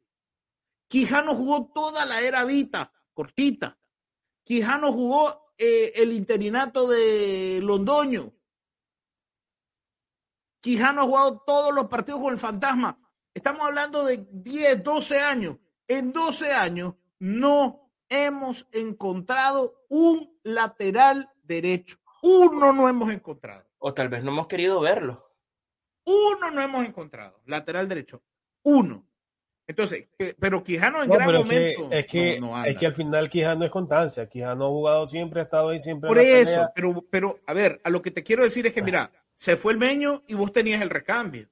Quijano 0.88 1.34
jugó 1.36 1.70
toda 1.72 2.04
la 2.04 2.20
era 2.20 2.44
Vita, 2.44 2.92
cortita. 3.12 3.78
Quijano 4.44 4.92
jugó 4.92 5.52
eh, 5.58 5.92
el 5.96 6.12
interinato 6.12 6.86
de 6.88 7.60
Londoño. 7.62 8.32
Quijano 10.60 11.02
ha 11.02 11.04
jugado 11.04 11.42
todos 11.46 11.74
los 11.74 11.86
partidos 11.86 12.20
con 12.20 12.32
el 12.32 12.38
fantasma. 12.38 12.98
Estamos 13.32 13.66
hablando 13.66 14.04
de 14.04 14.26
10, 14.30 14.82
12 14.84 15.18
años. 15.18 15.56
En 15.88 16.12
12 16.12 16.52
años 16.52 16.94
no 17.18 17.90
hemos 18.08 18.66
encontrado 18.72 19.84
un 19.88 20.38
lateral 20.42 21.30
derecho. 21.42 21.96
Uno 22.22 22.72
no 22.72 22.88
hemos 22.88 23.12
encontrado. 23.12 23.66
O 23.78 23.92
tal 23.92 24.08
vez 24.08 24.24
no 24.24 24.30
hemos 24.30 24.46
querido 24.46 24.80
verlo. 24.80 25.30
Uno 26.04 26.50
no 26.50 26.60
hemos 26.60 26.86
encontrado. 26.86 27.42
Lateral 27.46 27.88
derecho. 27.88 28.22
Uno. 28.62 29.06
Entonces, 29.66 30.08
pero 30.38 30.62
Quijano 30.62 31.02
en 31.02 31.08
No, 31.08 31.14
gran 31.14 31.32
momento. 31.32 31.88
que, 31.88 31.98
es, 31.98 32.06
que, 32.06 32.38
no- 32.40 32.48
no 32.48 32.56
anda. 32.56 32.68
es 32.68 32.76
que 32.76 32.86
al 32.86 32.94
final 32.94 33.30
Quijano 33.30 33.64
es 33.64 33.70
constancia. 33.70 34.28
Quijano 34.28 34.66
ha 34.66 34.68
jugado 34.68 35.06
siempre, 35.06 35.40
ha 35.40 35.44
estado 35.44 35.70
ahí 35.70 35.80
siempre. 35.80 36.08
en 36.08 36.14
Por 36.14 36.22
la 36.22 36.28
eso, 36.28 36.50
pelea. 36.50 36.72
pero, 36.74 37.04
pero, 37.10 37.40
a 37.46 37.54
ver, 37.54 37.80
a 37.82 37.88
lo 37.90 38.02
que 38.02 38.10
te 38.10 38.22
quiero 38.22 38.42
decir 38.44 38.66
es 38.66 38.72
que, 38.74 38.82
mira, 38.82 39.10
se 39.34 39.56
fue 39.56 39.72
el 39.72 39.78
meño 39.78 40.22
y 40.26 40.34
vos 40.34 40.52
tenías 40.52 40.82
el 40.82 40.90
recambio. 40.90 41.48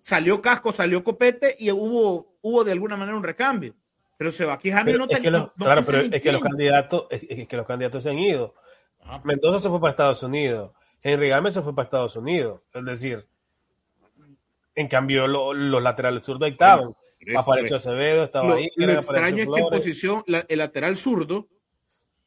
Salió 0.00 0.40
Casco, 0.42 0.72
salió 0.72 1.02
Copete 1.02 1.56
y 1.58 1.70
hubo, 1.70 2.36
hubo 2.42 2.64
de 2.64 2.72
alguna 2.72 2.96
manera 2.96 3.16
un 3.16 3.22
recambio. 3.24 3.74
Pero 4.16 4.32
se 4.32 4.44
va 4.44 4.58
Quijano 4.58 4.90
y 4.90 4.94
no 4.98 5.04
es 5.04 5.10
te 5.16 5.20
que 5.22 5.30
los- 5.30 5.42
no- 5.42 5.52
claro, 5.54 5.82
pero 5.84 5.98
es 5.98 6.20
que 6.22 6.32
los 6.32 6.42
candidatos, 6.42 7.06
es, 7.10 7.22
es 7.28 7.48
que 7.48 7.56
los 7.56 7.66
candidatos 7.66 8.02
se 8.02 8.10
han 8.10 8.18
ido. 8.18 8.54
Ah, 9.00 9.20
Mendoza 9.24 9.60
se 9.60 9.68
fue 9.68 9.80
para 9.80 9.90
Estados 9.90 10.22
Unidos. 10.22 10.72
Henry 11.02 11.28
Gámez 11.28 11.52
se 11.54 11.62
fue 11.62 11.74
para 11.74 11.84
Estados 11.84 12.16
Unidos. 12.16 12.62
Es 12.72 12.84
decir, 12.84 13.26
en 14.74 14.88
cambio, 14.88 15.26
lo- 15.26 15.52
los 15.54 15.82
laterales 15.82 16.22
zurdos 16.24 16.48
estaban. 16.50 16.94
Apareció 17.36 17.44
por 17.44 17.58
eso. 17.60 17.76
Acevedo, 17.76 18.24
estaba 18.24 18.48
Lo, 18.48 18.54
ahí. 18.54 18.70
lo 18.76 18.92
extraño 18.92 19.42
es 19.42 19.48
que 19.48 19.60
en 19.60 19.68
posición, 19.68 20.24
la- 20.26 20.44
el 20.48 20.58
lateral 20.58 20.96
zurdo 20.96 21.48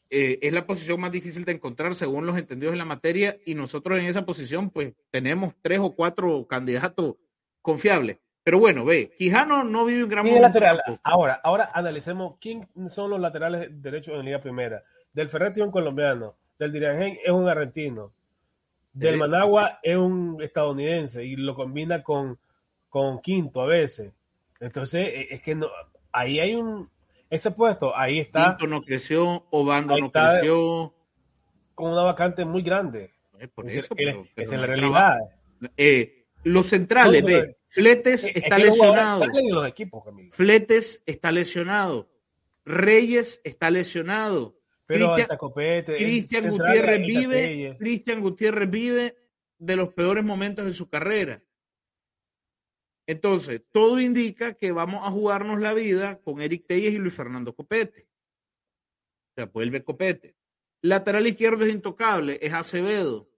eh, 0.09 0.39
es 0.41 0.53
la 0.53 0.65
posición 0.65 1.01
más 1.01 1.11
difícil 1.11 1.43
de 1.43 1.51
encontrar 1.51 1.93
según 1.93 2.25
los 2.25 2.37
entendidos 2.37 2.71
en 2.71 2.77
la 2.79 2.85
materia 2.85 3.37
y 3.45 3.55
nosotros 3.55 3.99
en 3.99 4.05
esa 4.05 4.25
posición 4.25 4.69
pues 4.69 4.93
tenemos 5.11 5.53
tres 5.61 5.79
o 5.79 5.93
cuatro 5.93 6.47
candidatos 6.47 7.15
confiables. 7.61 8.17
Pero 8.41 8.59
bueno, 8.59 8.85
ve, 8.85 9.11
Quijano 9.17 9.65
no 9.65 9.83
vive 9.83 10.03
un 10.05 10.09
gran 10.09 10.23
¿Quién 10.23 10.37
es 10.37 10.53
momento. 10.53 10.99
Ahora, 11.03 11.41
ahora 11.43 11.69
analicemos 11.73 12.35
quién 12.39 12.65
son 12.89 13.09
los 13.09 13.19
laterales 13.19 13.67
derechos 13.81 14.15
en 14.17 14.23
Liga 14.23 14.39
Primera. 14.39 14.81
Del 15.11 15.27
Ferretti 15.27 15.59
es 15.59 15.65
un 15.65 15.71
colombiano, 15.73 16.37
del 16.57 16.71
Diriangén 16.71 17.17
es 17.25 17.31
un 17.31 17.49
argentino, 17.49 18.13
del 18.97 19.15
Eh, 19.15 19.17
Managua 19.17 19.79
es 19.83 19.95
un 19.95 20.41
estadounidense 20.41 21.23
y 21.25 21.35
lo 21.35 21.53
combina 21.55 22.01
con, 22.03 22.39
con 22.89 23.19
Quinto 23.21 23.61
a 23.61 23.67
veces. 23.67 24.13
Entonces, 24.59 25.07
e- 25.07 25.27
es 25.35 25.41
que 25.41 25.55
no, 25.55 25.67
ahí 26.11 26.39
hay 26.39 26.55
un, 26.55 26.89
ese 27.29 27.51
puesto, 27.51 27.95
ahí 27.95 28.19
está 28.19 28.57
Pinto 28.57 28.67
no 28.67 28.81
creció, 28.81 29.45
Obando 29.51 29.97
no 29.97 30.11
creció. 30.11 30.93
con 31.75 31.91
una 31.91 32.01
vacante 32.03 32.43
muy 32.45 32.63
grande. 32.63 33.11
Eh, 33.39 33.47
por 33.47 33.69
eso, 33.69 33.93
pero- 33.95 34.23
pero 34.33 34.45
es 34.47 34.51
no 34.53 34.61
la 34.61 34.67
realidad. 34.67 35.17
Eh, 35.75 36.25
los 36.43 36.67
centrales, 36.67 37.21
No, 37.21 37.27
pero- 37.27 37.41
ve, 37.41 37.53
Fletes 37.69 38.23
Es- 38.23 38.29
es 38.37 38.43
está 38.43 38.55
que 38.55 38.63
lesionado. 38.63 39.25
los 39.49 39.67
equipos. 39.67 40.03
Fletes 40.31 41.03
está 41.05 41.31
lesionado. 41.31 42.09
Reyes 42.65 43.41
está 43.43 43.69
lesionado. 43.69 44.55
Pero 44.87 45.07
Cristian- 45.07 45.21
hasta 45.23 45.37
Copete, 45.37 45.91
el 45.93 45.97
Cristian 45.97 46.41
central, 46.43 46.67
Gutiérrez 46.69 47.07
vive. 47.07 47.75
Cristian 47.77 48.21
Gutiérrez 48.21 48.69
vive 48.69 49.17
de 49.59 49.75
los 49.75 49.93
peores 49.93 50.23
momentos 50.23 50.65
de 50.65 50.73
su 50.73 50.89
carrera. 50.89 51.43
Entonces, 53.05 53.61
todo 53.71 53.99
indica 54.01 54.53
que 54.53 54.71
vamos 54.71 55.05
a 55.05 55.11
jugarnos 55.11 55.59
la 55.59 55.73
vida 55.73 56.19
con 56.21 56.41
Eric 56.41 56.65
Telles 56.67 56.93
y 56.93 56.97
Luis 56.97 57.13
Fernando 57.13 57.55
Copete. 57.55 58.07
O 59.31 59.33
sea, 59.35 59.45
vuelve 59.45 59.83
Copete. 59.83 60.35
Lateral 60.81 61.27
izquierdo 61.27 61.65
es 61.65 61.73
intocable, 61.73 62.39
es 62.41 62.53
Acevedo. 62.53 63.29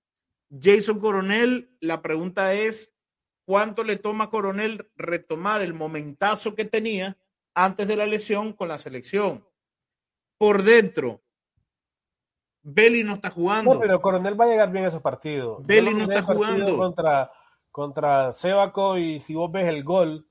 Jason 0.51 0.99
Coronel, 0.99 1.75
la 1.79 2.01
pregunta 2.01 2.53
es, 2.53 2.93
¿cuánto 3.45 3.83
le 3.83 3.97
toma 3.97 4.25
a 4.25 4.29
Coronel 4.29 4.89
retomar 4.95 5.61
el 5.61 5.73
momentazo 5.73 6.55
que 6.55 6.65
tenía 6.65 7.17
antes 7.53 7.87
de 7.87 7.95
la 7.95 8.07
lesión 8.07 8.53
con 8.53 8.67
la 8.67 8.77
selección? 8.79 9.47
Por 10.37 10.63
dentro, 10.63 11.23
Belly 12.73 13.03
no 13.03 13.13
está 13.15 13.29
jugando. 13.29 13.73
No, 13.73 13.79
pero 13.79 14.01
Coronel 14.01 14.39
va 14.39 14.45
a 14.45 14.49
llegar 14.49 14.71
bien 14.71 14.85
a 14.85 14.89
esos 14.89 15.01
partidos. 15.01 15.65
Belly 15.65 15.93
no 15.93 16.03
está 16.03 16.21
jugando. 16.23 16.77
Contra, 16.77 17.31
contra 17.71 18.31
Sebaco 18.31 18.97
y 18.97 19.19
si 19.19 19.33
vos 19.35 19.51
ves 19.51 19.65
el 19.67 19.83
gol, 19.83 20.25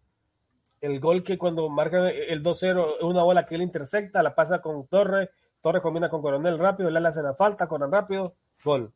el 0.80 1.01
gol 1.01 1.22
que 1.22 1.36
cuando 1.39 1.68
marca 1.68 2.09
el 2.09 2.43
2-0 2.43 2.97
es 2.99 3.03
una 3.03 3.22
bola 3.22 3.45
que 3.47 3.55
él 3.57 3.62
intercepta, 3.62 4.22
la 4.22 4.34
pasa 4.34 4.61
con 4.61 4.86
Torres, 4.86 5.28
Torres 5.61 5.82
combina 5.82 6.09
con 6.09 6.22
Coronel 6.22 6.59
rápido, 6.59 6.89
le 6.91 7.07
hace 7.09 7.22
la 7.22 7.34
falta, 7.34 7.66
Coronel 7.66 7.93
rápido, 7.93 8.34
gol. 8.64 8.93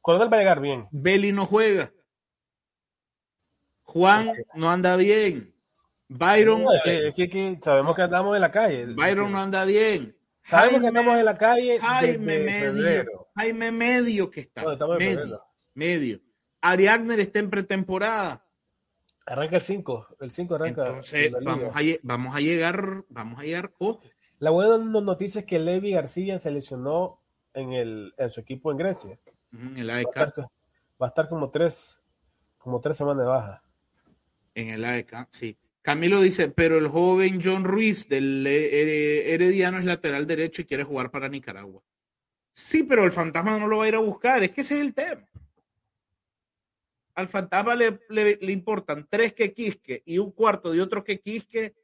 Coronel 0.00 0.32
va 0.32 0.36
a 0.36 0.40
llegar 0.40 0.60
bien. 0.60 0.86
Belly 0.90 1.32
no 1.32 1.44
juega. 1.46 1.92
Juan 3.84 4.32
no 4.54 4.70
anda 4.70 4.96
bien. 4.96 5.54
Byron, 6.08 6.64
No, 6.64 6.72
es 6.72 6.82
que, 6.82 7.08
es 7.08 7.16
que- 7.16 7.28
que 7.28 7.58
sabemos 7.60 7.94
que 7.94 8.02
andamos 8.02 8.34
en 8.34 8.40
la 8.40 8.50
calle. 8.50 8.86
Byron 8.86 9.30
no 9.32 9.38
anda 9.40 9.64
bien. 9.64 10.14
Sabemos 10.48 10.80
que 10.80 10.86
andamos 10.88 11.18
en 11.18 11.24
la 11.24 11.36
calle 11.36 11.78
Jaime 11.80 12.38
Medio. 12.38 12.60
febrero. 12.60 13.28
Jaime 13.36 13.72
Medio 13.72 14.30
que 14.30 14.40
está. 14.40 14.62
No, 14.62 14.72
estamos 14.72 15.00
en 15.00 15.16
medio. 15.16 15.42
Medio. 15.74 16.20
Ariagner 16.60 17.20
está 17.20 17.38
en 17.38 17.50
pretemporada. 17.50 18.44
Arranca 19.26 19.56
el 19.56 19.62
5, 19.62 20.16
el 20.20 20.30
5 20.30 20.54
arranca. 20.54 20.86
Entonces, 20.86 21.30
vamos 21.42 21.76
a, 21.76 21.80
lle- 21.82 22.00
vamos 22.02 22.34
a 22.34 22.40
llegar, 22.40 23.04
vamos 23.10 23.38
a 23.38 23.42
llegar, 23.44 23.72
La 24.38 24.50
buena 24.50 24.78
no- 24.78 25.00
noticia 25.02 25.40
es 25.40 25.44
que 25.46 25.58
Levi 25.58 25.92
García 25.92 26.38
se 26.38 26.50
lesionó 26.50 27.20
en, 27.52 27.72
el, 27.74 28.14
en 28.16 28.30
su 28.30 28.40
equipo 28.40 28.70
en 28.72 28.78
Grecia. 28.78 29.18
en 29.52 29.76
el 29.76 29.90
Va 29.90 29.94
a 29.94 29.96
AEK, 29.98 30.08
estar, 30.08 30.34
va 31.00 31.06
a 31.06 31.08
estar 31.08 31.28
como 31.28 31.50
tres, 31.50 32.00
como 32.56 32.80
tres 32.80 32.96
semanas 32.96 33.22
de 33.24 33.28
baja. 33.28 33.62
en 34.54 34.70
el 34.70 34.84
AEK, 34.84 35.26
sí. 35.30 35.56
Camilo 35.82 36.20
dice, 36.20 36.48
pero 36.48 36.78
el 36.78 36.88
joven 36.88 37.40
John 37.42 37.64
Ruiz 37.64 38.08
del 38.08 38.46
eh, 38.46 39.32
Herediano 39.32 39.78
es 39.78 39.84
lateral 39.84 40.26
derecho 40.26 40.62
y 40.62 40.66
quiere 40.66 40.84
jugar 40.84 41.10
para 41.10 41.28
Nicaragua. 41.28 41.82
Sí, 42.52 42.82
pero 42.82 43.04
el 43.04 43.12
fantasma 43.12 43.58
no 43.58 43.68
lo 43.68 43.78
va 43.78 43.84
a 43.84 43.88
ir 43.88 43.94
a 43.94 44.00
buscar, 44.00 44.42
es 44.42 44.50
que 44.50 44.62
ese 44.62 44.74
es 44.74 44.80
el 44.80 44.94
tema. 44.94 45.26
Al 47.14 47.28
fantasma 47.28 47.74
le, 47.74 48.38
importan 48.52 49.06
tres 49.08 49.32
que 49.32 49.52
quisque 49.52 50.02
y 50.04 50.18
un 50.18 50.30
cuarto 50.32 50.70
de 50.70 50.80
otro 50.80 51.02
que 51.02 51.20
quisque 51.20 51.74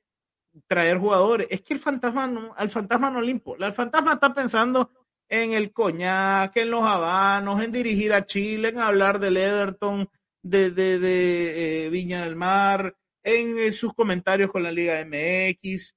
traer 0.66 0.98
jugadores. 0.98 1.48
Es 1.50 1.62
que 1.62 1.74
el 1.74 1.80
fantasma 1.80 2.26
no, 2.26 2.52
al 2.56 2.70
fantasma 2.70 3.10
no 3.10 3.20
le 3.20 3.30
importa. 3.30 3.66
El 3.66 3.72
fantasma 3.72 4.14
está 4.14 4.32
pensando 4.32 4.90
en 5.28 5.52
el 5.52 5.72
coñac, 5.72 6.56
en 6.56 6.70
los 6.70 6.82
habanos, 6.82 7.62
en 7.62 7.72
dirigir 7.72 8.12
a 8.12 8.24
Chile, 8.24 8.68
en 8.68 8.78
hablar 8.78 9.18
del 9.18 9.36
Everton, 9.36 10.08
de, 10.42 10.70
de, 10.70 10.98
de, 10.98 11.86
eh, 11.86 11.90
Viña 11.90 12.24
del 12.24 12.36
Mar, 12.36 12.96
en 13.24 13.58
eh, 13.58 13.72
sus 13.72 13.94
comentarios 13.94 14.50
con 14.50 14.62
la 14.62 14.70
Liga 14.70 15.00
MX. 15.04 15.96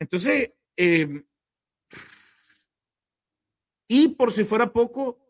Entonces, 0.00 0.52
eh, 0.76 1.24
y 3.88 4.08
por 4.08 4.32
si 4.32 4.42
fuera 4.44 4.72
poco, 4.72 5.22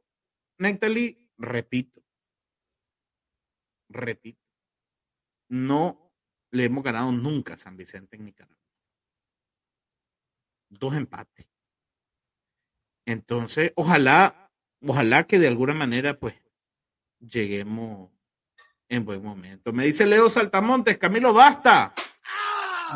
Nectali, 0.59 1.29
repito, 1.37 2.01
repito, 3.89 4.41
no 5.49 6.15
le 6.53 6.65
hemos 6.65 6.85
ganado 6.85 7.11
nunca 7.11 7.55
a 7.55 7.57
San 7.57 7.77
Vicente 7.77 8.17
en 8.17 8.25
Nicaragua. 8.25 8.57
Dos 10.71 10.95
empates. 10.95 11.49
Entonces, 13.05 13.73
ojalá, 13.75 14.53
ojalá 14.81 15.27
que 15.27 15.41
de 15.41 15.49
alguna 15.49 15.75
manera, 15.75 16.21
pues, 16.21 16.35
lleguemos 17.19 18.13
en 18.93 19.07
buen 19.07 19.23
momento. 19.23 19.73
Me 19.73 19.87
dice 19.87 20.05
Leo 20.05 20.29
Saltamontes, 20.29 20.99
Camilo, 20.99 21.33
basta. 21.33 21.95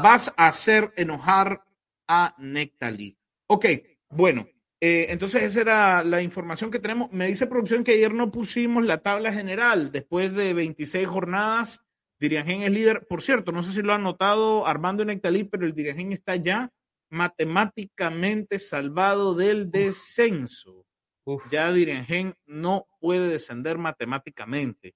Vas 0.02 0.32
a 0.36 0.48
hacer 0.48 0.92
enojar 0.94 1.64
a 2.06 2.34
Nectalí. 2.36 3.18
Ok, 3.46 3.64
bueno, 4.10 4.46
eh, 4.78 5.06
entonces 5.08 5.42
esa 5.42 5.60
era 5.62 6.04
la 6.04 6.20
información 6.20 6.70
que 6.70 6.80
tenemos. 6.80 7.10
Me 7.12 7.26
dice 7.26 7.46
producción 7.46 7.82
que 7.82 7.92
ayer 7.92 8.12
no 8.12 8.30
pusimos 8.30 8.84
la 8.84 8.98
tabla 8.98 9.32
general. 9.32 9.90
Después 9.90 10.34
de 10.34 10.52
26 10.52 11.08
jornadas, 11.08 11.80
Diriangén 12.20 12.60
es 12.60 12.70
líder. 12.70 13.06
Por 13.06 13.22
cierto, 13.22 13.50
no 13.50 13.62
sé 13.62 13.72
si 13.72 13.80
lo 13.80 13.94
han 13.94 14.02
notado 14.02 14.66
Armando 14.66 15.02
y 15.02 15.06
Nectalí, 15.06 15.44
pero 15.44 15.64
el 15.64 15.74
Diriangén 15.74 16.12
está 16.12 16.36
ya 16.36 16.70
matemáticamente 17.08 18.58
salvado 18.58 19.34
del 19.34 19.70
descenso. 19.70 20.84
Uf. 21.24 21.42
Ya 21.50 21.72
Diriangén 21.72 22.34
no 22.44 22.86
puede 23.00 23.28
descender 23.28 23.78
matemáticamente 23.78 24.94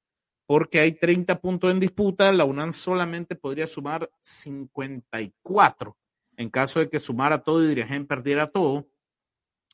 porque 0.50 0.80
hay 0.80 0.90
30 0.90 1.40
puntos 1.40 1.70
en 1.70 1.78
disputa, 1.78 2.32
la 2.32 2.44
UNAM 2.44 2.72
solamente 2.72 3.36
podría 3.36 3.68
sumar 3.68 4.10
54. 4.20 5.96
En 6.36 6.50
caso 6.50 6.80
de 6.80 6.88
que 6.90 6.98
sumara 6.98 7.38
todo 7.44 7.62
y 7.62 7.68
Diriangén 7.68 8.04
perdiera 8.04 8.48
todo, 8.48 8.88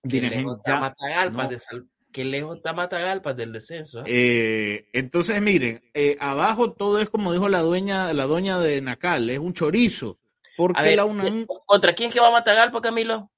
está 0.02 0.60
ya 0.66 0.80
Matagalpa 0.80 1.42
no. 1.44 1.48
de 1.48 1.58
sal- 1.58 1.88
Qué 2.12 2.24
lejos 2.26 2.58
está 2.58 2.74
Matagalpa 2.74 3.32
del 3.32 3.54
descenso. 3.54 4.00
¿eh? 4.00 4.04
Eh, 4.08 4.88
entonces, 4.92 5.40
miren, 5.40 5.82
eh, 5.94 6.18
abajo 6.20 6.74
todo 6.74 7.00
es 7.00 7.08
como 7.08 7.32
dijo 7.32 7.48
la 7.48 7.60
dueña, 7.62 8.12
la 8.12 8.26
doña 8.26 8.58
de 8.58 8.82
Nacal, 8.82 9.30
es 9.30 9.38
un 9.38 9.54
chorizo. 9.54 10.18
Porque 10.58 10.78
A 10.78 10.82
ver, 10.82 10.96
la 10.96 11.06
UNAM, 11.06 11.46
¿contra 11.64 11.94
quién 11.94 12.10
que 12.10 12.20
va 12.20 12.30
Matagalpa, 12.30 12.82
Camilo? 12.82 13.30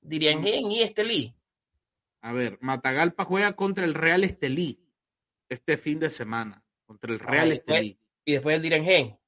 Diriangén 0.00 0.70
y 0.72 0.80
Estelí. 0.80 1.34
a 2.22 2.32
ver, 2.32 2.56
Matagalpa 2.62 3.26
juega 3.26 3.52
contra 3.54 3.84
el 3.84 3.92
Real 3.92 4.24
Estelí 4.24 4.80
este 5.50 5.76
fin 5.76 5.98
de 5.98 6.08
semana, 6.08 6.62
contra 6.86 7.12
el 7.12 7.18
Real 7.18 7.44
Ay, 7.44 7.50
después- 7.50 7.76
Estelí. 7.76 7.98
Y 8.24 8.32
después 8.32 8.56
el 8.56 8.62
Diriangén. 8.62 9.18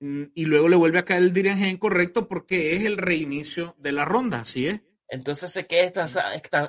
Mm, 0.00 0.24
Y 0.34 0.44
luego 0.46 0.68
le 0.68 0.76
vuelve 0.76 0.98
a 0.98 1.04
caer 1.04 1.22
el 1.22 1.32
Diriangén 1.32 1.76
correcto 1.76 2.26
porque 2.28 2.74
es 2.76 2.84
el 2.84 2.96
reinicio 2.96 3.74
de 3.78 3.92
la 3.92 4.04
ronda, 4.04 4.40
así 4.40 4.66
es. 4.66 4.80
Entonces 5.08 5.50
se 5.52 5.66
queda 5.66 6.04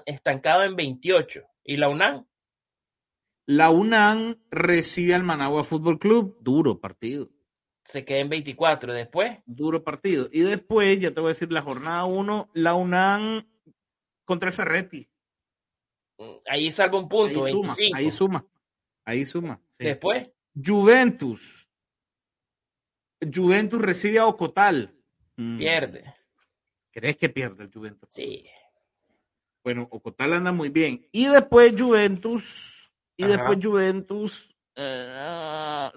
estancado 0.06 0.64
en 0.64 0.76
28. 0.76 1.44
¿Y 1.64 1.78
la 1.78 1.88
UNAM? 1.90 2.26
La 3.46 3.70
UNAM 3.70 4.38
recibe 4.50 5.14
al 5.14 5.24
Managua 5.24 5.64
Fútbol 5.64 6.00
Club, 6.00 6.38
duro 6.42 6.80
partido, 6.80 7.30
Se 7.84 8.06
queda 8.06 8.20
en 8.20 8.30
24. 8.30 8.94
Después, 8.94 9.40
duro 9.46 9.84
partido. 9.84 10.28
Y 10.32 10.42
después, 10.42 11.00
ya 11.00 11.12
te 11.12 11.20
voy 11.20 11.30
a 11.30 11.34
decir, 11.34 11.52
la 11.52 11.62
jornada 11.62 12.06
1, 12.06 12.50
la 12.54 12.74
UNAM 12.76 13.48
contra 14.26 14.50
el 14.50 14.56
Ferretti. 14.56 15.10
mm, 16.18 16.24
ahí 16.50 16.70
salva 16.72 17.00
un 17.00 17.10
punto, 17.10 17.46
ahí 17.46 17.52
suma, 17.52 17.74
25. 17.76 17.98
ahí 17.98 18.12
suma, 18.12 18.48
ahí 19.06 19.26
suma. 19.26 19.62
Sí. 19.82 19.88
Después, 19.88 20.30
Juventus. 20.56 21.68
Juventus 23.34 23.82
recibe 23.82 24.20
a 24.20 24.26
Ocotal. 24.28 24.96
Mm, 25.38 25.58
pierde. 25.58 26.16
¿Crees 26.92 27.18
que 27.18 27.30
pierde 27.30 27.64
el 27.64 27.72
Juventus? 27.72 28.10
Sí. 28.12 28.46
Bueno, 29.64 29.88
Ocotal 29.92 30.34
anda 30.34 30.52
muy 30.52 30.70
bien. 30.70 31.08
Y 31.12 31.28
después 31.28 31.74
Juventus, 31.80 32.92
y 33.16 33.24
Ajá. 33.26 33.38
después 33.38 33.60
Juventus 33.62 34.50
eh, 34.76 35.90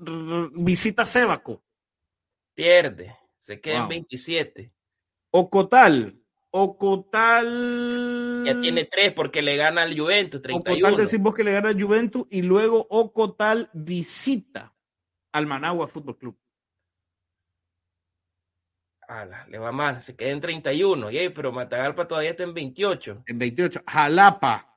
visita 0.53 1.05
Sébaco. 1.07 1.65
Pierde. 2.55 3.17
Se 3.39 3.61
queda 3.61 3.75
en 3.75 3.81
Wow. 3.81 3.89
27. 3.89 4.73
Ocotal. 5.31 6.21
Ocotal. 6.57 8.43
Ya 8.47 8.59
tiene 8.61 8.85
3 8.85 9.13
porque 9.13 9.43
le 9.43 9.57
gana 9.57 9.83
al 9.83 9.99
Juventus, 9.99 10.41
31. 10.41 10.87
Ocotal 10.87 10.97
decimos 11.05 11.35
que 11.35 11.43
le 11.45 11.53
gana 11.53 11.71
a 11.71 11.75
Juventus 11.75 12.27
y 12.31 12.43
luego 12.43 12.87
Ocotal 12.91 13.71
visita 13.73 14.73
al 15.33 15.47
Managua 15.47 15.89
Fútbol 15.89 16.17
Club. 16.17 16.39
Ala, 19.09 19.47
le 19.49 19.59
va 19.59 19.71
mal, 19.73 20.01
se 20.03 20.15
queda 20.17 20.31
en 20.31 20.41
31. 20.41 21.11
Yey, 21.11 21.29
pero 21.31 21.51
Matagalpa 21.53 22.07
todavía 22.07 22.31
está 22.31 22.45
en 22.45 22.55
28. 22.55 23.25
En 23.27 23.39
28. 23.39 23.83
Jalapa. 23.87 24.71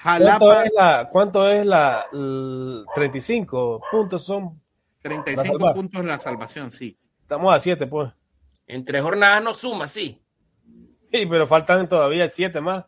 ¿Cuánto 0.00 0.24
Jalapa, 0.46 0.64
es 0.64 0.72
la, 0.74 1.08
cuánto 1.10 1.50
es 1.50 1.66
la, 1.66 2.04
l- 2.12 2.84
35 2.94 3.82
puntos 3.90 4.24
son? 4.24 4.62
35 5.02 5.46
salvar. 5.58 5.74
puntos 5.74 6.04
la 6.04 6.18
salvación, 6.18 6.70
sí. 6.70 6.96
Estamos 7.20 7.52
a 7.52 7.58
7, 7.58 7.86
pues. 7.88 8.10
En 8.68 8.84
tres 8.84 9.02
jornadas 9.02 9.42
no 9.42 9.52
suma, 9.54 9.88
sí. 9.88 10.22
Sí, 11.10 11.26
pero 11.26 11.46
faltan 11.46 11.88
todavía 11.88 12.28
7 12.28 12.60
más. 12.60 12.84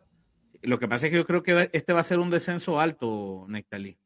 Lo 0.61 0.77
que 0.77 0.87
pasa 0.87 1.07
es 1.07 1.11
que 1.11 1.17
yo 1.17 1.25
creo 1.25 1.41
que 1.41 1.69
este 1.73 1.93
va 1.93 2.01
a 2.01 2.05
ser 2.05 2.19
un 2.19 2.29
descenso 2.29 2.79
alto, 2.79 3.45
Nectalí. 3.47 3.97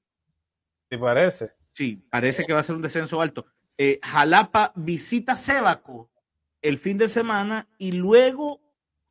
¿Te 0.88 0.98
parece? 0.98 1.52
Sí, 1.72 2.06
parece 2.10 2.46
que 2.46 2.54
va 2.54 2.60
a 2.60 2.64
ser 2.64 2.76
un 2.76 2.82
descenso 2.82 3.22
alto. 3.22 3.46
Eh, 3.78 4.00
Jalapa 4.02 4.72
visita 4.76 5.36
Sébaco 5.36 6.10
el 6.62 6.80
fin 6.80 6.98
de 6.98 7.10
semana 7.10 7.68
y 7.78 7.92
luego 7.92 8.62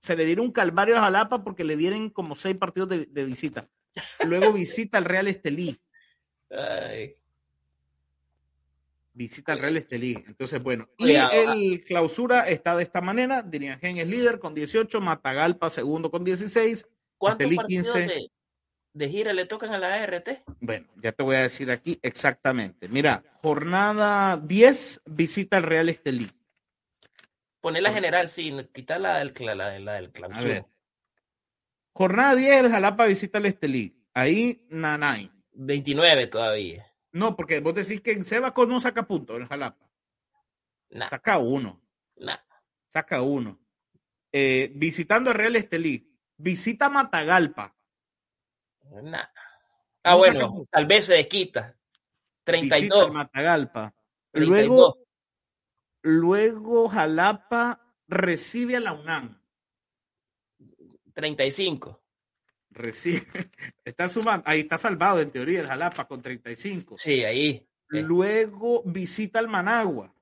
se 0.00 0.16
le 0.16 0.24
dieron 0.24 0.46
un 0.46 0.52
calvario 0.52 0.96
a 0.96 1.00
Jalapa 1.00 1.44
porque 1.44 1.64
le 1.64 1.76
dieron 1.76 2.08
como 2.08 2.36
seis 2.36 2.56
partidos 2.56 2.88
de, 2.88 3.06
de 3.06 3.24
visita. 3.24 3.68
Luego 4.24 4.52
visita 4.52 4.98
al 4.98 5.04
Real 5.04 5.28
Estelí. 5.28 5.78
Ay, 6.50 7.16
Visita 9.16 9.52
al 9.52 9.60
Real 9.60 9.76
Estelí. 9.76 10.12
Entonces, 10.26 10.60
bueno. 10.62 10.88
Y 10.98 11.12
el 11.12 11.84
clausura 11.84 12.48
está 12.48 12.76
de 12.76 12.82
esta 12.82 13.00
manera. 13.00 13.42
Diriangén 13.42 13.98
es 13.98 14.06
líder 14.08 14.40
con 14.40 14.54
18, 14.54 15.00
Matagalpa 15.00 15.70
segundo 15.70 16.10
con 16.10 16.24
16. 16.24 16.86
¿Cuántos 17.16 17.44
Estelí, 17.44 17.56
partidos 17.56 17.92
15. 17.94 17.98
de, 18.12 18.30
de 18.92 19.08
gira 19.08 19.32
le 19.32 19.44
tocan 19.46 19.72
a 19.72 19.78
la 19.78 19.94
ART? 20.02 20.28
Bueno, 20.60 20.88
ya 21.00 21.12
te 21.12 21.22
voy 21.22 21.36
a 21.36 21.42
decir 21.42 21.70
aquí 21.70 21.98
exactamente. 22.02 22.88
Mira, 22.88 23.22
jornada 23.40 24.36
10 24.36 25.02
visita 25.06 25.58
al 25.58 25.62
Real 25.62 25.88
Estelí. 25.88 26.28
Poner 27.60 27.82
la 27.84 27.92
general, 27.92 28.28
sí, 28.28 28.52
quitar 28.74 29.00
la 29.00 29.18
del, 29.18 29.32
cla- 29.32 29.54
la, 29.54 29.78
la 29.78 29.92
del 29.94 30.06
A 30.06 30.10
clausura. 30.12 30.42
ver. 30.44 30.64
Jornada 31.92 32.34
10, 32.34 32.60
el 32.64 32.70
Jalapa 32.70 33.06
visita 33.06 33.38
al 33.38 33.46
Estelí. 33.46 33.96
Ahí, 34.12 34.66
Nanay. 34.70 35.30
29 35.52 36.26
todavía. 36.26 36.90
No, 37.14 37.36
porque 37.36 37.60
vos 37.60 37.74
decís 37.74 38.00
que 38.00 38.10
en 38.10 38.24
Sebaco 38.24 38.66
no 38.66 38.80
saca 38.80 39.06
puntos 39.06 39.40
en 39.40 39.46
Jalapa. 39.46 39.88
Nah, 40.90 41.08
Saca 41.08 41.38
uno. 41.38 41.80
nah. 42.16 42.38
Saca 42.88 43.22
uno. 43.22 43.60
Eh, 44.32 44.72
visitando 44.74 45.30
al 45.30 45.36
Real 45.36 45.54
Estelí. 45.54 46.12
Visita 46.36 46.88
Matagalpa. 46.88 47.72
nah. 49.02 49.28
Ah, 50.02 50.10
No 50.12 50.18
bueno, 50.18 50.66
tal 50.70 50.86
vez 50.86 51.06
se 51.06 51.14
desquita. 51.14 51.76
Visita 52.44 52.76
32. 52.76 53.06
al 53.06 53.12
Matagalpa. 53.12 53.94
32. 54.32 54.66
Luego, 54.66 54.98
luego 56.02 56.88
Jalapa 56.88 57.94
recibe 58.08 58.76
a 58.76 58.80
la 58.80 58.92
UNAM. 58.92 59.40
35. 61.14 62.03
Recibe. 62.74 63.26
Está 63.84 64.08
sumando. 64.08 64.44
Ahí 64.48 64.60
está 64.60 64.76
salvado 64.78 65.20
en 65.20 65.30
teoría 65.30 65.60
el 65.60 65.66
Jalapa 65.66 66.06
con 66.06 66.20
35. 66.20 66.98
Sí, 66.98 67.24
ahí. 67.24 67.66
eh, 67.92 68.02
Luego 68.02 68.82
visita 68.84 69.38
al 69.38 69.48
Managua. 69.48 70.12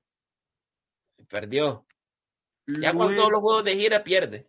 perdió. 1.27 1.85
Ya 2.67 2.91
con 2.93 3.07
Luego, 3.07 3.21
todos 3.21 3.31
los 3.31 3.41
juegos 3.41 3.63
de 3.65 3.75
gira 3.75 4.03
pierde. 4.03 4.47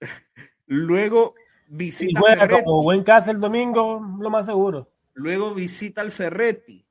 luego 0.66 1.34
Si 1.66 1.74
visita 1.74 2.20
juega 2.20 2.36
Ferretti. 2.42 2.64
como 2.64 2.82
buen 2.82 3.02
casa 3.02 3.30
el 3.32 3.40
domingo, 3.40 4.00
lo 4.20 4.30
más 4.30 4.46
seguro. 4.46 4.92
Luego 5.14 5.54
visita 5.54 6.00
al 6.00 6.12
Ferretti. 6.12 6.86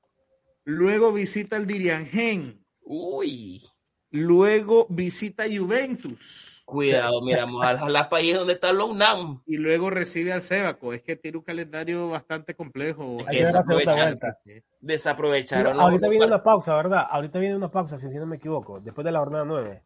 Luego 0.65 1.13
visita 1.13 1.55
al 1.55 1.65
Diriangén. 1.65 2.65
Uy. 2.81 3.63
Luego 4.11 4.85
visita 4.89 5.43
a 5.43 5.47
Juventus. 5.47 6.58
Cuidado, 6.69 7.21
miramos 7.23 7.65
al 7.65 7.79
Jalapa 7.79 8.17
ahí 8.17 8.31
es 8.31 8.37
donde 8.37 8.53
está 8.53 8.71
los 8.73 8.89
UNAM. 8.89 9.41
Y 9.45 9.57
luego 9.57 9.89
recibe 9.89 10.31
al 10.33 10.41
Sébaco. 10.41 10.93
Es 10.93 11.01
que 11.01 11.15
tiene 11.15 11.37
un 11.37 11.43
calendario 11.43 12.09
bastante 12.09 12.55
complejo. 12.55 13.17
Hay 13.27 13.37
que 13.37 13.43
la 13.43 13.63
vuelta. 13.67 14.37
Desaprovecharon. 14.79 15.79
ahorita 15.79 16.07
viene 16.09 16.25
una 16.25 16.43
pausa, 16.43 16.75
¿verdad? 16.75 17.05
Ahorita 17.09 17.39
viene 17.39 17.55
una 17.55 17.69
pausa, 17.71 17.97
si 17.97 18.09
si 18.09 18.17
no 18.17 18.25
me 18.25 18.37
equivoco, 18.37 18.79
después 18.79 19.03
de 19.05 19.11
la 19.11 19.19
jornada 19.19 19.45
9. 19.45 19.83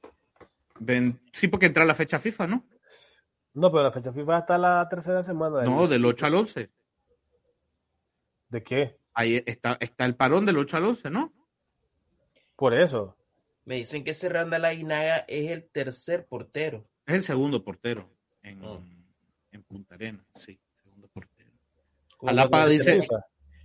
Ven- 0.79 1.19
Sí, 1.31 1.47
porque 1.47 1.67
entra 1.67 1.85
la 1.85 1.93
fecha 1.93 2.19
FIFA, 2.19 2.47
¿no? 2.47 2.65
No, 3.53 3.71
pero 3.71 3.83
la 3.83 3.91
fecha 3.91 4.11
FIFA 4.11 4.37
hasta 4.37 4.57
la 4.57 4.87
tercera 4.89 5.21
semana. 5.23 5.59
del- 5.59 5.69
No, 5.69 5.87
del 5.87 6.03
8 6.05 6.25
al 6.25 6.35
11. 6.35 6.69
¿De 8.49 8.63
qué? 8.63 8.97
Ahí 9.13 9.41
está, 9.45 9.77
está 9.79 10.05
el 10.05 10.15
parón 10.15 10.45
del 10.45 10.57
8 10.57 10.77
al 10.77 10.85
11, 10.85 11.09
¿no? 11.09 11.31
Por 12.55 12.73
eso. 12.73 13.15
Me 13.65 13.75
dicen 13.75 14.03
que 14.03 14.11
ese 14.11 14.29
Randall 14.29 14.65
Aguinaga 14.65 15.25
es 15.27 15.51
el 15.51 15.63
tercer 15.65 16.25
portero. 16.25 16.85
Es 17.05 17.15
el 17.15 17.23
segundo 17.23 17.63
portero 17.63 18.09
en, 18.41 18.63
Oh. 18.63 18.83
en 19.51 19.63
Punta 19.63 19.95
Arenas, 19.95 20.25
sí, 20.35 20.59
segundo 20.83 21.07
portero. 21.07 21.49
Jalapa 22.21 22.67
dice- 22.67 23.07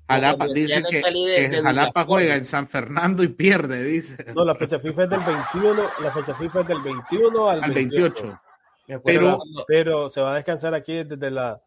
Jalapa 0.09 0.47
dice 0.49 0.83
que, 0.91 1.61
Jalapa 1.63 2.05
juega 2.05 2.35
en 2.37 2.45
San 2.45 2.67
Fernando 2.67 3.23
y 3.23 3.29
pierde, 3.29 3.83
dice. 3.85 4.25
No, 4.35 4.45
la 4.45 4.55
fecha 4.55 4.79
FIFA 4.79 5.05
es 5.05 5.11
del 5.11 5.21
21, 5.21 5.83
la 6.03 6.11
fecha 6.13 6.35
FIFA 6.35 6.61
es 6.63 6.69
del 6.69 6.81
21 6.83 7.49
al, 7.51 7.65
al 7.65 7.73
28. 7.73 8.41
me 8.89 8.95
acuerdo 8.95 9.39
Pero- 9.39 9.65
Pero 9.67 10.11
se 10.11 10.21
va 10.23 10.33
a 10.33 10.37
descansar 10.37 10.75
aquí 10.75 11.05
desde 11.05 11.31
la 11.31 11.61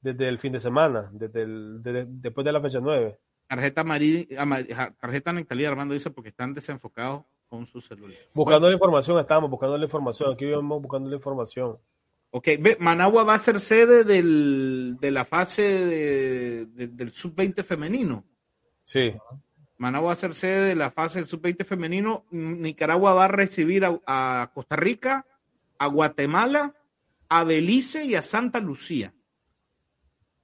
desde 0.00 0.26
el 0.28 0.36
fin 0.38 0.52
de 0.52 0.58
semana, 0.60 1.08
desde 1.12 1.42
el, 1.42 1.80
desde- 1.82 2.06
después 2.08 2.44
de 2.44 2.52
la 2.52 2.60
fecha 2.60 2.80
9. 2.80 3.18
Tarjeta 3.46 3.82
amarilla, 3.82 4.26
tarjeta 4.98 5.32
Nectalía 5.32 5.68
Armando 5.68 5.94
dice 5.94 6.10
porque 6.10 6.30
están 6.30 6.54
desenfocados 6.54 7.24
con 7.52 7.66
su 7.66 7.82
celular. 7.82 8.16
Buscando 8.32 8.66
la 8.66 8.72
información, 8.72 9.18
estábamos 9.18 9.50
buscando 9.50 9.76
la 9.76 9.84
información. 9.84 10.32
Aquí 10.32 10.46
vamos 10.50 10.80
buscando 10.80 11.10
la 11.10 11.16
información. 11.16 11.76
Ok, 12.30 12.48
Managua 12.78 13.24
va 13.24 13.34
a 13.34 13.38
ser 13.38 13.60
sede 13.60 14.04
del, 14.04 14.96
de 14.98 15.10
la 15.10 15.26
fase 15.26 15.60
de- 15.62 16.64
de- 16.64 16.88
del 16.88 17.10
sub-20 17.12 17.62
femenino. 17.62 18.24
Sí. 18.84 19.12
Managua 19.76 20.06
va 20.08 20.12
a 20.14 20.16
ser 20.16 20.34
sede 20.34 20.68
de 20.68 20.74
la 20.76 20.90
fase 20.90 21.18
del 21.18 21.28
sub-20 21.28 21.66
femenino. 21.66 22.24
Nicaragua 22.30 23.12
va 23.12 23.26
a 23.26 23.28
recibir 23.28 23.84
a, 23.84 24.00
a 24.06 24.50
Costa 24.54 24.76
Rica, 24.76 25.26
a 25.78 25.86
Guatemala, 25.88 26.74
a 27.28 27.44
Belice 27.44 28.06
y 28.06 28.14
a 28.14 28.22
Santa 28.22 28.60
Lucía. 28.60 29.12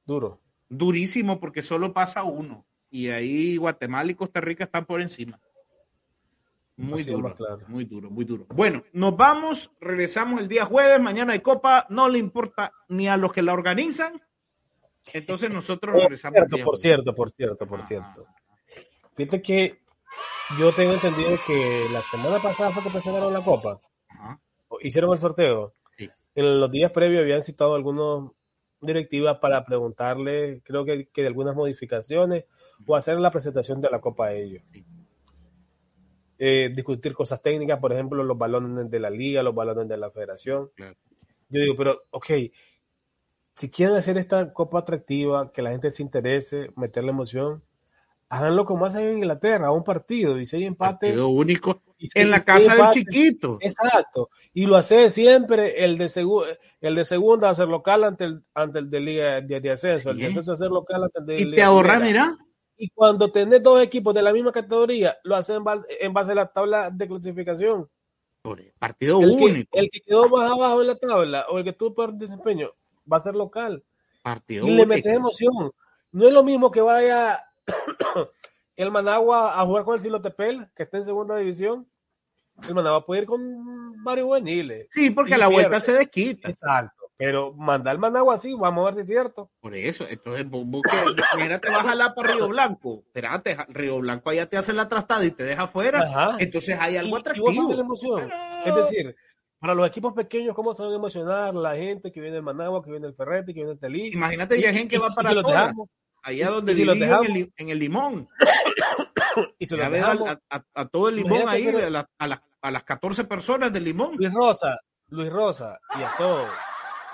Duro. 0.04 0.42
Durísimo 0.68 1.40
porque 1.40 1.62
solo 1.62 1.94
pasa 1.94 2.22
uno. 2.22 2.66
Y 2.90 3.08
ahí 3.08 3.56
Guatemala 3.56 4.10
y 4.12 4.14
Costa 4.14 4.42
Rica 4.42 4.64
están 4.64 4.84
por 4.84 5.00
encima. 5.00 5.40
Muy 6.78 7.00
Así 7.00 7.10
duro, 7.10 7.34
claro. 7.34 7.60
muy 7.66 7.84
duro, 7.84 8.08
muy 8.08 8.24
duro. 8.24 8.46
Bueno, 8.50 8.84
nos 8.92 9.16
vamos, 9.16 9.72
regresamos 9.80 10.40
el 10.40 10.46
día 10.46 10.64
jueves, 10.64 11.00
mañana 11.00 11.32
hay 11.32 11.40
copa, 11.40 11.86
no 11.90 12.08
le 12.08 12.18
importa 12.20 12.72
ni 12.88 13.08
a 13.08 13.16
los 13.16 13.32
que 13.32 13.42
la 13.42 13.52
organizan. 13.52 14.22
Entonces 15.12 15.50
nosotros 15.50 15.92
Por 15.92 16.02
regresamos. 16.02 16.36
el 16.36 16.42
cierto, 16.42 16.56
día 16.56 16.64
por 16.64 16.74
jueves. 16.76 16.82
cierto, 16.82 17.14
por 17.14 17.30
cierto, 17.30 17.66
por 17.66 17.80
Ah. 17.80 17.86
cierto. 17.86 18.26
Fíjate 19.16 19.42
que 19.42 19.80
yo 20.60 20.72
tengo 20.72 20.92
entendido 20.92 21.36
que 21.46 21.86
la 21.90 22.00
semana 22.02 22.38
pasada 22.40 22.70
fue 22.70 22.84
que 22.84 22.90
presentaron 22.90 23.32
la 23.32 23.42
copa. 23.42 23.80
Ajá. 24.08 24.40
Hicieron 24.80 25.10
el 25.12 25.18
sorteo. 25.18 25.74
Sí. 25.96 26.08
En 26.36 26.60
los 26.60 26.70
días 26.70 26.92
previos 26.92 27.22
habían 27.22 27.42
citado 27.42 27.74
algunos 27.74 28.30
directivas 28.80 29.38
para 29.38 29.64
preguntarle, 29.64 30.62
creo 30.64 30.84
que, 30.84 31.08
que 31.08 31.22
de 31.22 31.26
algunas 31.28 31.56
modificaciones 31.56 32.44
o 32.86 32.94
hacer 32.94 33.18
la 33.18 33.32
presentación 33.32 33.80
de 33.80 33.90
la 33.90 34.00
copa 34.00 34.26
a 34.26 34.32
ellos. 34.34 34.62
Sí. 34.72 34.84
Eh, 36.38 36.70
discutir 36.74 37.14
cosas 37.14 37.42
técnicas, 37.42 37.80
por 37.80 37.92
ejemplo, 37.92 38.22
los 38.22 38.38
balones 38.38 38.88
de 38.90 39.00
la 39.00 39.10
liga, 39.10 39.42
los 39.42 39.54
balones 39.54 39.88
de 39.88 39.96
la 39.96 40.10
federación. 40.10 40.70
Claro. 40.76 40.94
Yo 41.48 41.60
digo, 41.62 41.74
pero, 41.76 42.02
ok, 42.10 42.26
si 43.54 43.70
quieren 43.70 43.96
hacer 43.96 44.18
esta 44.18 44.52
copa 44.52 44.78
atractiva, 44.80 45.50
que 45.52 45.62
la 45.62 45.70
gente 45.70 45.90
se 45.90 46.02
interese, 46.02 46.70
meterle 46.76 47.10
emoción, 47.10 47.62
háganlo 48.28 48.64
como 48.64 48.86
hacen 48.86 49.06
en 49.06 49.16
Inglaterra, 49.16 49.72
un 49.72 49.82
partido, 49.82 50.38
y 50.38 50.46
si 50.46 50.56
hay 50.56 50.64
empate, 50.64 51.06
Partido 51.08 51.28
único 51.28 51.82
y 51.98 52.08
en 52.14 52.30
la 52.30 52.40
casa 52.44 52.74
del 52.76 52.90
chiquito. 52.90 53.58
Exacto, 53.60 54.28
y 54.52 54.66
lo 54.66 54.76
hace 54.76 55.10
siempre 55.10 55.82
el 55.84 55.98
de 55.98 56.04
segu- 56.06 56.44
el 56.80 56.94
de 56.94 57.04
segunda 57.04 57.50
hacer 57.50 57.66
local 57.66 58.04
ante 58.04 58.24
el 58.26 58.44
ante 58.54 58.78
el 58.78 58.90
de 58.90 59.00
liga 59.00 59.40
de, 59.40 59.60
de 59.60 59.70
ascenso, 59.72 60.10
el 60.10 60.16
Sí. 60.16 60.22
de 60.22 60.28
ascenso 60.28 60.52
hacer 60.52 60.68
local 60.70 61.02
ante 61.04 61.18
el 61.18 61.26
de 61.26 61.34
Y 61.40 61.44
liga 61.46 61.56
te 61.56 61.62
ahorras, 61.62 62.00
mira, 62.02 62.38
Y 62.80 62.88
cuando 62.90 63.30
tenés 63.30 63.60
dos 63.62 63.82
equipos 63.82 64.14
de 64.14 64.22
la 64.22 64.32
misma 64.32 64.52
categoría, 64.52 65.18
lo 65.24 65.34
hacen 65.36 65.56
en 65.56 65.64
ba- 65.64 65.82
en 66.00 66.12
base 66.12 66.32
a 66.32 66.34
la 66.36 66.46
tabla 66.46 66.90
de 66.90 67.08
clasificación. 67.08 67.88
el 68.44 68.72
partido 68.78 69.20
El 69.20 69.36
que, 69.36 69.44
único. 69.44 69.78
el 69.78 69.90
que 69.90 70.00
quedó 70.00 70.28
más 70.28 70.50
abajo 70.50 70.80
en 70.80 70.86
la 70.86 70.94
tabla 70.96 71.46
o 71.50 71.58
el 71.58 71.64
que 71.64 71.72
tuvo 71.72 71.94
peor 71.94 72.14
desempeño 72.14 72.70
va 73.10 73.16
a 73.16 73.20
ser 73.20 73.34
local. 73.34 73.82
Partido 74.22 74.66
Y 74.66 74.74
le 74.74 74.86
metes 74.86 75.12
emoción. 75.12 75.72
No 76.12 76.26
es 76.28 76.32
lo 76.32 76.42
mismo 76.44 76.70
que 76.70 76.80
vaya 76.80 77.44
el 78.76 78.90
Managua 78.90 79.60
a 79.60 79.66
jugar 79.66 79.84
con 79.84 79.94
el 79.96 80.00
Silotepel, 80.00 80.68
que 80.74 80.84
está 80.84 80.98
en 80.98 81.04
segunda 81.04 81.36
división. 81.36 81.86
El 82.68 82.74
Managua 82.74 83.04
puede 83.04 83.22
ir 83.22 83.26
con 83.26 84.02
varios 84.04 84.26
juveniles. 84.26 84.86
Sí, 84.90 85.10
porque 85.10 85.34
a 85.34 85.38
la 85.38 85.48
vuelta 85.48 85.80
se 85.80 85.92
desquita. 85.92 86.48
Exacto. 86.48 86.97
Pero 87.18 87.52
mandar 87.52 87.98
Managua 87.98 88.36
así, 88.36 88.54
vamos 88.54 88.82
a 88.82 88.86
ver 88.86 88.94
si 88.94 89.00
es 89.00 89.08
cierto. 89.08 89.50
Por 89.60 89.74
eso, 89.74 90.06
entonces, 90.08 90.48
vos- 90.48 90.62
vos 90.64 90.82
que- 90.82 91.10
imagínate, 91.36 91.68
vas 91.68 91.84
a 91.84 91.94
la 91.96 92.14
para 92.14 92.32
Río 92.32 92.46
Blanco. 92.48 93.02
Espérate, 93.06 93.56
Río 93.70 93.98
Blanco 93.98 94.30
allá 94.30 94.46
te 94.46 94.56
hace 94.56 94.72
la 94.72 94.88
trastada 94.88 95.24
y 95.24 95.32
te 95.32 95.42
deja 95.42 95.64
afuera. 95.64 96.00
Ajá. 96.04 96.36
Entonces 96.38 96.78
hay 96.80 96.96
algo 96.96 97.08
Y- 97.08 97.10
y 97.10 97.12
vos 97.12 97.20
atractivo. 97.20 97.72
la 97.74 97.80
emoción. 97.80 98.30
Pero- 98.64 98.78
Es 98.80 98.90
decir, 98.90 99.16
para 99.58 99.74
los 99.74 99.86
equipos 99.88 100.14
pequeños, 100.14 100.54
¿cómo 100.54 100.72
se 100.74 100.84
van 100.84 100.92
a 100.92 100.94
emocionar 100.94 101.54
la 101.54 101.74
gente 101.74 102.12
que 102.12 102.20
viene 102.20 102.36
del 102.36 102.44
Managua, 102.44 102.82
que 102.84 102.90
viene 102.92 103.06
del 103.08 103.16
Ferretti, 103.16 103.46
que 103.52 103.60
viene 103.60 103.70
del 103.70 103.80
Telí? 103.80 104.10
Imagínate 104.12 104.56
que 104.60 104.68
hay 104.68 104.74
gente 104.76 104.94
que 104.96 105.02
va 105.02 105.10
para 105.10 105.30
si 105.30 105.42
todas, 105.42 105.74
allá 106.22 106.50
donde 106.50 106.72
y 106.72 106.76
si 106.76 106.82
en, 106.82 106.88
el, 107.02 107.52
en 107.56 107.78
limón. 107.80 108.28
y 109.58 109.66
si 109.66 109.76
Ya 109.76 109.90
dejamos, 109.90 110.28
a- 110.28 110.40
a- 110.50 110.64
a 110.74 110.84
todo 110.86 111.08
el 111.08 111.16
limón 111.16 111.48
ahí, 111.48 111.64
que- 111.64 111.82
a, 111.82 111.90
la- 111.90 112.08
a 112.16 112.26
las- 112.28 112.42
a 112.62 112.70
las 112.70 112.84
14 112.84 113.24
personas 113.24 113.72
del 113.72 113.82
limón. 113.84 114.14
Luis 114.16 114.32
Rosa, 114.32 114.78
Luis 115.08 115.30
Rosa 115.32 115.80
y 115.98 116.02
a 116.04 116.12
todos. 116.16 116.48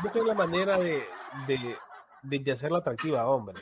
Busquen 0.03 0.27
la 0.27 0.35
manera 0.35 0.79
de, 0.79 1.03
de, 1.47 1.77
de, 2.23 2.39
de 2.39 2.53
hacerla 2.53 2.79
atractiva, 2.79 3.27
hombre. 3.29 3.61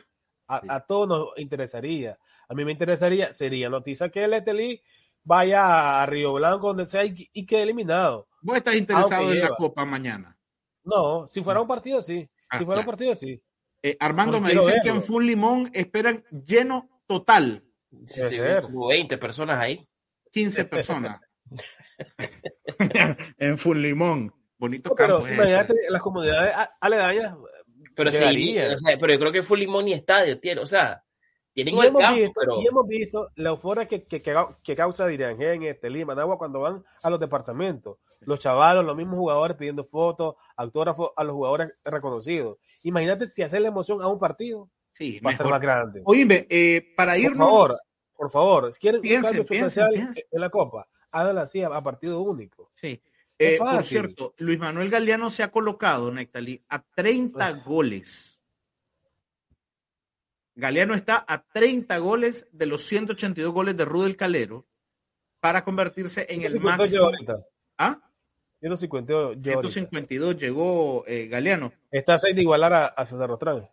A, 0.49 0.61
Sí. 0.61 0.66
a 0.70 0.80
todos 0.80 1.09
nos 1.09 1.28
interesaría. 1.39 2.18
A 2.49 2.55
mí 2.55 2.64
me 2.64 2.72
interesaría, 2.72 3.33
sería 3.33 3.68
noticia 3.70 4.11
que 4.11 4.24
el 4.24 4.35
Estelí 4.35 4.83
vaya 5.24 6.03
a 6.03 6.07
Río 6.07 6.33
Blanco, 6.35 6.68
donde 6.68 6.87
sea, 6.87 7.05
y, 7.05 7.14
y 7.33 7.47
quede 7.47 7.62
eliminado. 7.62 8.28
Vos 8.43 8.57
estás 8.57 8.74
interesado 8.74 9.33
en 9.33 9.41
la. 9.41 9.51
Copa 9.57 9.85
mañana. 9.85 10.37
No, 10.85 11.28
si 11.28 11.43
fuera 11.43 11.61
un 11.61 11.68
partido, 11.68 12.03
sí. 12.03 12.28
Ah, 12.51 12.59
si 12.59 12.64
fuera 12.64 12.80
un 12.80 12.87
partido, 12.87 13.14
sí. 13.14 13.41
Eh, 13.83 13.97
Armando, 14.01 14.39
Porque 14.39 14.55
me 14.55 14.61
dicen 14.61 14.80
que 14.83 14.89
en 14.91 15.03
Full 15.03 15.24
Limón 15.24 15.70
esperan 15.72 16.24
lleno 16.30 17.03
total. 17.07 17.64
Sí, 18.07 18.20
sí, 18.28 18.39
como 18.62 18.89
20 18.89 19.16
personas 19.18 19.59
ahí. 19.61 19.89
15 20.33 20.64
personas. 20.64 21.20
en 23.39 23.59
Full 23.59 23.78
Limón. 23.78 24.35
Bonito 24.63 24.91
No, 24.91 24.95
pero 24.97 25.19
campo. 25.19 25.33
imagínate 25.35 25.73
ese. 25.73 25.91
las 25.91 26.01
comunidades 26.03 26.55
aledañas. 26.81 27.37
Pero 27.97 28.11
sí, 28.13 28.19
Llegaría. 28.19 28.75
o 28.75 28.79
sea, 28.79 28.97
pero 28.99 29.13
yo 29.13 29.19
creo 29.19 29.33
que 29.33 29.43
Full 29.43 29.59
Limón 29.59 29.85
ni 29.87 29.93
estadio 29.93 30.39
tiene, 30.39 30.61
o 30.61 30.67
sea, 30.67 31.05
tienen 31.53 31.75
Y 31.75 31.81
el 31.81 31.87
hemos, 31.89 32.01
campo, 32.01 32.17
visto, 32.17 32.33
pero 32.41 32.61
y 32.63 32.67
hemos 32.69 32.87
visto 32.87 33.31
la 33.35 33.49
euforia 33.51 33.87
que, 33.87 34.05
que, 34.05 34.23
que, 34.23 34.35
que 34.63 34.77
causa 34.77 35.07
Diriangén, 35.09 35.65
este, 35.65 35.91
Lima, 35.91 36.15
Managua 36.15 36.39
cuando 36.39 36.61
van 36.61 36.83
a 37.03 37.11
los 37.11 37.19
departamentos. 37.21 37.99
Los 38.21 38.39
chavalos, 38.39 38.85
los 38.85 38.97
mismos 38.97 39.17
jugadores 39.19 39.57
pidiendo 39.57 39.83
fotos, 39.85 40.37
autógrafos 40.57 41.11
a 41.17 41.25
los 41.25 41.35
jugadores 41.35 41.73
reconocidos. 41.85 42.57
Imagínate 42.85 43.27
si 43.27 43.43
hacer 43.43 43.61
la 43.63 43.69
emoción 43.69 44.01
a 44.01 44.07
un 44.07 44.19
partido 44.19 44.71
Sí, 44.93 45.19
va 45.21 45.33
a 45.33 45.37
ser 45.37 45.47
más 45.47 45.61
grande. 45.61 46.03
Oíme, 46.05 46.47
eh, 46.49 46.93
para 46.97 47.13
Por 47.15 47.21
irnos. 47.21 47.39
favor, 47.39 47.79
por 48.15 48.31
favor, 48.31 48.73
si 48.73 48.79
quieren 48.81 49.01
Piensen, 49.01 49.19
un 49.19 49.25
cambio 49.39 49.45
piensen, 49.47 49.71
sustancial 49.71 49.93
piensen. 49.93 50.25
en 50.31 50.41
la 50.41 50.51
Copa, 50.51 50.87
háganlo 51.11 51.41
así 51.41 51.63
a, 51.63 51.67
a 51.69 51.83
partido 51.83 52.21
único. 52.21 52.71
Sí. 52.75 53.03
Eh, 53.43 53.59
por 53.59 53.82
cierto, 53.82 54.34
Luis 54.38 54.59
Manuel 54.59 54.90
Galeano 54.90 55.30
se 55.30 55.43
ha 55.43 55.51
colocado, 55.51 56.12
Nectalí, 56.12 56.62
a 56.68 56.82
30 56.82 57.53
goles. 57.64 58.40
Galeano 60.55 60.95
está 60.95 61.24
a 61.26 61.43
30 61.45 61.97
goles 61.99 62.47
de 62.53 62.66
los 62.66 62.84
182 62.86 63.53
goles 63.53 63.76
de 63.76 63.84
Rudel 63.84 64.16
Calero 64.16 64.66
para 65.40 65.64
convertirse 65.64 66.26
en 66.28 66.43
el 66.43 66.53
152 66.53 66.90
llevo 66.90 67.11
máximo. 67.11 67.47
¿Ah? 67.78 68.01
152 68.61 69.43
yo 69.43 69.55
ahorita. 69.55 69.72
152 69.72 70.36
llegó 70.36 71.05
eh, 71.07 71.26
Galeano. 71.26 71.72
Está 71.90 72.14
a 72.14 72.18
seis 72.18 72.36
de 72.36 72.43
igualar 72.43 72.72
a, 72.72 72.86
a 72.86 73.05
César 73.05 73.28
Rostrán. 73.28 73.68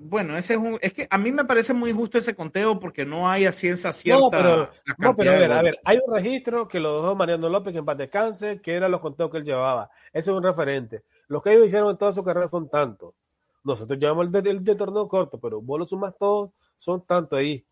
Bueno, 0.00 0.36
ese 0.36 0.54
es 0.54 0.58
un, 0.58 0.78
es 0.82 0.92
que 0.92 1.06
a 1.08 1.18
mí 1.18 1.30
me 1.30 1.44
parece 1.44 1.72
muy 1.72 1.90
injusto 1.90 2.18
ese 2.18 2.34
conteo 2.34 2.80
porque 2.80 3.06
no 3.06 3.28
hay 3.28 3.44
a 3.44 3.52
ciencia 3.52 3.92
cierta. 3.92 4.22
No, 4.22 4.30
pero, 4.30 4.70
no, 4.98 5.16
pero 5.16 5.30
a 5.32 5.38
ver, 5.38 5.52
a 5.52 5.62
ver, 5.62 5.78
hay 5.84 5.98
un 6.04 6.12
registro 6.12 6.66
que 6.66 6.80
lo 6.80 7.00
dejó 7.00 7.14
Mariano 7.14 7.48
López 7.48 7.72
que 7.72 7.78
en 7.78 7.84
paz 7.84 7.96
descanse, 7.96 8.60
que 8.60 8.74
eran 8.74 8.90
los 8.90 9.00
conteos 9.00 9.30
que 9.30 9.38
él 9.38 9.44
llevaba. 9.44 9.88
Ese 10.12 10.30
es 10.32 10.36
un 10.36 10.42
referente. 10.42 11.02
Los 11.28 11.42
que 11.42 11.52
ellos 11.52 11.68
hicieron 11.68 11.90
en 11.90 11.96
toda 11.96 12.12
su 12.12 12.24
carrera 12.24 12.48
son 12.48 12.68
tantos. 12.68 13.14
Nosotros 13.62 13.98
llevamos 13.98 14.26
el 14.26 14.32
de, 14.32 14.50
el 14.50 14.64
de 14.64 14.74
torneo 14.74 15.06
corto, 15.06 15.38
pero 15.38 15.62
vos 15.62 15.78
lo 15.78 15.86
sumas 15.86 16.14
todos, 16.18 16.50
son 16.76 17.06
tantos 17.06 17.38
ahí. 17.38 17.64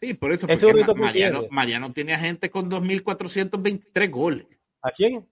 Sí, 0.00 0.14
por 0.14 0.32
eso, 0.32 0.46
porque 0.46 0.94
Mariano, 0.94 1.40
tiene. 1.40 1.54
Mariano 1.54 1.92
tiene 1.92 2.14
a 2.14 2.18
gente 2.18 2.50
con 2.50 2.70
2.423 2.70 4.10
goles. 4.10 4.46
¿A 4.80 4.90
quién? 4.90 5.28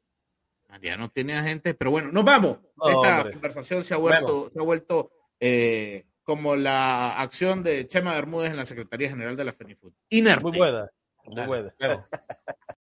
Mariano 0.69 1.09
tiene 1.11 1.39
a 1.39 1.43
gente, 1.43 1.73
pero 1.75 1.91
bueno, 1.93 2.11
nos 2.13 2.25
vamos. 2.25 2.59
No, 2.77 2.89
Esta 2.89 3.19
hombre. 3.19 3.33
conversación 3.33 3.85
se 3.85 3.95
ha 3.95 3.97
vuelto, 3.97 4.51
se 4.53 4.59
ha 4.59 4.63
vuelto 4.63 5.11
eh, 5.41 6.05
como 6.27 6.57
la 6.57 7.21
acción 7.21 7.63
de 7.63 7.87
Chema 7.87 8.13
Bermúdez 8.15 8.51
en 8.51 8.57
la 8.57 8.65
Secretaría 8.65 9.09
General 9.09 9.37
de 9.37 9.45
la 9.45 9.53
FENIFUT. 9.53 9.95
Inerte. 10.11 10.45
Muy 10.45 10.59
buena. 10.59 10.91
Muy 11.25 11.47
buena. 11.47 11.71
claro. 11.79 12.05